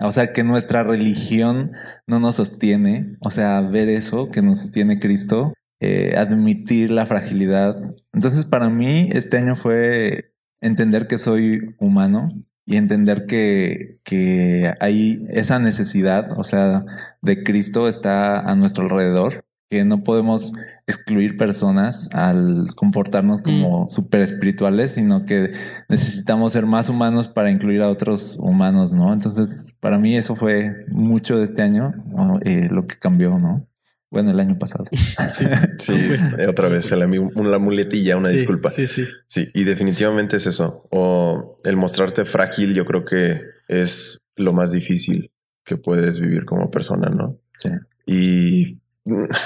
o 0.00 0.10
sea, 0.10 0.32
que 0.32 0.42
nuestra 0.42 0.82
religión 0.82 1.70
no 2.08 2.18
nos 2.18 2.36
sostiene, 2.36 3.16
o 3.20 3.30
sea, 3.30 3.60
ver 3.60 3.88
eso 3.88 4.30
que 4.32 4.42
nos 4.42 4.58
sostiene 4.58 4.98
Cristo, 4.98 5.52
eh, 5.80 6.14
admitir 6.16 6.90
la 6.90 7.06
fragilidad. 7.06 7.76
Entonces, 8.12 8.44
para 8.44 8.70
mí, 8.70 9.08
este 9.12 9.36
año 9.36 9.56
fue 9.56 10.32
entender 10.60 11.06
que 11.06 11.18
soy 11.18 11.74
humano 11.78 12.30
y 12.64 12.76
entender 12.76 13.26
que, 13.26 14.00
que 14.04 14.72
hay 14.80 15.22
esa 15.30 15.58
necesidad, 15.58 16.38
o 16.38 16.44
sea, 16.44 16.84
de 17.22 17.44
Cristo 17.44 17.88
está 17.88 18.40
a 18.40 18.56
nuestro 18.56 18.84
alrededor, 18.84 19.44
que 19.70 19.84
no 19.84 20.02
podemos 20.02 20.52
excluir 20.86 21.36
personas 21.36 22.08
al 22.12 22.66
comportarnos 22.76 23.42
como 23.42 23.88
súper 23.88 24.20
espirituales, 24.20 24.92
sino 24.92 25.24
que 25.26 25.52
necesitamos 25.88 26.52
ser 26.52 26.66
más 26.66 26.88
humanos 26.88 27.28
para 27.28 27.50
incluir 27.50 27.82
a 27.82 27.90
otros 27.90 28.36
humanos, 28.40 28.92
¿no? 28.92 29.12
Entonces, 29.12 29.76
para 29.80 29.98
mí 29.98 30.16
eso 30.16 30.36
fue 30.36 30.86
mucho 30.88 31.38
de 31.38 31.44
este 31.44 31.62
año, 31.62 31.92
¿no? 32.06 32.38
Eh, 32.42 32.68
lo 32.70 32.86
que 32.86 32.96
cambió, 32.96 33.38
¿no? 33.38 33.66
Bueno, 34.16 34.30
el 34.30 34.40
año 34.40 34.58
pasado. 34.58 34.86
Sí, 35.32 35.44
Sí, 35.78 35.92
eh, 36.38 36.46
otra 36.46 36.68
vez, 36.68 36.90
la, 36.92 37.06
la 37.06 37.58
muletilla, 37.58 38.16
una 38.16 38.28
Sí, 38.28 38.36
disculpa. 38.36 38.70
Sí, 38.70 38.86
sí. 38.86 39.04
Sí, 39.26 39.50
y 39.52 39.64
definitivamente 39.64 40.36
es 40.38 40.46
eso. 40.46 40.86
O 40.90 41.58
el 41.64 41.76
mostrarte 41.76 42.24
frágil, 42.24 42.72
yo 42.72 42.86
creo 42.86 43.04
que 43.04 43.42
es 43.68 44.28
lo 44.36 44.54
más 44.54 44.72
difícil 44.72 45.30
que 45.66 45.76
puedes 45.76 46.18
vivir 46.18 46.46
como 46.46 46.70
persona, 46.70 47.10
¿no? 47.10 47.36
Sí. 47.54 47.68
Y 48.06 48.78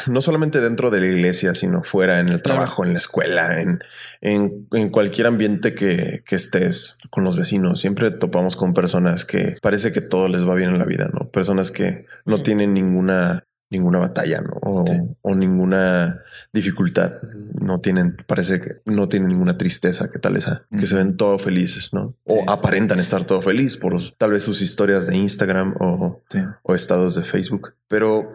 no 0.07 0.21
solamente 0.21 0.61
dentro 0.61 0.89
de 0.91 1.01
la 1.01 1.07
iglesia, 1.07 1.53
sino 1.55 1.83
fuera, 1.83 2.21
en 2.21 2.29
el 2.29 2.41
Claro. 2.41 2.61
trabajo, 2.61 2.85
en 2.85 2.93
la 2.93 2.99
escuela, 2.99 3.61
en, 3.61 3.81
en, 4.21 4.69
en 4.73 4.89
cualquier 4.91 5.27
ambiente 5.27 5.75
que, 5.75 6.23
que 6.25 6.37
estés 6.37 7.01
con 7.11 7.25
los 7.25 7.37
vecinos. 7.37 7.81
Siempre 7.81 8.11
topamos 8.13 8.55
con 8.57 8.73
personas 8.73 9.25
que 9.25 9.57
parece 9.61 9.93
que 9.93 10.01
todo 10.01 10.29
les 10.29 10.49
va 10.49 10.55
bien 10.55 10.71
en 10.71 10.79
la 10.79 10.85
vida, 10.87 11.11
¿no? 11.13 11.29
Personas 11.31 11.71
que 11.73 12.07
no 12.25 12.43
tienen 12.43 12.73
ninguna 12.73 13.45
ninguna 13.71 13.99
batalla, 13.99 14.41
¿no? 14.41 14.55
O, 14.63 14.85
Sí. 14.87 14.95
o 15.23 15.35
ninguna 15.35 16.21
dificultad. 16.53 17.13
No 17.61 17.79
tienen, 17.81 18.17
parece 18.27 18.61
que 18.61 18.77
no 18.85 19.09
tienen 19.09 19.29
ninguna 19.29 19.57
tristeza, 19.57 20.11
que 20.11 20.19
tal 20.19 20.37
esa, 20.37 20.63
que 20.77 20.87
se 20.87 20.97
ven 20.97 21.17
todo 21.17 21.39
felices, 21.39 21.95
¿no? 21.95 22.15
O 22.25 22.35
Sí. 22.37 22.45
aparentan 22.49 22.99
estar 23.01 23.25
todo 23.25 23.41
feliz 23.43 23.77
por 23.77 23.95
tal 24.19 24.33
vez 24.33 24.43
sus 24.43 24.61
historias 24.61 25.07
de 25.07 25.17
Instagram 25.17 25.75
o, 25.79 26.21
Sí. 26.31 26.41
o 26.63 26.75
estados 26.75 27.15
de 27.15 27.23
Facebook, 27.23 27.73
pero 27.89 28.33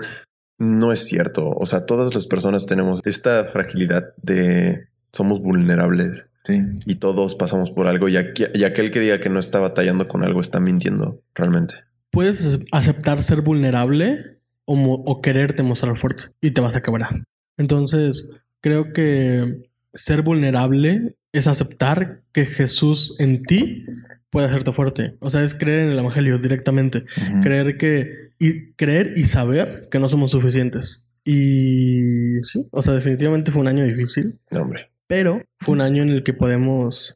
no 0.58 0.92
es 0.94 1.00
cierto. 1.06 1.50
O 1.50 1.66
sea, 1.66 1.86
todas 1.86 2.16
las 2.16 2.28
personas 2.28 2.66
tenemos 2.66 3.02
esta 3.06 3.44
fragilidad 3.46 4.06
de 4.22 4.88
somos 5.12 5.42
vulnerables 5.42 6.28
Sí. 6.46 6.62
y 6.86 6.96
todos 6.96 7.36
pasamos 7.36 7.72
por 7.72 7.88
algo 7.88 8.08
y, 8.08 8.16
aquí- 8.18 8.46
y 8.54 8.64
aquel 8.64 8.92
que 8.92 9.00
diga 9.02 9.20
que 9.20 9.30
no 9.30 9.40
está 9.40 9.60
batallando 9.60 10.08
con 10.08 10.24
algo 10.24 10.40
está 10.40 10.60
mintiendo 10.60 11.20
realmente. 11.34 11.76
Puedes 12.12 12.60
aceptar 12.72 13.22
ser 13.24 13.42
vulnerable 13.42 14.35
o, 14.66 14.74
o 14.76 15.22
quererte 15.22 15.64
mostrar 15.64 15.98
fuerte 15.98 16.26
y 16.42 16.52
te 16.52 16.62
vas 16.62 16.76
a 16.76 16.82
quebrar. 16.82 17.24
Entonces, 17.58 18.38
creo 18.62 18.92
que 18.94 19.64
ser 19.94 20.22
vulnerable 20.22 21.14
es 21.32 21.48
aceptar 21.48 22.22
que 22.34 22.46
Jesús 22.46 23.20
en 23.20 23.42
ti 23.44 23.86
puede 24.30 24.48
hacerte 24.48 24.74
fuerte. 24.74 25.16
O 25.20 25.30
sea, 25.30 25.44
es 25.44 25.54
creer 25.56 25.82
en 25.86 25.92
el 25.92 26.00
Evangelio 26.00 26.38
directamente. 26.38 27.06
Creer 27.42 27.78
que. 27.78 28.26
Y 28.38 28.72
creer 28.74 29.14
y 29.16 29.24
saber 29.24 29.88
que 29.90 30.00
no 30.00 30.10
somos 30.10 30.32
suficientes. 30.32 31.12
Y 31.24 32.42
sí, 32.44 32.68
o 32.72 32.82
sea, 32.82 32.94
definitivamente 32.94 33.52
fue 33.52 33.62
un 33.62 33.68
año 33.68 33.86
difícil, 33.86 34.34
No, 34.52 34.62
hombre. 34.64 34.90
pero 35.08 35.42
fue 35.62 35.74
un 35.76 35.82
año 35.82 36.04
en 36.04 36.10
el 36.10 36.24
que 36.24 36.34
podemos 36.34 37.16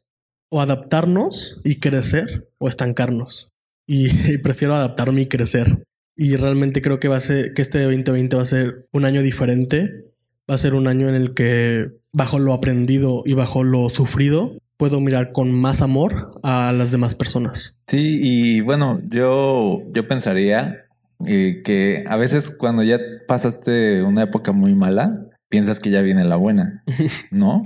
o 0.50 0.60
adaptarnos 0.62 1.60
y 1.62 1.76
crecer 1.76 2.48
o 2.58 2.68
estancarnos. 2.68 3.50
Y, 3.86 4.08
y 4.32 4.38
prefiero 4.38 4.74
adaptarme 4.74 5.20
y 5.22 5.26
crecer. 5.26 5.84
Y 6.20 6.36
realmente 6.36 6.82
creo 6.82 7.00
que 7.00 7.08
va 7.08 7.16
a 7.16 7.20
ser 7.20 7.54
que 7.54 7.62
este 7.62 7.82
2020 7.82 8.36
va 8.36 8.42
a 8.42 8.44
ser 8.44 8.86
un 8.92 9.06
año 9.06 9.22
diferente. 9.22 10.04
Va 10.48 10.54
a 10.54 10.58
ser 10.58 10.74
un 10.74 10.86
año 10.86 11.08
en 11.08 11.14
el 11.14 11.32
que 11.32 11.92
bajo 12.12 12.38
lo 12.38 12.52
aprendido 12.52 13.22
y 13.24 13.32
bajo 13.32 13.64
lo 13.64 13.88
sufrido 13.88 14.52
puedo 14.76 15.00
mirar 15.00 15.32
con 15.32 15.50
más 15.50 15.80
amor 15.80 16.38
a 16.42 16.72
las 16.72 16.92
demás 16.92 17.14
personas. 17.14 17.82
Sí, 17.86 18.20
y 18.22 18.60
bueno, 18.60 19.00
yo, 19.08 19.80
yo 19.94 20.06
pensaría 20.08 20.84
eh, 21.26 21.62
que 21.64 22.04
a 22.06 22.16
veces 22.16 22.54
cuando 22.54 22.82
ya 22.82 22.98
pasaste 23.26 24.02
una 24.02 24.22
época 24.22 24.52
muy 24.52 24.74
mala, 24.74 25.26
piensas 25.48 25.80
que 25.80 25.88
ya 25.88 26.02
viene 26.02 26.24
la 26.24 26.36
buena, 26.36 26.84
¿no? 27.30 27.62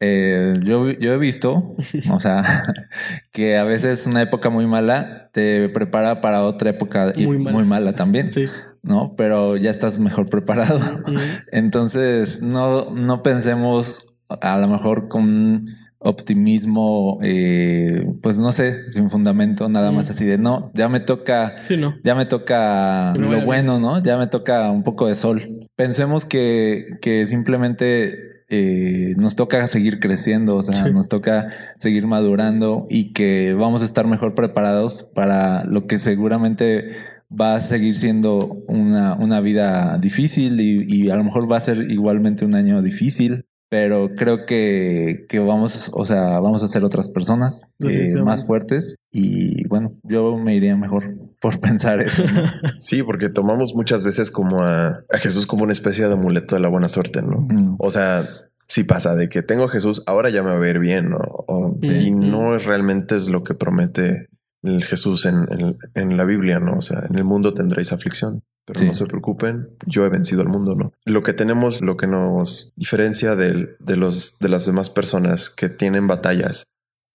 Eh, 0.00 0.54
yo, 0.64 0.90
yo 0.90 1.12
he 1.12 1.18
visto, 1.18 1.76
o 2.10 2.20
sea, 2.20 2.42
que 3.32 3.58
a 3.58 3.64
veces 3.64 4.06
una 4.06 4.22
época 4.22 4.48
muy 4.50 4.66
mala 4.66 5.28
te 5.32 5.68
prepara 5.68 6.20
para 6.22 6.42
otra 6.42 6.70
época 6.70 7.12
y 7.14 7.26
Muy 7.26 7.38
muy 7.38 7.64
mala. 7.64 7.92
también, 7.92 8.30
Sí. 8.30 8.46
¿no? 8.82 9.14
Pero 9.16 9.56
ya 9.58 9.70
estás 9.70 9.98
mejor 9.98 10.28
preparado. 10.30 10.80
Entonces, 11.52 12.40
no, 12.40 12.90
no 12.90 13.22
pensemos 13.22 14.16
a 14.28 14.58
lo 14.58 14.68
mejor 14.68 15.08
con 15.08 15.66
optimismo, 15.98 17.18
eh, 17.22 18.06
pues 18.22 18.38
no 18.38 18.52
sé, 18.52 18.90
sin 18.90 19.10
fundamento, 19.10 19.68
nada 19.68 19.90
más 19.92 20.08
así 20.10 20.24
de 20.24 20.38
no, 20.38 20.70
ya 20.72 20.88
me 20.88 21.00
toca 21.00 21.56
Sí, 21.64 21.76
no. 21.76 21.94
ya 22.02 22.14
me 22.14 22.24
toca 22.24 23.12
lo 23.16 23.42
bueno, 23.44 23.78
¿no? 23.80 24.02
Ya 24.02 24.16
me 24.16 24.26
toca 24.26 24.70
un 24.70 24.82
poco 24.82 25.08
de 25.08 25.14
sol. 25.14 25.42
Pensemos 25.76 26.24
que, 26.24 26.86
que 27.02 27.26
simplemente 27.26 28.39
eh, 28.50 29.14
nos 29.16 29.36
toca 29.36 29.66
seguir 29.68 30.00
creciendo, 30.00 30.56
o 30.56 30.62
sea, 30.62 30.74
Sí. 30.74 30.92
nos 30.92 31.08
toca 31.08 31.48
seguir 31.78 32.06
madurando 32.06 32.86
y 32.90 33.12
que 33.12 33.54
vamos 33.54 33.82
a 33.82 33.84
estar 33.84 34.06
mejor 34.06 34.34
preparados 34.34 35.10
para 35.14 35.64
lo 35.64 35.86
que 35.86 35.98
seguramente 35.98 36.92
va 37.32 37.54
a 37.54 37.60
seguir 37.60 37.96
siendo 37.96 38.38
una, 38.66 39.14
una 39.14 39.40
vida 39.40 39.98
difícil 40.00 40.60
y, 40.60 40.84
y 40.88 41.10
a 41.10 41.16
lo 41.16 41.22
mejor 41.24 41.50
va 41.50 41.56
a 41.58 41.60
ser 41.60 41.90
igualmente 41.90 42.44
un 42.44 42.56
año 42.56 42.82
difícil. 42.82 43.46
Pero 43.70 44.08
creo 44.16 44.46
que, 44.46 45.26
que 45.28 45.38
vamos, 45.38 45.92
o 45.94 46.04
sea, 46.04 46.40
vamos 46.40 46.62
a 46.64 46.68
ser 46.68 46.82
otras 46.84 47.08
personas 47.08 47.72
eh, 47.88 48.16
más 48.16 48.44
fuertes 48.46 48.96
y 49.12 49.66
bueno, 49.68 49.92
yo 50.02 50.36
me 50.36 50.56
iría 50.56 50.76
mejor 50.76 51.04
por 51.40 51.60
pensar 51.60 52.00
eso. 52.02 52.24
¿no? 52.24 52.42
Sí, 52.80 53.02
porque 53.04 53.28
tomamos 53.28 53.74
muchas 53.76 54.02
veces 54.02 54.32
como 54.32 54.64
a, 54.64 54.88
a 55.08 55.18
Jesús 55.18 55.46
como 55.46 55.62
una 55.62 55.72
especie 55.72 56.06
de 56.08 56.14
amuleto 56.14 56.56
de 56.56 56.60
la 56.60 56.68
buena 56.68 56.88
suerte, 56.88 57.22
¿no? 57.22 57.42
Mm, 57.42 57.76
O 57.78 57.90
sea, 57.92 58.24
si 58.66 58.82
pasa 58.84 59.14
de 59.14 59.28
que 59.28 59.42
tengo 59.42 59.64
a 59.64 59.68
Jesús, 59.68 60.02
ahora 60.06 60.30
ya 60.30 60.42
me 60.42 60.50
va 60.52 60.64
a 60.64 60.68
ir 60.68 60.80
bien, 60.80 61.08
¿no? 61.10 61.18
O- 61.18 61.76
Sí. 61.82 61.92
Y 61.92 62.10
no 62.10 62.56
es 62.56 62.64
realmente 62.64 63.14
es 63.16 63.28
lo 63.30 63.44
que 63.44 63.54
promete 63.54 64.26
el 64.64 64.82
Jesús 64.84 65.26
en, 65.26 65.46
en- 65.50 65.76
en 65.94 66.16
la 66.16 66.24
Biblia, 66.24 66.58
¿no? 66.58 66.74
O 66.78 66.82
sea, 66.82 67.06
en 67.08 67.14
el 67.16 67.24
mundo 67.24 67.54
tendréis 67.54 67.92
aflicción, 67.92 68.42
pero 68.66 68.80
Sí. 68.80 68.86
no 68.86 68.94
se 68.94 69.06
preocupen, 69.06 69.70
yo 69.86 70.04
he 70.04 70.08
vencido 70.08 70.42
al 70.42 70.48
mundo, 70.48 70.74
¿no? 70.74 70.92
Lo 71.04 71.22
que 71.22 71.32
tenemos, 71.32 71.80
lo 71.80 71.96
que 71.96 72.06
nos 72.06 72.72
diferencia 72.76 73.36
de, 73.36 73.76
los, 73.96 74.38
de 74.38 74.48
las 74.48 74.66
demás 74.66 74.90
personas 74.90 75.50
que 75.50 75.68
tienen 75.68 76.06
batallas 76.06 76.66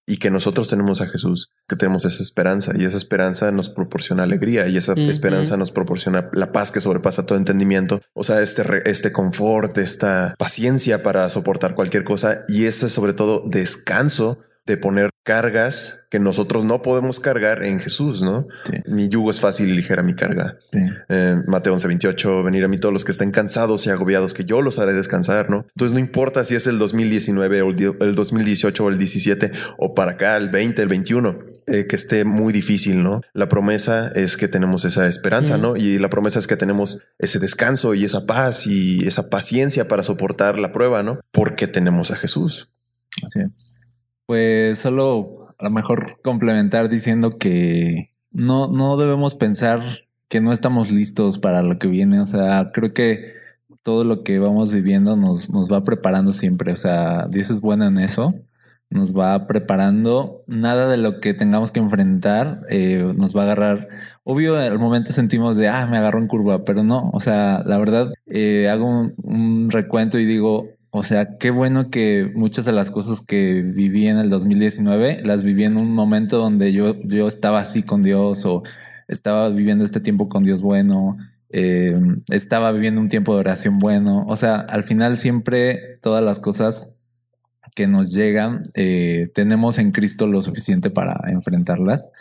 y 0.07 0.17
que 0.17 0.29
nosotros 0.29 0.69
tenemos 0.69 1.01
a 1.01 1.07
Jesús, 1.07 1.49
que 1.67 1.75
tenemos 1.75 2.05
esa 2.05 2.21
esperanza 2.21 2.73
y 2.77 2.85
esa 2.85 2.97
esperanza 2.97 3.51
nos 3.51 3.69
proporciona 3.69 4.21
alegría 4.21 4.67
y 4.67 4.77
esa 4.77 4.93
esperanza 4.93 5.57
nos 5.57 5.71
proporciona 5.71 6.29
la 6.33 6.51
paz 6.51 6.71
que 6.71 6.79
sobrepasa 6.79 7.25
todo 7.25 7.39
entendimiento. 7.39 7.99
O 8.13 8.23
sea, 8.23 8.41
este, 8.41 8.61
re- 8.61 8.83
este 8.85 9.11
confort, 9.11 9.75
esta 9.79 10.35
paciencia 10.37 11.01
para 11.01 11.27
soportar 11.29 11.73
cualquier 11.73 12.03
cosa 12.03 12.45
y 12.47 12.65
ese 12.65 12.87
sobre 12.89 13.13
todo 13.13 13.43
descanso 13.47 14.43
de 14.65 14.77
poner 14.77 15.09
cargas 15.23 16.05
que 16.09 16.19
nosotros 16.19 16.65
no 16.65 16.81
podemos 16.81 17.19
cargar 17.19 17.63
en 17.63 17.79
Jesús, 17.79 18.21
¿no? 18.21 18.47
Sí. 18.69 18.77
Mi 18.87 19.09
yugo 19.09 19.29
es 19.31 19.39
fácil 19.39 19.69
y 19.69 19.73
ligera 19.73 20.01
mi 20.03 20.15
carga. 20.15 20.53
sí. 20.71 20.79
Eh, 21.09 21.35
Mateo 21.47 21.73
11, 21.73 21.87
28, 21.87 22.43
venir 22.43 22.63
a 22.63 22.67
mí 22.67 22.77
todos 22.79 22.93
los 22.93 23.05
que 23.05 23.11
estén 23.11 23.31
cansados 23.31 23.85
y 23.85 23.89
agobiados, 23.89 24.33
que 24.33 24.45
yo 24.45 24.61
los 24.61 24.79
haré 24.79 24.93
descansar, 24.93 25.49
¿no? 25.49 25.65
Entonces 25.75 25.93
no 25.93 25.99
importa 25.99 26.43
si 26.43 26.55
es 26.55 26.65
el 26.67 26.79
2019 26.79 27.61
o 27.61 27.69
el, 27.69 27.75
di- 27.75 27.91
el 27.99 28.15
2018 28.15 28.83
o 28.85 28.89
el 28.89 28.97
17 28.97 29.51
o 29.77 29.93
para 29.93 30.11
acá, 30.11 30.37
el 30.37 30.49
20, 30.49 30.81
el 30.81 30.87
21, 30.87 31.39
eh, 31.67 31.85
que 31.87 31.95
esté 31.95 32.23
muy 32.25 32.53
difícil, 32.53 33.03
¿no? 33.03 33.21
La 33.33 33.49
promesa 33.49 34.09
es 34.15 34.37
que 34.37 34.47
tenemos 34.47 34.85
esa 34.85 35.07
esperanza. 35.07 35.57
¿no? 35.57 35.75
Y 35.75 35.99
la 35.99 36.09
promesa 36.09 36.39
es 36.39 36.47
que 36.47 36.55
tenemos 36.57 37.01
ese 37.19 37.39
descanso 37.39 37.93
y 37.93 38.03
esa 38.05 38.25
paz 38.25 38.67
y 38.67 39.05
esa 39.07 39.29
paciencia 39.29 39.87
para 39.87 40.01
soportar 40.03 40.57
la 40.59 40.71
prueba, 40.71 41.03
¿no? 41.03 41.19
Porque 41.31 41.67
tenemos 41.67 42.11
a 42.11 42.15
Jesús. 42.15 42.67
Así 43.25 43.39
es. 43.45 44.04
Pues 44.25 44.79
solo 44.79 45.53
a 45.57 45.63
lo 45.63 45.69
mejor 45.69 46.17
complementar 46.21 46.89
diciendo 46.89 47.37
que 47.37 48.09
no, 48.31 48.67
no 48.67 48.97
debemos 48.97 49.35
pensar 49.35 49.81
que 50.27 50.41
no 50.41 50.51
estamos 50.51 50.91
listos 50.91 51.39
para 51.39 51.61
lo 51.61 51.77
que 51.79 51.87
viene. 51.87 52.19
O 52.19 52.25
sea, 52.25 52.71
creo 52.73 52.93
que 52.93 53.33
todo 53.83 54.03
lo 54.03 54.23
que 54.23 54.39
vamos 54.39 54.73
viviendo 54.73 55.15
nos, 55.15 55.51
nos 55.51 55.71
va 55.71 55.83
preparando 55.83 56.31
siempre. 56.31 56.73
O 56.73 56.77
sea, 56.77 57.27
Dios 57.27 57.49
es 57.51 57.61
bueno 57.61 57.85
en 57.85 57.99
eso. 57.99 58.33
Nos 58.89 59.17
va 59.17 59.47
preparando. 59.47 60.43
Nada 60.47 60.89
de 60.89 60.97
lo 60.97 61.19
que 61.19 61.33
tengamos 61.33 61.71
que 61.71 61.79
enfrentar 61.79 62.61
eh, 62.69 63.13
nos 63.17 63.35
va 63.35 63.41
a 63.41 63.43
agarrar. 63.45 63.87
Obvio, 64.23 64.57
al 64.57 64.79
momento 64.79 65.13
sentimos 65.13 65.55
de, 65.55 65.69
ah, 65.69 65.87
me 65.87 65.97
agarró 65.97 66.19
en 66.19 66.27
curva, 66.27 66.65
pero 66.65 66.83
no. 66.83 67.09
O 67.13 67.19
sea, 67.19 67.63
la 67.65 67.77
verdad, 67.77 68.11
eh, 68.25 68.69
hago 68.69 68.85
un, 68.87 69.13
un 69.23 69.71
recuento 69.71 70.19
y 70.19 70.25
digo, 70.25 70.74
o 70.95 71.03
sea, 71.03 71.37
qué 71.37 71.49
bueno 71.49 71.89
que 71.89 72.31
muchas 72.35 72.63
de 72.63 72.71
las 72.71 72.89
cosas 72.89 73.19
que 73.19 73.61
viví 73.63 74.07
en 74.07 74.17
el 74.17 74.29
2019 74.29 75.23
las 75.23 75.43
viví 75.43 75.65
en 75.65 75.75
un 75.75 75.93
momento 75.93 76.37
donde 76.37 76.71
yo, 76.71 76.95
yo 77.03 77.27
estaba 77.27 77.59
así 77.59 77.83
con 77.83 78.01
Dios 78.01 78.45
o 78.45 78.63
estaba 79.09 79.49
viviendo 79.49 79.83
este 79.83 79.99
tiempo 79.99 80.29
con 80.29 80.43
Dios 80.43 80.61
bueno, 80.61 81.17
eh, 81.49 81.99
estaba 82.29 82.71
viviendo 82.71 83.01
un 83.01 83.09
tiempo 83.09 83.33
de 83.33 83.41
oración 83.41 83.77
bueno. 83.77 84.25
O 84.27 84.37
sea, 84.37 84.55
al 84.55 84.85
final 84.85 85.17
siempre 85.17 85.97
todas 86.01 86.23
las 86.23 86.39
cosas 86.39 86.89
que 87.75 87.87
nos 87.87 88.13
llegan, 88.13 88.63
eh, 88.73 89.29
tenemos 89.35 89.79
en 89.79 89.91
Cristo 89.91 90.27
lo 90.27 90.41
suficiente 90.43 90.91
para 90.91 91.19
enfrentarlas 91.27 92.13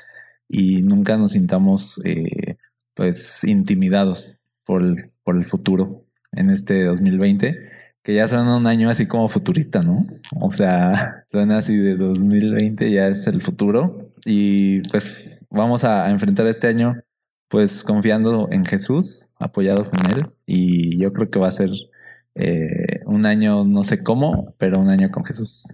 y 0.48 0.82
nunca 0.82 1.16
nos 1.16 1.30
sintamos 1.30 2.04
eh, 2.04 2.56
pues 2.94 3.44
intimidados 3.44 4.38
por 4.66 4.82
el, 4.82 5.04
por 5.22 5.36
el 5.36 5.44
futuro 5.44 6.02
en 6.32 6.50
este 6.50 6.82
2020 6.82 7.73
que 8.04 8.14
ya 8.14 8.28
suena 8.28 8.56
un 8.56 8.66
año 8.66 8.90
así 8.90 9.06
como 9.06 9.28
futurista, 9.28 9.80
¿no? 9.80 10.06
O 10.40 10.52
sea, 10.52 11.24
suena 11.32 11.58
así 11.58 11.76
de 11.76 11.96
2020, 11.96 12.92
ya 12.92 13.08
es 13.08 13.26
el 13.26 13.42
futuro. 13.42 14.10
Y 14.24 14.80
pues 14.90 15.44
vamos 15.50 15.82
a, 15.84 16.06
a 16.06 16.10
enfrentar 16.10 16.46
este 16.46 16.68
año 16.68 16.94
pues 17.48 17.84
confiando 17.84 18.48
en 18.50 18.64
Jesús, 18.64 19.28
apoyados 19.38 19.92
en 19.92 20.10
Él. 20.10 20.26
Y 20.46 20.98
yo 20.98 21.12
creo 21.12 21.30
que 21.30 21.38
va 21.38 21.48
a 21.48 21.52
ser 21.52 21.70
eh, 22.34 23.00
un 23.06 23.26
año, 23.26 23.64
no 23.64 23.84
sé 23.84 24.02
cómo, 24.02 24.54
pero 24.58 24.80
un 24.80 24.88
año 24.88 25.10
con 25.10 25.24
Jesús. 25.24 25.72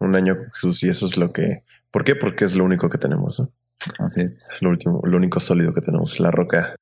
Un 0.00 0.16
año 0.16 0.36
con 0.36 0.50
Jesús 0.52 0.82
y 0.84 0.88
eso 0.88 1.06
es 1.06 1.16
lo 1.16 1.32
que... 1.32 1.62
¿Por 1.90 2.04
qué? 2.04 2.14
Porque 2.14 2.44
es 2.44 2.56
lo 2.56 2.64
único 2.64 2.88
que 2.88 2.98
tenemos. 2.98 3.40
¿no? 3.40 3.48
Así 4.04 4.22
es. 4.22 4.54
Es 4.54 4.62
lo 4.62 4.70
último, 4.70 5.00
lo 5.04 5.16
único 5.16 5.40
sólido 5.40 5.72
que 5.74 5.80
tenemos, 5.80 6.18
la 6.20 6.30
roca. 6.30 6.74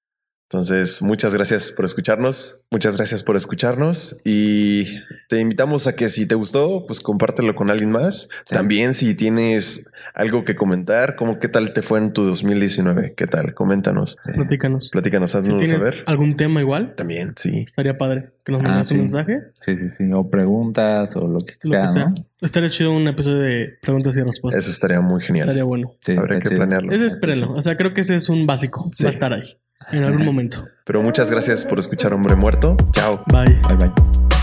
Entonces, 0.49 1.03
muchas 1.03 1.35
gracias 1.35 1.73
por 1.73 1.85
escucharnos. 1.85 2.65
Muchas 2.71 2.97
gracias 2.97 3.25
por 3.25 3.37
escucharnos 3.37 4.21
y 4.25 4.85
te 5.29 5.41
invitamos 5.41 5.89
a 5.89 5.97
que 5.97 6.09
si 6.09 6.29
te 6.29 6.37
gustó, 6.37 6.87
pues 6.87 7.01
compártelo 7.01 7.55
con 7.57 7.69
alguien 7.71 7.91
más. 7.91 8.29
Sí. 8.45 8.55
También 8.55 8.95
si 8.95 9.17
tienes 9.17 9.93
algo 10.15 10.45
que 10.45 10.55
comentar, 10.55 11.17
como 11.17 11.41
qué 11.41 11.49
tal 11.49 11.73
te 11.73 11.83
fue 11.83 11.99
en 11.99 12.13
tu 12.13 12.23
2019, 12.23 13.15
qué 13.17 13.27
tal, 13.27 13.55
coméntanos, 13.55 14.17
Sí. 14.23 14.33
Platícanos. 14.33 14.91
platícanos, 14.91 15.35
haznos 15.35 15.69
saber. 15.69 16.05
algún 16.07 16.37
tema 16.37 16.61
igual, 16.61 16.95
También, 16.95 17.33
sí. 17.37 17.65
estaría 17.67 17.99
padre 17.99 18.31
que 18.45 18.53
nos 18.53 18.61
Ah, 18.61 18.69
mandas 18.69 18.87
sí. 18.87 18.95
un 18.95 19.01
mensaje. 19.01 19.41
Sí, 19.59 19.77
sí, 19.77 19.89
sí. 19.91 20.05
O 20.13 20.31
preguntas 20.31 21.17
o 21.17 21.27
lo 21.27 21.41
que 21.41 21.55
Lo 21.65 21.71
sea, 21.71 21.83
que 21.83 21.89
sea. 21.89 22.09
¿no? 22.11 22.25
Estaría 22.41 22.71
chido 22.71 22.93
un 22.93 23.09
episodio 23.09 23.39
de 23.41 23.79
preguntas 23.83 24.17
y 24.17 24.23
respuestas. 24.23 24.63
Eso 24.63 24.71
estaría 24.71 25.01
muy 25.01 25.21
genial. 25.23 25.45
Estaría 25.49 25.65
bueno. 25.65 25.93
Está 25.99 26.23
que 26.29 26.39
chido. 26.43 26.57
planearlo. 26.57 26.93
Ese 26.93 27.07
espérenlo. 27.07 27.53
O 27.55 27.61
sea, 27.61 27.77
creo 27.77 27.93
que 27.93 28.03
ese 28.03 28.15
es 28.15 28.29
un 28.29 28.47
básico. 28.47 28.89
Sí. 28.93 29.03
Va 29.03 29.09
a 29.09 29.13
estar 29.13 29.33
ahí. 29.33 29.57
En 29.91 30.05
algún 30.05 30.25
momento. 30.25 30.67
Pero 30.85 31.03
muchas 31.03 31.31
gracias 31.31 31.65
por 31.65 31.79
escuchar 31.79 32.13
Hombre 32.13 32.37
Muerto. 32.37 32.77
Chao. 32.93 33.23
Bye. 33.27 33.61
Bye, 33.69 33.77
bye. 33.77 34.36